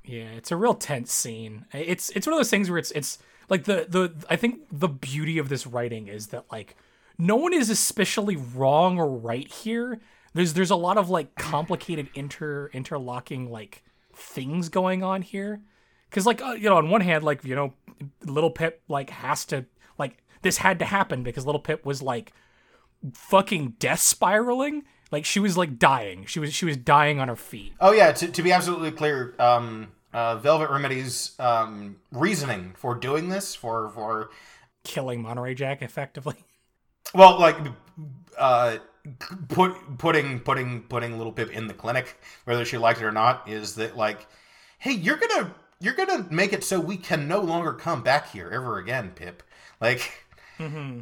Yeah, 0.04 0.30
it's 0.30 0.50
a 0.50 0.56
real 0.56 0.74
tense 0.74 1.12
scene. 1.12 1.64
It's 1.72 2.10
it's 2.10 2.26
one 2.26 2.34
of 2.34 2.38
those 2.40 2.50
things 2.50 2.68
where 2.68 2.78
it's 2.78 2.90
it's 2.90 3.18
like 3.48 3.64
the 3.64 3.86
the 3.88 4.12
I 4.28 4.34
think 4.34 4.62
the 4.72 4.88
beauty 4.88 5.38
of 5.38 5.48
this 5.48 5.64
writing 5.64 6.08
is 6.08 6.28
that 6.28 6.50
like 6.50 6.76
no 7.16 7.36
one 7.36 7.52
is 7.52 7.70
especially 7.70 8.36
wrong 8.36 8.98
or 8.98 9.08
right 9.08 9.46
here. 9.46 10.00
There's 10.34 10.54
there's 10.54 10.72
a 10.72 10.76
lot 10.76 10.98
of 10.98 11.08
like 11.08 11.36
complicated 11.36 12.08
inter 12.14 12.68
interlocking 12.72 13.48
like 13.48 13.84
things 14.12 14.68
going 14.68 15.04
on 15.04 15.22
here. 15.22 15.62
Cuz 16.12 16.26
like 16.26 16.40
uh, 16.40 16.52
you 16.52 16.68
know 16.68 16.76
on 16.76 16.88
one 16.88 17.00
hand 17.00 17.24
like 17.24 17.44
you 17.44 17.54
know 17.54 17.72
little 18.24 18.50
Pip 18.50 18.82
like 18.88 19.10
has 19.10 19.44
to 19.46 19.66
like 19.98 20.18
this 20.42 20.58
had 20.58 20.78
to 20.78 20.84
happen 20.84 21.22
because 21.22 21.46
little 21.46 21.60
Pip 21.60 21.84
was 21.84 22.02
like 22.02 22.32
fucking 23.12 23.74
death 23.78 24.00
spiraling. 24.00 24.84
Like 25.10 25.24
she 25.24 25.40
was 25.40 25.56
like 25.56 25.78
dying. 25.78 26.24
She 26.26 26.40
was 26.40 26.54
she 26.54 26.64
was 26.64 26.76
dying 26.76 27.20
on 27.20 27.28
her 27.28 27.36
feet. 27.36 27.74
Oh 27.80 27.92
yeah, 27.92 28.12
to, 28.12 28.28
to 28.28 28.42
be 28.42 28.52
absolutely 28.52 28.92
clear, 28.92 29.34
um, 29.38 29.88
uh, 30.12 30.36
Velvet 30.36 30.70
remedies 30.70 31.32
um, 31.38 31.96
reasoning 32.10 32.74
for 32.76 32.94
doing 32.94 33.28
this, 33.28 33.54
for 33.54 33.90
for 33.90 34.30
Killing 34.84 35.22
Monterey 35.22 35.54
Jack 35.54 35.82
effectively. 35.82 36.36
well, 37.14 37.38
like 37.38 37.56
uh, 38.38 38.78
put 39.48 39.74
putting 39.98 40.40
putting 40.40 40.82
putting 40.82 41.18
Little 41.18 41.32
Pip 41.32 41.50
in 41.50 41.66
the 41.66 41.74
clinic, 41.74 42.18
whether 42.44 42.64
she 42.64 42.78
liked 42.78 43.00
it 43.00 43.04
or 43.04 43.12
not, 43.12 43.48
is 43.48 43.74
that 43.74 43.96
like, 43.96 44.26
hey, 44.78 44.92
you're 44.92 45.18
gonna 45.18 45.54
you're 45.82 45.94
gonna 45.94 46.26
make 46.30 46.52
it 46.52 46.64
so 46.64 46.80
we 46.80 46.96
can 46.96 47.26
no 47.28 47.40
longer 47.40 47.72
come 47.72 48.02
back 48.02 48.30
here 48.30 48.48
ever 48.52 48.78
again, 48.78 49.10
Pip. 49.14 49.42
Like, 49.80 50.26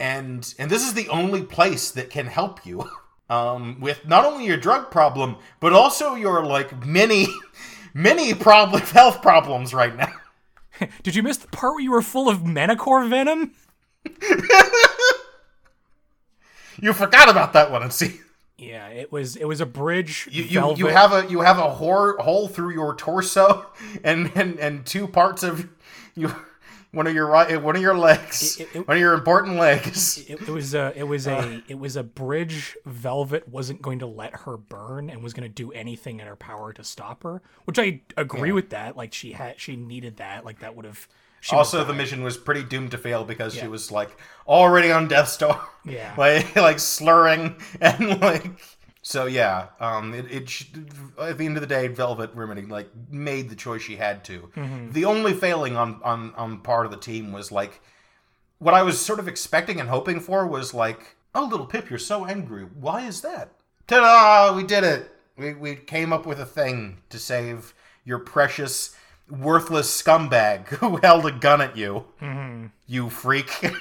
and 0.01 0.55
and 0.59 0.71
this 0.71 0.87
is 0.87 0.95
the 0.95 1.09
only 1.09 1.43
place 1.43 1.91
that 1.91 2.11
can 2.11 2.27
help 2.27 2.65
you. 2.67 2.91
Um, 3.31 3.79
with 3.79 4.09
not 4.09 4.25
only 4.25 4.45
your 4.45 4.57
drug 4.57 4.91
problem, 4.91 5.37
but 5.61 5.73
also 5.73 6.17
your 6.17 6.45
like 6.45 6.85
many, 6.85 7.29
many 7.95 8.35
problem 8.35 8.83
health 8.87 9.23
problems 9.23 9.73
right 9.73 9.95
now. 9.97 10.13
Did 11.05 11.15
you 11.15 11.23
miss 11.23 11.37
the 11.37 11.47
part 11.47 11.75
where 11.75 11.81
you 11.81 11.93
were 11.93 12.03
full 12.03 12.29
of 12.29 12.45
Manticore 12.45 13.05
venom? 13.07 13.53
You 16.81 16.93
forgot 16.93 17.29
about 17.29 17.53
that 17.53 17.71
one, 17.71 17.85
and 17.85 17.93
see. 17.93 18.21
Yeah, 18.61 18.89
it 18.89 19.11
was 19.11 19.37
it 19.37 19.47
was 19.47 19.61
a 19.61 19.67
bridge. 19.67 20.29
You, 20.31 20.45
you, 20.45 20.61
you 20.77 20.87
have 20.89 21.13
a 21.13 21.31
you 21.31 21.41
have 21.41 21.59
a 21.59 21.71
hor- 21.71 22.19
hole 22.19 22.47
through 22.49 22.75
your 22.75 22.95
torso 22.95 23.67
and, 24.05 24.31
and 24.35 24.59
and 24.59 24.85
two 24.87 25.09
parts 25.09 25.43
of 25.43 25.69
you 26.15 26.31
one 26.93 27.07
of 27.07 27.15
your 27.15 27.27
right 27.29 27.63
one 27.63 27.77
of 27.77 27.83
your 27.83 27.97
legs 27.97 28.59
It- 28.61 28.69
it- 28.75 28.89
one 28.89 28.97
of 28.97 29.01
your 29.01 29.15
important 29.15 29.57
legs 29.57 30.19
it, 30.29 30.43
it 30.43 30.49
was 30.49 30.75
a 30.75 30.93
it 30.97 31.05
was 31.05 31.27
a 31.29 31.63
it 31.69 31.79
was 31.79 31.95
a 31.97 32.03
bridge 32.03 32.77
velvet 32.85 33.49
wasn't 33.49 33.81
going 33.81 34.01
to 34.01 34.07
let 34.07 34.35
her 34.41 34.57
burn 34.57 35.09
and 35.09 35.23
was 35.23 35.33
going 35.33 35.49
to 35.49 35.55
do 35.55 35.71
anything 35.71 36.19
in 36.21 36.27
her 36.27 36.35
power 36.35 36.73
to 36.73 36.83
stop 36.83 37.23
her 37.23 37.43
which 37.65 37.79
i 37.79 38.01
agree 38.17 38.51
with 38.51 38.71
that 38.71 38.97
like 38.97 39.15
she 39.15 39.33
had 39.33 39.59
she 39.61 39.77
needed 39.77 40.17
that 40.17 40.45
like 40.45 40.59
that 40.59 40.75
would 40.75 40.85
have 40.85 41.07
she 41.41 41.57
also 41.57 41.85
the 41.85 41.95
mission 41.95 42.23
was 42.23 42.37
pretty 42.37 42.63
doomed 42.63 42.91
to 42.93 42.99
fail 42.99 43.25
because 43.25 43.55
she 43.55 43.67
was 43.67 43.91
like 43.91 44.17
already 44.47 44.93
on 44.93 45.09
death 45.09 45.29
star. 45.29 45.67
Yeah. 45.85 46.15
like 46.19 46.55
like 46.57 46.79
slurring 46.79 47.57
and 47.81 48.21
like 48.21 48.47
so 49.03 49.25
yeah 49.27 49.69
um 49.81 50.13
it, 50.13 50.31
it 50.31 50.67
at 51.19 51.39
the 51.39 51.47
end 51.47 51.57
of 51.57 51.63
the 51.63 51.67
day 51.67 51.89
velvet 51.89 52.31
remedy 52.35 52.63
like 52.63 52.91
made 53.11 53.49
the 53.49 53.57
choice 53.57 53.83
she 53.83 53.97
had 53.97 54.23
to. 54.25 54.51
Mm-hmm. 54.55 54.93
the 54.93 55.07
only 55.07 55.33
failing 55.33 55.77
on 55.77 56.01
on 56.05 56.35
on 56.35 56.61
part 56.61 56.85
of 56.85 56.93
the 56.93 56.99
team 56.99 57.33
was 57.33 57.51
like 57.51 57.81
what 58.59 58.75
i 58.75 58.83
was 58.83 59.01
sort 59.01 59.19
of 59.19 59.27
expecting 59.27 59.81
and 59.81 59.89
hoping 59.89 60.21
for 60.21 60.47
was 60.47 60.75
like 60.75 61.17
oh 61.35 61.45
little 61.45 61.67
pip 61.67 61.89
you're 61.91 61.99
so 61.99 62.27
angry. 62.27 62.65
Why 62.65 63.07
is 63.07 63.21
that? 63.23 63.53
Ta-da! 63.87 64.55
We 64.55 64.63
did 64.65 64.85
it. 64.85 65.11
We, 65.37 65.55
we 65.55 65.77
came 65.77 66.13
up 66.13 66.27
with 66.27 66.39
a 66.39 66.47
thing 66.47 66.99
to 67.09 67.19
save 67.19 67.75
your 68.05 68.19
precious 68.19 68.95
worthless 69.31 70.03
scumbag 70.03 70.67
who 70.79 70.97
held 70.97 71.27
a 71.27 71.33
gun 71.33 71.61
at 71.61 71.77
you. 71.77 72.05
Mm-hmm. 72.21 72.67
You 72.87 73.11
freak. 73.11 73.51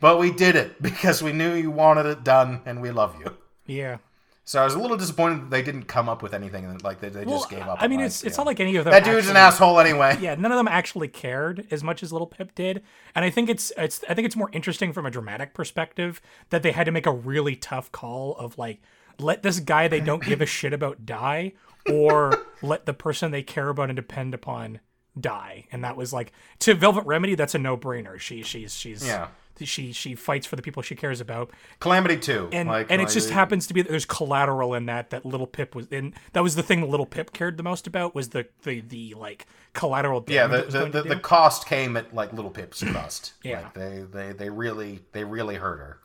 But 0.00 0.18
we 0.18 0.30
did 0.30 0.54
it 0.54 0.80
because 0.80 1.22
we 1.22 1.32
knew 1.32 1.54
you 1.54 1.70
wanted 1.70 2.06
it 2.06 2.22
done 2.22 2.62
and 2.64 2.80
we 2.80 2.90
love 2.90 3.16
you. 3.18 3.36
Yeah. 3.66 3.98
So 4.44 4.62
I 4.62 4.64
was 4.64 4.72
a 4.72 4.78
little 4.78 4.96
disappointed 4.96 5.42
that 5.42 5.50
they 5.50 5.60
didn't 5.60 5.84
come 5.84 6.08
up 6.08 6.22
with 6.22 6.32
anything 6.32 6.64
and 6.64 6.82
like 6.82 7.00
they, 7.00 7.10
they 7.10 7.24
well, 7.24 7.36
just 7.36 7.50
gave 7.50 7.60
up. 7.60 7.82
i 7.82 7.86
mean 7.86 8.00
it's 8.00 8.24
it's 8.24 8.38
not 8.38 8.46
like 8.46 8.60
any 8.60 8.76
of 8.76 8.86
them 8.86 8.92
that 8.92 9.04
dude's 9.04 9.28
an 9.28 9.36
asshole 9.36 9.78
anyway. 9.78 10.16
yeah 10.22 10.36
none 10.36 10.50
of 10.50 10.56
them 10.56 10.66
actually 10.68 11.06
cared 11.06 11.66
as 11.70 11.84
much 11.84 12.02
as 12.02 12.12
little 12.12 12.26
pip 12.26 12.54
did. 12.54 12.82
And 13.14 13.26
i 13.26 13.30
think 13.30 13.50
it's 13.50 13.72
it's 13.76 14.02
i 14.08 14.14
think 14.14 14.24
it's 14.24 14.36
more 14.36 14.48
interesting 14.54 14.94
from 14.94 15.04
a 15.04 15.10
dramatic 15.10 15.52
perspective 15.52 16.22
that 16.48 16.62
they 16.62 16.72
had 16.72 16.84
to 16.84 16.92
make 16.92 17.04
a 17.04 17.12
really 17.12 17.56
tough 17.56 17.92
call 17.92 18.36
of 18.36 18.56
like 18.56 18.80
let 19.18 19.42
this 19.42 19.60
guy 19.60 19.86
they 19.86 20.00
don't 20.00 20.22
give 20.22 20.40
a 20.40 20.46
shit 20.46 20.72
about 20.72 21.04
die 21.04 21.52
or 21.90 22.44
let 22.62 22.86
the 22.86 22.94
person 22.94 23.30
they 23.30 23.42
care 23.42 23.68
about 23.68 23.88
and 23.90 23.96
depend 23.96 24.34
upon 24.34 24.80
die 25.18 25.66
and 25.72 25.82
that 25.82 25.96
was 25.96 26.12
like 26.12 26.32
to 26.60 26.74
velvet 26.74 27.04
remedy 27.04 27.34
that's 27.34 27.54
a 27.54 27.58
no-brainer 27.58 28.20
she 28.20 28.40
she's 28.42 28.72
she's 28.74 29.04
Yeah. 29.04 29.26
she 29.64 29.90
she 29.92 30.14
fights 30.14 30.46
for 30.46 30.54
the 30.54 30.62
people 30.62 30.80
she 30.80 30.94
cares 30.94 31.20
about 31.20 31.50
Calamity 31.80 32.16
too, 32.18 32.48
and 32.52 32.68
like, 32.68 32.86
and 32.88 33.02
it 33.02 33.08
just 33.08 33.30
happens 33.30 33.66
to 33.66 33.74
be 33.74 33.82
that 33.82 33.88
there's 33.88 34.04
collateral 34.04 34.74
in 34.74 34.86
that 34.86 35.10
that 35.10 35.26
little 35.26 35.48
pip 35.48 35.74
was 35.74 35.88
in 35.88 36.14
that 36.34 36.44
was 36.44 36.54
the 36.54 36.62
thing 36.62 36.80
that 36.82 36.88
little 36.88 37.06
pip 37.06 37.32
cared 37.32 37.56
the 37.56 37.64
most 37.64 37.88
about 37.88 38.14
was 38.14 38.28
the 38.28 38.46
the 38.62 38.80
the 38.80 39.14
like 39.14 39.46
collateral 39.72 40.24
Yeah, 40.28 40.46
the 40.46 40.62
the, 40.62 40.86
the, 40.86 41.02
the 41.02 41.16
cost 41.16 41.66
came 41.66 41.96
at 41.96 42.14
like 42.14 42.32
little 42.32 42.52
Pip's 42.52 42.82
cost. 42.92 43.32
Yeah. 43.42 43.62
like, 43.62 43.74
they 43.74 44.04
they 44.12 44.32
they 44.32 44.50
really 44.50 45.00
they 45.10 45.24
really 45.24 45.56
hurt 45.56 45.78
her 45.78 45.98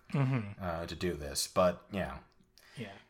uh, 0.60 0.86
to 0.88 0.96
do 0.96 1.14
this, 1.14 1.48
but 1.54 1.84
yeah. 1.92 2.14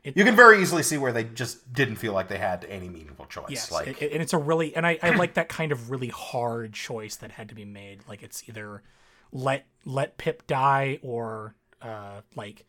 It, 0.04 0.18
You 0.18 0.24
can 0.24 0.36
very 0.36 0.62
easily 0.62 0.84
see 0.84 0.98
where 0.98 1.12
they 1.14 1.24
just 1.24 1.72
didn't 1.74 1.96
feel 1.96 2.14
like 2.14 2.28
they 2.28 2.38
had 2.38 2.66
any 2.70 2.90
meaningful 2.90 3.26
choice. 3.26 3.46
yes 3.50 3.72
like, 3.72 4.02
it- 4.02 4.12
and 4.12 4.22
it's 4.22 4.34
a 4.34 4.38
really 4.38 4.76
and 4.76 4.86
I, 4.86 5.00
I 5.02 5.12
like 5.12 5.36
that 5.36 5.50
kind 5.50 5.72
of 5.72 5.90
really 5.92 6.10
hard 6.10 6.74
choice 6.74 7.16
that 7.18 7.32
had 7.32 7.50
to 7.50 7.56
be 7.56 7.66
made 7.66 8.02
like 8.08 8.22
it's 8.24 8.48
either 8.50 8.84
let 9.32 9.66
let 9.86 10.18
pip 10.18 10.46
die 10.48 11.00
or 11.02 11.56
uh 11.82 12.22
like 12.36 12.66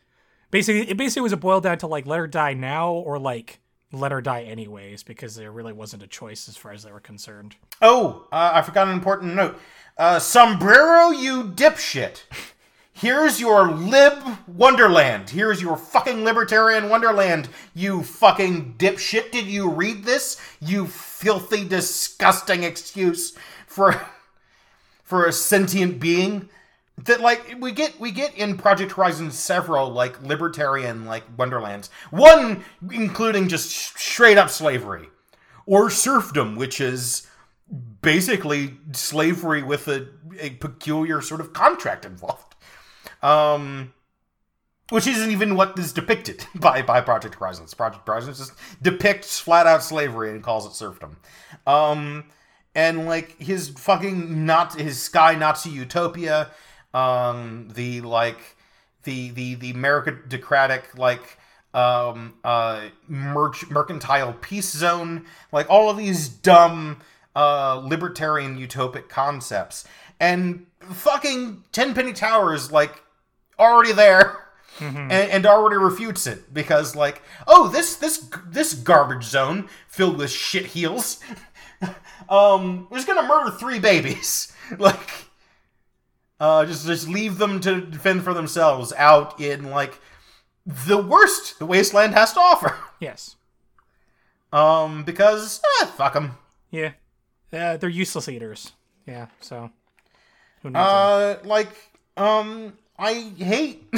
basically 0.51 0.89
it 0.89 0.97
basically 0.97 1.23
was 1.23 1.33
a 1.33 1.37
boil 1.37 1.61
down 1.61 1.79
to 1.79 1.87
like 1.87 2.07
let 2.07 2.19
her 2.19 2.27
die 2.27 2.55
now 2.55 2.93
or 2.93 3.19
like 3.19 3.61
let 3.93 4.11
her 4.13 4.21
die 4.21 4.43
anyways 4.43 5.03
because 5.03 5.37
there 5.37 5.53
really 5.53 5.73
wasn't 5.73 6.03
a 6.03 6.07
choice 6.07 6.49
as 6.49 6.57
far 6.57 6.73
as 6.73 6.83
they 6.83 6.91
were 6.91 7.01
concerned 7.01 7.57
Oh, 7.83 8.27
uh, 8.33 8.53
I 8.55 8.63
forgot 8.63 8.87
an 8.89 8.95
important 8.95 9.35
note. 9.35 9.59
Uh, 9.99 10.19
sombrero, 10.19 11.11
you 11.11 11.45
dipshit. 11.45 12.23
Here's 12.97 13.41
your 13.41 13.73
lib 13.73 14.23
wonderland. 14.47 15.31
Here's 15.31 15.61
your 15.61 15.77
fucking 15.77 16.23
libertarian 16.23 16.89
wonderland, 16.89 17.49
you 17.75 18.05
fucking 18.05 18.77
dipshit. 18.79 19.33
Did 19.33 19.47
you 19.47 19.69
read 19.69 20.05
this? 20.05 20.41
You 20.61 20.87
filthy, 20.87 21.65
disgusting 21.65 22.63
excuse 22.63 23.37
for 23.67 24.01
for 25.03 25.27
a 25.27 25.33
sentient 25.33 25.99
being 25.99 26.49
that 27.03 27.21
like 27.21 27.57
we 27.59 27.73
get 27.73 27.99
we 27.99 28.13
get 28.13 28.33
in 28.37 28.57
project 28.57 28.93
horizon 28.93 29.33
several 29.33 29.91
like 29.91 30.23
libertarian 30.23 31.05
like 31.05 31.25
wonderlands 31.37 31.91
one 32.11 32.65
including 32.93 33.49
just 33.49 33.71
straight 33.71 34.39
up 34.39 34.49
slavery 34.49 35.09
or 35.67 35.91
serfdom 35.91 36.55
which 36.55 36.81
is 36.81 37.27
basically 38.01 38.77
slavery 38.93 39.63
with 39.63 39.89
a, 39.89 40.07
a 40.39 40.51
peculiar 40.51 41.21
sort 41.21 41.41
of 41.41 41.53
contract 41.53 42.05
involved 42.05 42.54
um 43.25 43.93
which 44.91 45.07
isn't 45.07 45.31
even 45.31 45.57
what 45.57 45.79
is 45.79 45.93
depicted 45.93 46.47
by 46.55 46.83
by 46.83 47.01
project 47.01 47.37
horizons. 47.37 47.75
Project 47.75 48.07
horizons 48.07 48.39
just 48.39 48.53
depicts 48.83 49.41
flat 49.41 49.67
out 49.67 49.83
slavery 49.83 50.31
and 50.31 50.43
calls 50.43 50.67
it 50.67 50.75
serfdom. 50.75 51.17
Um 51.67 52.25
and 52.75 53.07
like 53.07 53.41
his 53.41 53.71
fucking 53.71 54.45
not 54.45 54.79
his 54.79 55.01
sky 55.01 55.35
nazi 55.35 55.71
utopia 55.71 56.51
um 56.93 57.69
the 57.75 58.01
like 58.03 58.57
the 59.05 59.31
the 59.31 59.55
the 59.55 59.73
meritocratic 59.73 60.97
like 60.97 61.39
um 61.73 62.35
uh 62.45 62.83
merch, 63.09 63.69
mercantile 63.71 64.33
peace 64.35 64.71
zone 64.71 65.25
like 65.51 65.69
all 65.71 65.89
of 65.91 65.97
these 65.97 66.29
dumb 66.29 66.99
uh, 67.37 67.81
libertarian 67.85 68.59
utopic 68.59 69.09
concepts, 69.09 69.85
and 70.21 70.67
fucking 70.81 71.65
Tenpenny 71.73 72.13
Towers 72.13 72.71
like 72.71 73.03
already 73.59 73.93
there. 73.93 74.41
And, 74.81 75.13
and 75.13 75.47
already 75.47 75.77
refutes 75.77 76.27
it 76.27 76.53
because 76.53 76.97
like 76.97 77.23
oh 77.47 77.69
this 77.69 77.95
this 77.95 78.29
this 78.49 78.75
garbage 78.75 79.23
zone 79.23 79.69
filled 79.87 80.19
with 80.19 80.31
shit 80.33 80.67
heels 80.67 81.21
um 82.29 82.89
was 82.91 83.05
gonna 83.05 83.23
murder 83.23 83.53
three 83.53 83.79
babies 83.79 84.53
like 84.79 85.29
uh 86.41 86.67
just 86.67 86.85
just 86.87 87.09
leave 87.09 87.39
them 87.39 87.61
to 87.61 87.83
defend 87.83 88.25
for 88.25 88.35
themselves 88.35 88.93
out 88.95 89.41
in 89.41 89.71
like 89.71 90.01
the 90.67 90.99
worst 91.01 91.61
the 91.61 91.67
wasteland 91.67 92.13
has 92.15 92.33
to 92.33 92.41
offer 92.41 92.77
Yes. 92.99 93.37
um 94.53 95.05
because 95.05 95.61
eh, 95.83 95.87
fuck 95.87 96.15
them 96.15 96.37
Yeah. 96.73 96.93
Uh, 97.53 97.77
they're 97.77 97.89
useless 97.89 98.29
eaters. 98.29 98.73
Yeah. 99.07 99.29
So. 99.41 99.71
Who 100.63 100.71
knows? 100.71 100.85
uh 100.85 101.39
like 101.45 101.69
um 102.17 102.73
i 102.99 103.33
hate 103.37 103.93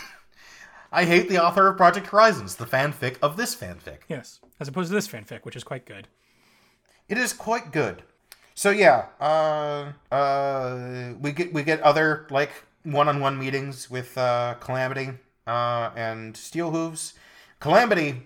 i 0.92 1.04
hate 1.04 1.28
the 1.28 1.42
author 1.42 1.68
of 1.68 1.76
project 1.76 2.06
horizons 2.08 2.56
the 2.56 2.66
fanfic 2.66 3.16
of 3.22 3.36
this 3.36 3.54
fanfic 3.54 3.98
yes. 4.08 4.40
As 4.62 4.68
opposed 4.68 4.90
to 4.90 4.94
this 4.94 5.08
fanfic, 5.08 5.44
which 5.44 5.56
is 5.56 5.64
quite 5.64 5.86
good. 5.86 6.06
It 7.08 7.18
is 7.18 7.32
quite 7.32 7.72
good. 7.72 8.04
So 8.54 8.70
yeah, 8.70 9.06
uh, 9.20 9.90
uh, 10.14 11.14
we 11.20 11.32
get 11.32 11.52
we 11.52 11.64
get 11.64 11.80
other 11.80 12.28
like 12.30 12.52
one-on-one 12.84 13.40
meetings 13.40 13.90
with 13.90 14.16
uh, 14.16 14.54
Calamity 14.60 15.14
uh, 15.48 15.90
and 15.96 16.36
Steel 16.36 16.70
Hooves. 16.70 17.14
Calamity 17.58 18.22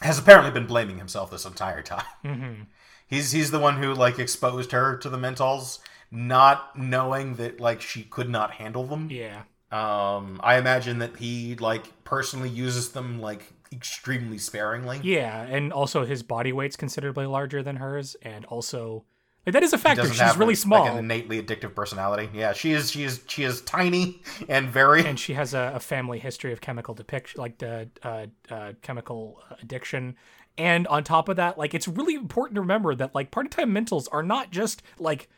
has 0.00 0.16
apparently 0.16 0.52
been 0.52 0.68
blaming 0.68 0.98
himself 0.98 1.28
this 1.32 1.44
entire 1.44 1.82
time. 1.82 2.04
Mm-hmm. 2.24 2.62
He's 3.08 3.32
he's 3.32 3.50
the 3.50 3.58
one 3.58 3.82
who 3.82 3.94
like 3.94 4.20
exposed 4.20 4.70
her 4.70 4.96
to 4.98 5.08
the 5.08 5.18
Mint-als, 5.18 5.80
not 6.14 6.78
knowing 6.78 7.34
that 7.34 7.60
like 7.60 7.80
she 7.82 8.04
could 8.04 8.30
not 8.30 8.52
handle 8.52 8.84
them. 8.84 9.08
Yeah. 9.10 9.42
Um, 9.72 10.40
I 10.42 10.56
imagine 10.56 11.00
that 11.00 11.16
he 11.16 11.56
like 11.56 12.04
personally 12.04 12.48
uses 12.48 12.90
them 12.90 13.20
like 13.20 13.52
extremely 13.72 14.38
sparingly. 14.38 15.00
Yeah, 15.02 15.42
and 15.42 15.72
also 15.72 16.04
his 16.04 16.22
body 16.22 16.52
weight's 16.52 16.76
considerably 16.76 17.26
larger 17.26 17.62
than 17.62 17.76
hers, 17.76 18.14
and 18.22 18.44
also 18.44 19.04
like 19.44 19.52
that 19.54 19.64
is 19.64 19.72
a 19.72 19.78
factor. 19.78 20.06
She's 20.06 20.20
have 20.20 20.38
really 20.38 20.54
small, 20.54 20.84
like 20.84 20.92
an 20.92 20.98
innately 20.98 21.42
addictive 21.42 21.74
personality. 21.74 22.30
Yeah, 22.32 22.52
she 22.52 22.70
is. 22.70 22.92
She 22.92 23.02
is. 23.02 23.22
She 23.26 23.42
is 23.42 23.60
tiny 23.62 24.22
and 24.48 24.68
very. 24.68 25.04
and 25.04 25.18
she 25.18 25.34
has 25.34 25.52
a, 25.52 25.72
a 25.74 25.80
family 25.80 26.20
history 26.20 26.52
of 26.52 26.60
chemical 26.60 26.94
depiction, 26.94 27.40
like 27.40 27.58
the 27.58 27.90
uh, 28.04 28.26
uh, 28.48 28.72
chemical 28.82 29.42
addiction. 29.60 30.16
And 30.56 30.86
on 30.86 31.02
top 31.02 31.28
of 31.28 31.36
that, 31.36 31.58
like 31.58 31.74
it's 31.74 31.88
really 31.88 32.14
important 32.14 32.54
to 32.54 32.60
remember 32.60 32.94
that 32.94 33.12
like 33.12 33.32
part-time 33.32 33.72
Mint-als 33.72 34.06
are 34.08 34.22
not 34.22 34.52
just 34.52 34.82
like 35.00 35.28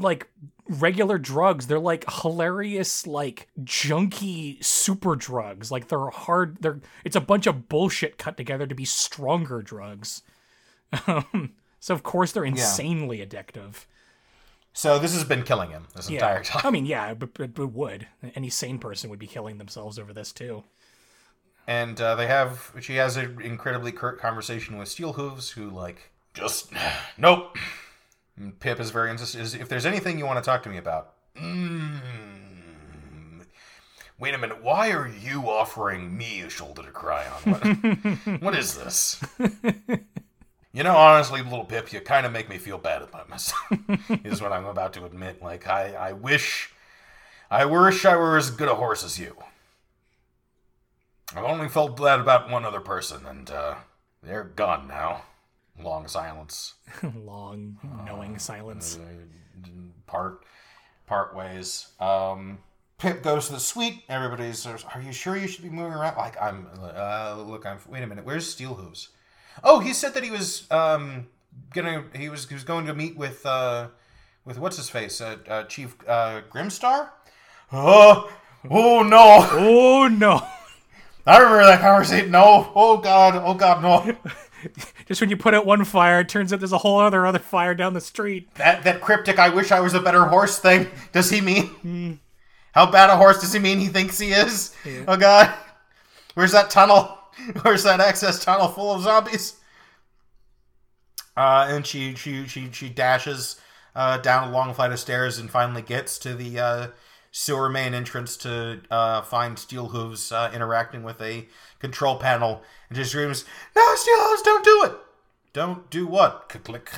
like 0.00 0.28
regular 0.68 1.18
drugs. 1.18 1.66
They're 1.66 1.78
like 1.78 2.04
hilarious, 2.10 3.06
like 3.06 3.48
junky 3.62 4.62
super 4.64 5.16
drugs. 5.16 5.70
Like 5.70 5.88
they're 5.88 6.10
hard. 6.10 6.58
They're 6.60 6.80
it's 7.04 7.16
a 7.16 7.20
bunch 7.20 7.46
of 7.46 7.68
bullshit 7.68 8.18
cut 8.18 8.36
together 8.36 8.66
to 8.66 8.74
be 8.74 8.84
stronger 8.84 9.62
drugs. 9.62 10.22
Um, 11.06 11.52
so 11.78 11.94
of 11.94 12.02
course 12.02 12.32
they're 12.32 12.44
insanely 12.44 13.24
addictive. 13.24 13.84
so 14.72 14.98
this 14.98 15.12
has 15.14 15.24
been 15.24 15.42
killing 15.44 15.70
him 15.70 15.86
this 15.94 16.08
Yeah. 16.10 16.16
entire 16.18 16.42
time. 16.44 16.62
I 16.64 16.70
mean, 16.70 16.84
yeah, 16.86 17.14
but, 17.14 17.34
but, 17.34 17.54
but 17.54 17.68
would 17.68 18.06
any 18.34 18.50
sane 18.50 18.78
person 18.78 19.08
would 19.10 19.18
be 19.18 19.26
killing 19.28 19.58
themselves 19.58 19.98
over 19.98 20.12
this 20.12 20.32
too? 20.32 20.64
And 21.66 22.00
uh, 22.00 22.16
they 22.16 22.26
have. 22.26 22.72
She 22.80 22.96
has 22.96 23.16
an 23.16 23.40
incredibly 23.40 23.92
curt 23.92 24.18
conversation 24.20 24.76
with 24.78 24.88
Steel 24.88 25.12
Hooves, 25.12 25.50
who 25.50 25.70
like 25.70 26.10
just 26.34 26.72
nope. 27.18 27.56
And 28.40 28.58
Pip 28.58 28.80
is 28.80 28.90
very 28.90 29.10
insistent. 29.10 29.44
Is 29.44 29.54
if 29.54 29.68
there's 29.68 29.84
anything 29.84 30.18
you 30.18 30.24
want 30.24 30.42
to 30.42 30.48
talk 30.48 30.62
to 30.62 30.70
me 30.70 30.78
about. 30.78 31.12
Mm, 31.36 32.00
wait 34.18 34.34
a 34.34 34.38
minute. 34.38 34.62
Why 34.62 34.90
are 34.92 35.06
you 35.06 35.42
offering 35.42 36.16
me 36.16 36.40
a 36.40 36.48
shoulder 36.48 36.82
to 36.82 36.90
cry 36.90 37.26
on? 37.26 37.52
What, 37.52 38.40
what 38.40 38.56
is 38.56 38.76
this? 38.76 39.22
You 40.72 40.84
know, 40.84 40.96
honestly, 40.96 41.42
little 41.42 41.64
Pip, 41.64 41.92
you 41.92 42.00
kind 42.00 42.24
of 42.24 42.32
make 42.32 42.48
me 42.48 42.56
feel 42.56 42.78
bad 42.78 43.02
about 43.02 43.28
myself. 43.28 43.60
is 44.24 44.40
what 44.40 44.52
I'm 44.52 44.64
about 44.64 44.94
to 44.94 45.04
admit. 45.04 45.42
Like, 45.42 45.66
I, 45.66 45.92
I 45.92 46.12
wish, 46.12 46.70
I 47.50 47.66
wish 47.66 48.06
I 48.06 48.16
were 48.16 48.38
as 48.38 48.50
good 48.50 48.68
a 48.68 48.76
horse 48.76 49.04
as 49.04 49.18
you. 49.18 49.36
I've 51.36 51.44
only 51.44 51.68
felt 51.68 51.96
bad 52.00 52.20
about 52.20 52.48
one 52.48 52.64
other 52.64 52.80
person, 52.80 53.26
and 53.26 53.50
uh, 53.50 53.74
they're 54.22 54.44
gone 54.44 54.88
now. 54.88 55.24
Long 55.82 56.08
silence. 56.08 56.74
Long, 57.24 57.76
knowing 58.06 58.38
silence. 58.38 58.98
Uh, 58.98 59.68
part, 60.06 60.44
part 61.06 61.34
ways. 61.34 61.88
Um, 62.00 62.58
Pip 62.98 63.22
goes 63.22 63.46
to 63.46 63.54
the 63.54 63.60
suite. 63.60 64.04
Everybody 64.08 64.52
says, 64.52 64.84
"Are 64.94 65.00
you 65.00 65.12
sure 65.12 65.36
you 65.36 65.48
should 65.48 65.64
be 65.64 65.70
moving 65.70 65.94
around?" 65.94 66.16
Like 66.16 66.40
I'm. 66.40 66.66
Uh, 66.80 67.42
look, 67.46 67.64
I'm. 67.64 67.78
Wait 67.88 68.02
a 68.02 68.06
minute. 68.06 68.24
Where's 68.26 68.48
Steel 68.48 68.74
Hooves? 68.74 69.08
Oh, 69.64 69.80
he 69.80 69.92
said 69.94 70.14
that 70.14 70.22
he 70.22 70.30
was 70.30 70.70
um 70.70 71.26
gonna. 71.72 72.04
He 72.14 72.28
was 72.28 72.46
he 72.46 72.54
was 72.54 72.64
going 72.64 72.86
to 72.86 72.94
meet 72.94 73.16
with 73.16 73.44
uh 73.46 73.88
with 74.44 74.58
what's 74.58 74.76
his 74.76 74.90
face 74.90 75.20
uh, 75.20 75.38
uh 75.48 75.64
Chief 75.64 75.96
uh 76.06 76.42
Grimstar. 76.52 77.08
Oh, 77.72 78.30
oh 78.68 79.02
no! 79.02 79.48
Oh 79.52 80.08
no! 80.08 80.46
I 81.26 81.38
remember 81.38 81.64
that 81.64 81.80
conversation. 81.80 82.30
No. 82.30 82.70
Oh 82.74 82.98
god. 82.98 83.36
Oh 83.36 83.54
god. 83.54 83.82
No. 83.82 84.16
Just 85.06 85.20
when 85.20 85.30
you 85.30 85.36
put 85.36 85.54
out 85.54 85.66
one 85.66 85.84
fire, 85.84 86.20
it 86.20 86.28
turns 86.28 86.52
out 86.52 86.60
there's 86.60 86.72
a 86.72 86.78
whole 86.78 86.98
other 86.98 87.26
other 87.26 87.38
fire 87.38 87.74
down 87.74 87.94
the 87.94 88.00
street. 88.00 88.52
That 88.54 88.84
that 88.84 89.00
cryptic. 89.00 89.38
I 89.38 89.48
wish 89.48 89.72
I 89.72 89.80
was 89.80 89.94
a 89.94 90.00
better 90.00 90.24
horse 90.24 90.58
thing. 90.58 90.88
Does 91.12 91.30
he 91.30 91.40
mean? 91.40 92.20
How 92.72 92.90
bad 92.90 93.10
a 93.10 93.16
horse 93.16 93.40
does 93.40 93.52
he 93.52 93.58
mean? 93.58 93.78
He 93.78 93.88
thinks 93.88 94.18
he 94.18 94.30
is. 94.30 94.74
Oh 95.08 95.16
god. 95.16 95.52
Where's 96.34 96.52
that 96.52 96.70
tunnel? 96.70 97.18
Where's 97.62 97.84
that 97.84 98.00
access 98.00 98.44
tunnel 98.44 98.68
full 98.68 98.92
of 98.92 99.02
zombies? 99.02 99.56
Uh, 101.36 101.66
and 101.70 101.86
she 101.86 102.14
she 102.14 102.46
she 102.46 102.70
she 102.72 102.88
dashes 102.88 103.56
uh, 103.94 104.18
down 104.18 104.48
a 104.48 104.52
long 104.52 104.74
flight 104.74 104.92
of 104.92 105.00
stairs 105.00 105.38
and 105.38 105.50
finally 105.50 105.82
gets 105.82 106.18
to 106.18 106.34
the 106.34 106.58
uh, 106.58 106.86
sewer 107.30 107.68
main 107.68 107.94
entrance 107.94 108.36
to 108.38 108.80
uh, 108.90 109.22
find 109.22 109.58
Steel 109.58 109.88
Hooves 109.88 110.32
uh, 110.32 110.50
interacting 110.52 111.02
with 111.02 111.20
a 111.20 111.46
control 111.78 112.16
panel 112.16 112.62
and 112.88 112.96
just 112.96 113.10
screams, 113.10 113.44
"No, 113.74 113.94
Steel 113.94 114.16
Hooves, 114.18 114.42
don't 114.42 114.64
do 114.64 114.82
it! 114.84 114.92
Don't 115.52 115.90
do 115.90 116.06
what?" 116.06 116.48
Click. 116.48 116.90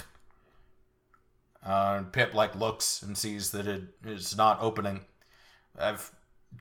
Uh, 1.64 2.02
Pip 2.10 2.34
like 2.34 2.56
looks 2.56 3.02
and 3.02 3.16
sees 3.16 3.52
that 3.52 3.68
it 3.68 3.84
is 4.04 4.36
not 4.36 4.60
opening. 4.60 5.02
I've 5.78 6.10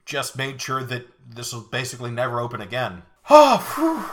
just 0.06 0.38
made 0.38 0.62
sure 0.62 0.84
that 0.84 1.08
this 1.28 1.54
will 1.54 1.62
basically 1.62 2.12
never 2.12 2.40
open 2.40 2.62
again. 2.62 3.04
Oh, 3.30 3.58
whew. 3.76 4.06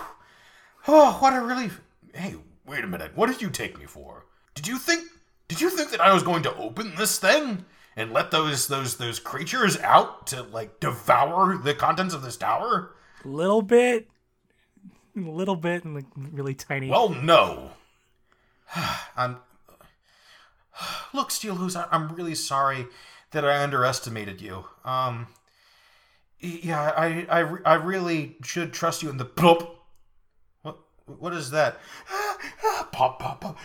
oh, 0.88 1.12
what 1.20 1.34
a 1.34 1.40
relief! 1.40 1.80
Hey, 2.14 2.36
wait 2.66 2.84
a 2.84 2.88
minute. 2.88 3.12
What 3.14 3.26
did 3.26 3.42
you 3.42 3.50
take 3.50 3.78
me 3.78 3.86
for? 3.86 4.24
Did 4.54 4.66
you 4.66 4.78
think? 4.78 5.04
Did 5.46 5.60
you 5.60 5.70
think 5.70 5.90
that 5.90 6.00
I 6.00 6.12
was 6.12 6.22
going 6.22 6.42
to 6.42 6.56
open 6.56 6.94
this 6.96 7.18
thing 7.18 7.64
and 7.98 8.12
let 8.12 8.30
those 8.30 8.68
those 8.68 8.96
those 8.96 9.18
creatures 9.18 9.76
out 9.80 10.28
to 10.28 10.42
like 10.42 10.78
devour 10.78 11.58
the 11.58 11.74
contents 11.74 12.14
of 12.14 12.22
this 12.22 12.36
tower? 12.36 12.94
A 13.24 13.28
little 13.28 13.60
bit, 13.60 14.08
a 15.16 15.20
little 15.20 15.56
bit, 15.56 15.84
and 15.84 15.94
like 15.96 16.06
really 16.16 16.54
tiny. 16.54 16.88
Well, 16.88 17.08
no. 17.10 17.72
I'm. 19.16 19.38
Look, 21.12 21.32
Steel 21.32 21.58
I- 21.76 21.88
I'm 21.90 22.14
really 22.14 22.36
sorry 22.36 22.86
that 23.32 23.44
I 23.44 23.62
underestimated 23.62 24.40
you. 24.40 24.64
Um. 24.84 25.26
Yeah, 26.40 26.92
I, 26.96 27.26
I, 27.28 27.56
I 27.64 27.74
really 27.74 28.36
should 28.44 28.72
trust 28.72 29.02
you 29.02 29.10
in 29.10 29.16
the 29.16 29.24
plop. 29.24 29.74
What, 30.62 30.78
what 31.06 31.32
is 31.32 31.50
that? 31.50 31.80
pop, 32.92 33.18
pop, 33.18 33.40
pop. 33.40 33.58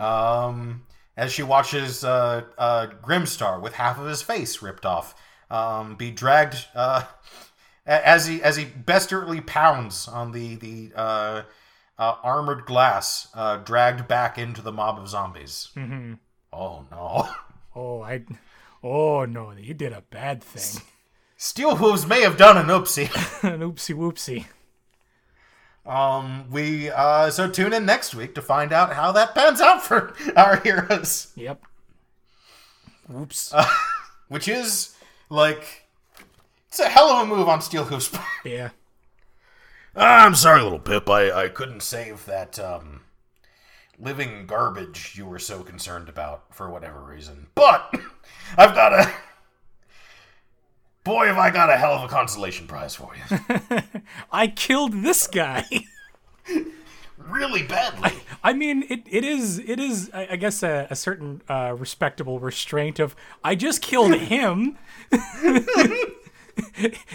um, 0.00 0.82
as 1.22 1.32
she 1.32 1.44
watches 1.44 2.02
uh, 2.02 2.42
uh, 2.58 2.88
Grimstar 3.00 3.60
with 3.62 3.74
half 3.74 3.96
of 3.98 4.06
his 4.06 4.22
face 4.22 4.60
ripped 4.60 4.84
off, 4.84 5.14
um, 5.50 5.94
be 5.94 6.10
dragged 6.10 6.66
uh, 6.74 7.04
as 7.86 8.26
he 8.26 8.42
as 8.42 8.56
he 8.56 8.64
bestirly 8.64 9.44
pounds 9.46 10.08
on 10.08 10.32
the 10.32 10.56
the 10.56 10.90
uh, 10.96 11.42
uh, 11.96 12.14
armored 12.24 12.66
glass, 12.66 13.28
uh, 13.34 13.58
dragged 13.58 14.08
back 14.08 14.36
into 14.36 14.62
the 14.62 14.72
mob 14.72 14.98
of 14.98 15.08
zombies. 15.08 15.68
hmm 15.74 16.14
Oh 16.52 16.84
no! 16.90 17.28
Oh, 17.74 18.02
I. 18.02 18.24
Oh 18.82 19.24
no, 19.24 19.52
you 19.52 19.74
did 19.74 19.92
a 19.92 20.02
bad 20.02 20.42
thing. 20.42 20.82
Steel 21.36 21.76
Hooves 21.76 22.04
may 22.04 22.22
have 22.22 22.36
done 22.36 22.58
an 22.58 22.66
oopsie. 22.66 23.08
An 23.42 23.60
oopsie 23.60 23.94
whoopsie. 23.94 24.46
Um, 25.84 26.48
we 26.50 26.90
uh, 26.90 27.30
so 27.30 27.50
tune 27.50 27.72
in 27.72 27.84
next 27.84 28.14
week 28.14 28.34
to 28.36 28.42
find 28.42 28.72
out 28.72 28.92
how 28.92 29.12
that 29.12 29.34
pans 29.34 29.60
out 29.60 29.82
for 29.82 30.14
our 30.36 30.56
heroes. 30.60 31.32
Yep. 31.36 31.62
Whoops. 33.08 33.52
which 34.28 34.48
is 34.48 34.94
like 35.28 35.86
it's 36.68 36.80
a 36.80 36.88
hell 36.88 37.10
of 37.10 37.26
a 37.26 37.26
move 37.34 37.48
on 37.48 37.60
Steel 37.60 37.84
Hooves. 37.84 38.08
part. 38.12 38.26
yeah. 38.44 38.70
Ah, 39.94 40.24
I'm 40.24 40.34
sorry, 40.34 40.62
little 40.62 40.78
Pip. 40.78 41.08
I, 41.10 41.30
I 41.30 41.48
couldn't 41.48 41.82
save 41.82 42.24
that 42.24 42.58
um, 42.58 43.02
living 43.98 44.46
garbage 44.46 45.14
you 45.16 45.26
were 45.26 45.38
so 45.38 45.62
concerned 45.62 46.08
about 46.08 46.54
for 46.54 46.70
whatever 46.70 47.02
reason. 47.02 47.48
But 47.54 47.94
I've 48.56 48.74
got 48.74 48.92
a. 48.94 49.12
Boy, 51.04 51.26
have 51.26 51.38
I 51.38 51.50
got 51.50 51.68
a 51.68 51.76
hell 51.76 51.92
of 51.92 52.04
a 52.04 52.08
consolation 52.08 52.66
prize 52.66 52.94
for 52.94 53.10
you. 53.16 53.38
I 54.32 54.46
killed 54.46 55.02
this 55.02 55.26
guy. 55.26 55.64
really 57.18 57.64
badly. 57.64 58.12
I 58.42 58.52
mean, 58.52 58.84
it, 58.88 59.02
it 59.10 59.24
is 59.24 59.58
it 59.58 59.80
is 59.80 60.10
I, 60.14 60.28
I 60.32 60.36
guess 60.36 60.62
a, 60.62 60.86
a 60.90 60.96
certain 60.96 61.42
uh, 61.48 61.74
respectable 61.76 62.38
restraint 62.38 63.00
of 63.00 63.16
I 63.42 63.54
just 63.56 63.82
killed 63.82 64.14
him. 64.20 64.78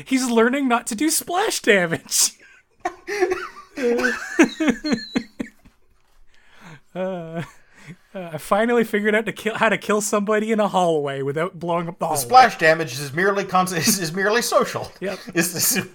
He's 0.05 0.29
learning 0.29 0.67
not 0.67 0.85
to 0.87 0.95
do 0.95 1.09
splash 1.09 1.61
damage. 1.61 2.31
uh, 6.93 7.43
I 8.33 8.37
finally 8.37 8.83
figured 8.83 9.15
out 9.15 9.25
to 9.25 9.31
kill 9.31 9.55
how 9.55 9.69
to 9.69 9.77
kill 9.77 10.01
somebody 10.01 10.51
in 10.51 10.59
a 10.59 10.67
hallway 10.67 11.21
without 11.21 11.59
blowing 11.59 11.87
up 11.87 11.99
the 11.99 12.05
hallway. 12.07 12.21
Splash 12.21 12.57
damage 12.57 12.93
is 12.93 13.13
merely 13.13 13.43
con- 13.45 13.65
is, 13.75 13.99
is 13.99 14.13
merely 14.13 14.41
social. 14.41 14.91
Yep. 14.99 15.19
Is 15.33 15.53
this- 15.53 15.85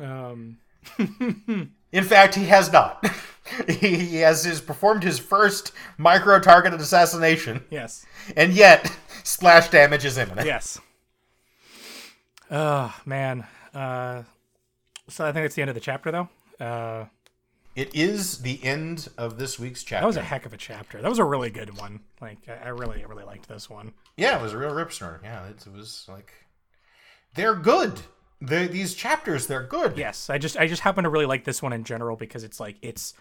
Um, 0.00 0.58
In 0.98 2.04
fact, 2.04 2.34
he 2.34 2.44
has 2.46 2.70
not. 2.72 3.04
he, 3.68 3.96
he 3.96 4.16
has 4.18 4.44
his, 4.44 4.60
performed 4.60 5.02
his 5.02 5.18
first 5.18 5.72
micro 5.98 6.38
targeted 6.40 6.80
assassination, 6.80 7.64
yes. 7.70 8.04
and 8.36 8.52
yet 8.52 8.94
splash 9.24 9.68
damage 9.70 10.04
is 10.04 10.18
imminent. 10.18 10.46
Yes. 10.46 10.78
Oh 12.50 12.94
man. 13.04 13.46
Uh, 13.74 14.22
so 15.08 15.24
I 15.24 15.32
think 15.32 15.44
that's 15.44 15.54
the 15.54 15.62
end 15.62 15.70
of 15.70 15.74
the 15.74 15.80
chapter, 15.80 16.10
though. 16.10 16.28
Uh, 16.64 17.06
It 17.76 17.94
is 17.94 18.38
the 18.38 18.58
end 18.64 19.08
of 19.18 19.38
this 19.38 19.58
week's 19.58 19.84
chapter. 19.84 20.00
that 20.00 20.06
was 20.06 20.16
a 20.16 20.22
heck 20.22 20.46
of 20.46 20.54
a 20.54 20.56
chapter. 20.56 21.02
That 21.02 21.08
was 21.10 21.18
a 21.18 21.24
really 21.24 21.50
good 21.50 21.76
one. 21.78 22.00
Like 22.22 22.38
I, 22.48 22.64
I 22.64 22.68
really, 22.68 23.04
really 23.04 23.24
liked 23.24 23.48
this 23.48 23.68
one. 23.68 23.92
yeah, 24.16 24.38
it 24.38 24.42
was 24.42 24.54
a 24.54 24.58
real 24.58 24.74
rip 24.74 24.90
snorter. 24.92 25.20
Yeah, 25.22 25.46
it, 25.48 25.66
it 25.66 25.72
was 25.72 26.06
like 26.08 26.32
they're 27.34 27.54
good. 27.54 28.00
these 28.40 28.94
chapters, 28.94 29.46
they're 29.46 29.62
good. 29.62 29.98
Yes, 29.98 30.30
I 30.30 30.38
just, 30.38 30.56
I 30.56 30.66
just 30.66 30.80
happen 30.82 31.04
to 31.04 31.10
really 31.10 31.26
like 31.26 31.44
this 31.44 31.62
one 31.62 31.74
in 31.74 31.84
general 31.84 32.16
because 32.16 32.44
it's 32.44 32.58
like 32.58 32.76
it's 32.80 33.12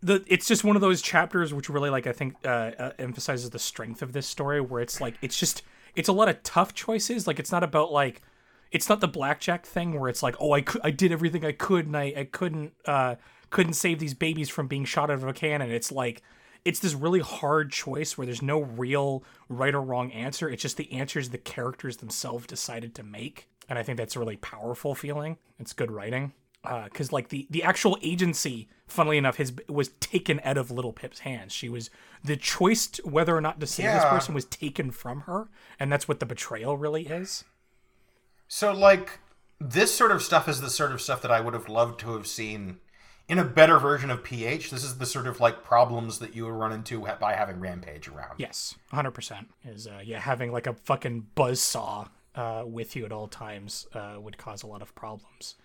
the, 0.00 0.24
it's 0.28 0.46
just 0.46 0.62
one 0.62 0.76
of 0.76 0.82
those 0.82 1.02
chapters 1.02 1.52
which 1.52 1.68
really 1.68 1.90
like 1.90 2.06
I 2.06 2.12
think 2.12 2.36
uh, 2.44 2.70
uh, 2.78 2.92
emphasizes 3.00 3.50
the 3.50 3.58
strength 3.58 4.02
of 4.02 4.12
this 4.12 4.28
story, 4.28 4.60
where 4.60 4.80
it's 4.80 5.00
like 5.00 5.16
it's 5.20 5.36
just, 5.36 5.62
it's 5.96 6.08
a 6.08 6.12
lot 6.12 6.28
of 6.28 6.40
tough 6.44 6.74
choices. 6.74 7.26
Like 7.26 7.40
it's 7.40 7.50
not 7.50 7.64
about 7.64 7.90
like 7.90 8.22
it's 8.70 8.88
not 8.88 9.00
the 9.00 9.08
blackjack 9.08 9.66
thing 9.66 9.98
where 9.98 10.10
it's 10.10 10.22
like 10.22 10.36
oh 10.40 10.52
i 10.52 10.60
could 10.60 10.80
i 10.84 10.90
did 10.90 11.10
everything 11.10 11.42
i 11.44 11.52
could 11.52 11.86
and 11.86 11.96
i, 11.96 12.12
I 12.14 12.24
couldn't 12.24 12.72
uh 12.84 13.14
couldn't 13.50 13.74
save 13.74 13.98
these 13.98 14.14
babies 14.14 14.48
from 14.48 14.66
being 14.66 14.84
shot 14.84 15.10
out 15.10 15.16
of 15.16 15.24
a 15.24 15.32
cannon 15.32 15.70
it's 15.70 15.90
like 15.90 16.22
it's 16.64 16.80
this 16.80 16.94
really 16.94 17.20
hard 17.20 17.70
choice 17.72 18.16
where 18.16 18.26
there's 18.26 18.42
no 18.42 18.60
real 18.60 19.24
right 19.48 19.74
or 19.74 19.80
wrong 19.80 20.12
answer. 20.12 20.48
It's 20.48 20.62
just 20.62 20.76
the 20.76 20.92
answers 20.92 21.30
the 21.30 21.38
characters 21.38 21.98
themselves 21.98 22.46
decided 22.46 22.94
to 22.96 23.02
make 23.02 23.48
and 23.68 23.78
i 23.78 23.82
think 23.82 23.98
that's 23.98 24.16
a 24.16 24.18
really 24.18 24.36
powerful 24.36 24.94
feeling. 24.94 25.38
It's 25.58 25.72
good 25.72 25.90
writing. 25.90 26.32
Uh, 26.64 26.84
because 26.84 27.12
like 27.12 27.28
the 27.28 27.46
the 27.50 27.62
actual 27.62 27.96
agency 28.02 28.68
funnily 28.86 29.16
enough 29.16 29.36
has 29.36 29.52
was 29.68 29.88
taken 30.00 30.40
out 30.42 30.58
of 30.58 30.70
little 30.70 30.92
pip's 30.92 31.20
hands. 31.20 31.52
She 31.52 31.68
was 31.68 31.88
the 32.24 32.36
choice 32.36 32.86
to 32.88 33.02
whether 33.02 33.36
or 33.36 33.40
not 33.40 33.60
to 33.60 33.66
save 33.66 33.92
this 33.92 34.04
person 34.04 34.34
was 34.34 34.44
taken 34.44 34.90
from 34.90 35.20
her 35.22 35.48
and 35.78 35.92
that's 35.92 36.08
what 36.08 36.20
the 36.20 36.26
betrayal 36.26 36.76
really 36.76 37.06
is. 37.06 37.44
So, 38.48 38.72
like, 38.72 39.20
this 39.60 39.94
sort 39.94 40.10
of 40.10 40.22
stuff 40.22 40.48
is 40.48 40.60
the 40.60 40.70
sort 40.70 40.90
of 40.90 41.00
stuff 41.00 41.22
that 41.22 41.30
I 41.30 41.40
would 41.40 41.54
have 41.54 41.68
loved 41.68 42.00
to 42.00 42.14
have 42.14 42.26
seen 42.26 42.78
in 43.28 43.38
a 43.38 43.44
better 43.44 43.78
version 43.78 44.10
of 44.10 44.24
PH. 44.24 44.70
This 44.70 44.82
is 44.82 44.98
the 44.98 45.06
sort 45.06 45.26
of 45.26 45.40
like 45.40 45.62
problems 45.62 46.18
that 46.18 46.34
you 46.34 46.44
would 46.44 46.54
run 46.54 46.72
into 46.72 47.00
by 47.20 47.34
having 47.34 47.60
Rampage 47.60 48.08
around. 48.08 48.34
Yes, 48.38 48.74
hundred 48.90 49.12
percent. 49.12 49.48
Is 49.64 49.86
uh, 49.86 50.00
yeah, 50.04 50.20
having 50.20 50.52
like 50.52 50.66
a 50.66 50.74
fucking 50.74 51.26
buzz 51.34 51.60
saw 51.60 52.08
uh, 52.34 52.64
with 52.66 52.96
you 52.96 53.04
at 53.04 53.12
all 53.12 53.28
times 53.28 53.86
uh, 53.94 54.16
would 54.18 54.38
cause 54.38 54.62
a 54.62 54.66
lot 54.66 54.82
of 54.82 54.94
problems. 54.94 55.56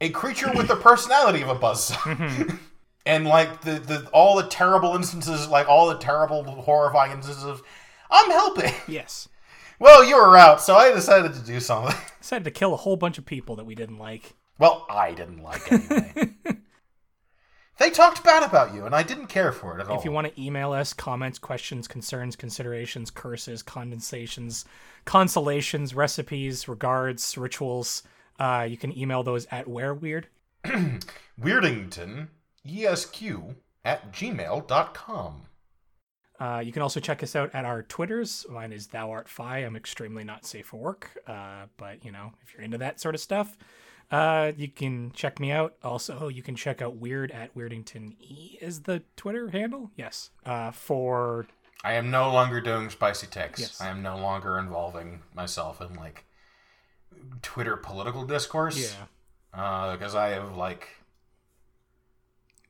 A 0.00 0.10
creature 0.10 0.50
with 0.54 0.66
the 0.66 0.76
personality 0.76 1.42
of 1.42 1.48
a 1.48 1.54
buzzsaw. 1.54 2.58
and 3.06 3.26
like 3.26 3.60
the, 3.62 3.72
the 3.72 4.08
all 4.12 4.36
the 4.36 4.48
terrible 4.48 4.94
instances, 4.96 5.48
like 5.48 5.68
all 5.68 5.88
the 5.88 5.98
terrible, 5.98 6.42
horrifying 6.44 7.12
instances 7.12 7.44
of, 7.44 7.62
I'm 8.10 8.30
helping. 8.30 8.72
Yes, 8.88 9.28
Well, 9.78 10.04
you 10.04 10.16
were 10.16 10.36
out, 10.36 10.60
so 10.60 10.74
I 10.74 10.92
decided 10.92 11.34
to 11.34 11.40
do 11.40 11.60
something. 11.60 11.94
decided 12.20 12.44
to 12.44 12.50
kill 12.50 12.74
a 12.74 12.78
whole 12.78 12.96
bunch 12.96 13.18
of 13.18 13.24
people 13.24 13.56
that 13.56 13.64
we 13.64 13.74
didn't 13.74 13.98
like. 13.98 14.34
Well, 14.58 14.86
I 14.90 15.12
didn't 15.12 15.42
like 15.42 15.70
anyway. 15.72 16.34
They 17.78 17.90
talked 17.90 18.22
bad 18.22 18.42
about 18.42 18.74
you, 18.74 18.84
and 18.84 18.94
I 18.94 19.02
didn't 19.02 19.26
care 19.26 19.52
for 19.52 19.76
it 19.76 19.80
at 19.80 19.88
all. 19.88 19.98
If 19.98 20.04
you 20.04 20.12
want 20.12 20.26
to 20.26 20.40
email 20.40 20.72
us 20.72 20.92
comments, 20.92 21.38
questions, 21.38 21.88
concerns, 21.88 22.36
considerations, 22.36 23.10
curses, 23.10 23.62
condensations, 23.62 24.64
consolations, 25.04 25.94
recipes, 25.94 26.68
regards, 26.68 27.36
rituals, 27.38 28.02
uh, 28.38 28.66
you 28.68 28.76
can 28.76 28.96
email 28.96 29.22
those 29.22 29.46
at 29.50 29.68
where 29.68 29.94
weird. 29.94 30.28
Weirdington, 31.40 32.28
esq 32.66 33.22
at 33.84 34.12
gmail.com. 34.12 35.42
Uh, 36.38 36.58
you 36.58 36.72
can 36.72 36.82
also 36.82 36.98
check 36.98 37.22
us 37.22 37.36
out 37.36 37.54
at 37.54 37.64
our 37.64 37.84
Twitters. 37.84 38.44
Mine 38.50 38.72
is 38.72 38.88
thou 38.88 39.10
art 39.12 39.28
fi. 39.28 39.58
I'm 39.58 39.76
extremely 39.76 40.24
not 40.24 40.44
safe 40.44 40.66
for 40.66 40.76
work. 40.78 41.10
Uh, 41.26 41.66
but 41.76 42.04
you 42.04 42.10
know, 42.10 42.32
if 42.42 42.52
you're 42.52 42.62
into 42.62 42.78
that 42.78 43.00
sort 43.00 43.14
of 43.14 43.20
stuff, 43.20 43.56
uh, 44.12 44.52
you 44.56 44.68
can 44.68 45.10
check 45.12 45.40
me 45.40 45.50
out. 45.50 45.74
Also, 45.82 46.28
you 46.28 46.42
can 46.42 46.54
check 46.54 46.80
out 46.80 46.96
Weird 46.96 47.30
at 47.32 47.56
Weirdington 47.56 48.14
E 48.20 48.58
is 48.60 48.82
the 48.82 49.02
Twitter 49.16 49.48
handle. 49.48 49.90
Yes. 49.96 50.30
Uh, 50.44 50.70
for 50.70 51.46
I 51.82 51.94
am 51.94 52.10
no 52.10 52.30
longer 52.30 52.60
doing 52.60 52.90
spicy 52.90 53.26
texts. 53.26 53.60
Yes. 53.60 53.80
I 53.80 53.88
am 53.88 54.02
no 54.02 54.16
longer 54.16 54.58
involving 54.58 55.22
myself 55.34 55.80
in 55.80 55.94
like 55.94 56.24
Twitter 57.40 57.76
political 57.76 58.24
discourse. 58.24 58.78
yeah, 58.78 59.92
Because 59.92 60.14
I 60.14 60.28
have 60.28 60.56
like 60.56 60.88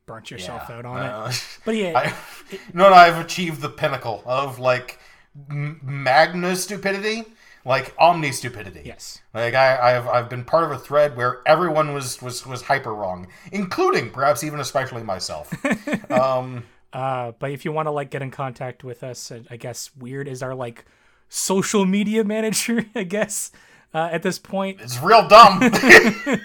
burnt 0.05 0.31
yourself 0.31 0.63
yeah, 0.69 0.77
out 0.77 0.85
on 0.85 0.99
uh, 0.99 1.27
it. 1.29 1.59
But 1.65 1.75
yeah, 1.75 1.93
I, 1.97 2.57
no, 2.73 2.89
no, 2.89 2.95
I've 2.95 3.23
achieved 3.23 3.61
the 3.61 3.69
pinnacle 3.69 4.23
of 4.25 4.59
like 4.59 4.99
magna 5.35 6.55
stupidity, 6.55 7.25
like 7.65 7.93
omni 7.97 8.31
stupidity. 8.31 8.81
yes. 8.85 9.19
Like 9.33 9.53
I, 9.53 9.95
I've 9.95 10.07
I've 10.07 10.29
been 10.29 10.43
part 10.43 10.63
of 10.65 10.71
a 10.71 10.77
thread 10.77 11.15
where 11.15 11.41
everyone 11.45 11.93
was 11.93 12.21
was 12.21 12.45
was 12.45 12.63
hyper 12.63 12.93
wrong, 12.93 13.27
including 13.51 14.09
perhaps 14.11 14.43
even 14.43 14.59
especially 14.59 15.03
myself. 15.03 15.51
um, 16.11 16.65
Uh, 16.91 17.31
but 17.39 17.49
if 17.51 17.65
you 17.65 17.71
want 17.71 17.87
to 17.87 17.91
like 17.91 18.11
get 18.11 18.21
in 18.21 18.29
contact 18.31 18.83
with 18.83 19.03
us, 19.03 19.31
I 19.49 19.57
guess 19.57 19.89
Weird 19.97 20.27
is 20.27 20.43
our 20.43 20.53
like 20.53 20.85
social 21.29 21.85
media 21.85 22.23
manager. 22.35 22.85
I 22.95 23.03
guess 23.03 23.51
uh, 23.93 24.09
at 24.11 24.21
this 24.23 24.37
point. 24.39 24.79
it's 24.81 24.99
real 24.99 25.27
dumb. 25.27 25.61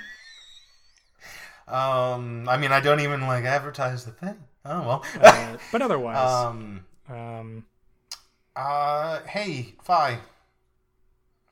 um, 1.69 2.49
I 2.49 2.57
mean, 2.57 2.73
I 2.73 2.81
don't 2.81 3.01
even 3.01 3.27
like 3.27 3.45
advertise 3.45 4.05
the 4.05 4.13
thing. 4.13 4.37
Oh 4.65 4.83
well. 4.87 5.05
Uh, 5.21 5.57
but 5.73 5.83
otherwise, 5.83 6.17
um. 6.47 6.85
um, 7.09 7.65
Uh. 8.57 9.21
Hey, 9.27 9.75
Fi. 9.83 10.19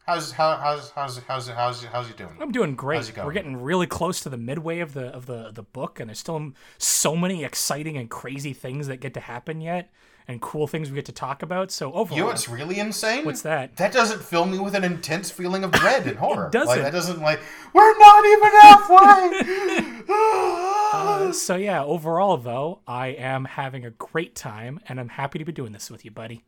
How's 0.07 0.31
how 0.31 0.57
how's 0.57 0.91
how's 0.91 1.19
how's 1.19 1.49
how's 1.49 1.83
how's 1.85 2.09
you 2.09 2.15
doing? 2.15 2.37
I'm 2.41 2.53
doing 2.53 2.71
How's 2.71 2.77
great. 2.79 3.09
it 3.09 3.15
going? 3.17 3.27
We're 3.27 3.33
getting 3.33 3.57
really 3.61 3.89
close 3.89 4.21
to 4.21 4.29
the 4.29 4.37
midway 4.37 4.79
of 4.79 4.95
the 4.95 5.07
of 5.07 5.27
the 5.27 5.51
the 5.53 5.65
book, 5.65 5.99
and 5.99 6.09
there's 6.09 6.21
still 6.21 6.53
so 6.79 7.17
many 7.17 7.43
exciting 7.45 7.97
and 7.97 8.09
crazy 8.09 8.53
things 8.53 8.87
that 8.87 8.99
get 8.99 9.15
to 9.15 9.21
happen 9.21 9.61
yet, 9.61 9.91
and 10.29 10.41
cool 10.41 10.69
things 10.69 10.91
we 10.91 10.95
get 10.95 11.07
to 11.07 11.13
talk 11.13 11.43
about. 11.43 11.73
So 11.73 11.93
overall, 11.93 12.17
You 12.17 12.23
know 12.23 12.29
what's 12.29 12.49
really 12.49 12.79
insane? 12.79 13.25
what's 13.25 13.43
that? 13.43 13.77
That 13.79 13.91
doesn't 13.93 14.23
fill 14.23 14.45
me 14.47 14.61
with 14.61 14.77
an 14.77 14.85
intense 14.85 15.33
feeling 15.33 15.65
of 15.65 15.73
dread 15.73 16.07
and 16.07 16.17
horror. 16.25 16.51
doesn't. 16.53 16.69
Like 16.69 16.83
that 16.83 16.93
doesn't 16.93 17.21
like 17.21 17.41
we're 17.73 17.99
not 17.99 18.25
even 18.27 18.51
halfway. 18.63 20.03
Uh, 20.93 21.33
so 21.33 21.57
yeah, 21.57 21.83
overall 21.83 22.37
though, 22.37 22.79
I 22.87 23.09
am 23.09 23.45
having 23.45 23.85
a 23.85 23.91
great 23.91 24.37
time, 24.37 24.79
and 24.89 25.01
I'm 25.01 25.09
happy 25.09 25.41
to 25.41 25.45
be 25.45 25.51
doing 25.53 25.73
this 25.73 25.91
with 25.91 26.05
you, 26.05 26.11
buddy. 26.13 26.45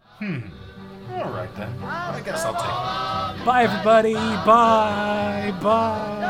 All 1.11 1.31
right 1.31 1.55
then. 1.57 1.73
I 1.83 2.21
guess 2.25 2.45
I'll 2.45 2.53
take 2.55 3.41
it. 3.41 3.45
Bye 3.45 3.65
everybody. 3.65 4.15
Bye. 4.15 5.53
Bye. 5.63 6.29